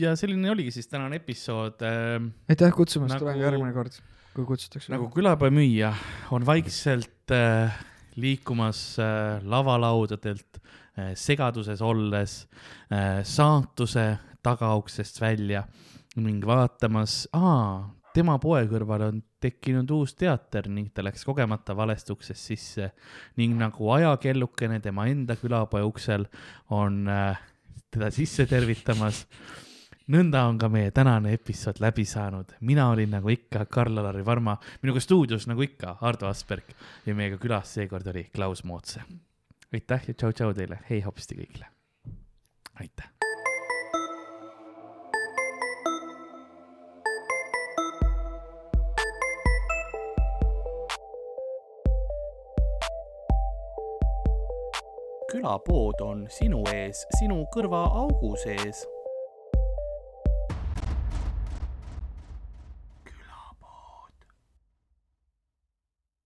[0.00, 1.84] ja selline oligi siis tänane episood.
[1.84, 4.02] aitäh kutsumast, Nagu- tulen ka järgmine kord,
[4.34, 4.92] kui kutsutakse.
[4.94, 5.94] nagu külapoe müüja
[6.34, 7.78] on vaikselt äh,
[8.18, 10.63] liikumas äh, lavalaudadelt äh,
[11.14, 12.44] segaduses olles
[12.92, 14.06] äh, saatuse
[14.44, 15.64] tagauksest välja
[16.16, 22.12] ning vaatamas, aa, tema poe kõrval on tekkinud uus teater ning ta läks kogemata valest
[22.14, 22.92] uksest sisse
[23.40, 26.28] ning nagu ajakellukene tema enda külapoe uksel
[26.70, 27.42] on äh,
[27.90, 29.24] teda sisse tervitamas
[30.14, 32.54] nõnda on ka meie tänane episood läbi saanud.
[32.60, 36.74] mina olin nagu ikka Karl-Alari Varma, minuga stuudios nagu ikka Ardo Asperg
[37.06, 39.02] ja meiega külas seekord oli Klaus Mootse.
[39.74, 41.66] Aitäh ja tšau-tšau teile, hei hopsti kõigile.
[42.80, 43.10] aitäh.
[55.34, 58.84] külapood on sinu ees, sinu kõrvaaugu sees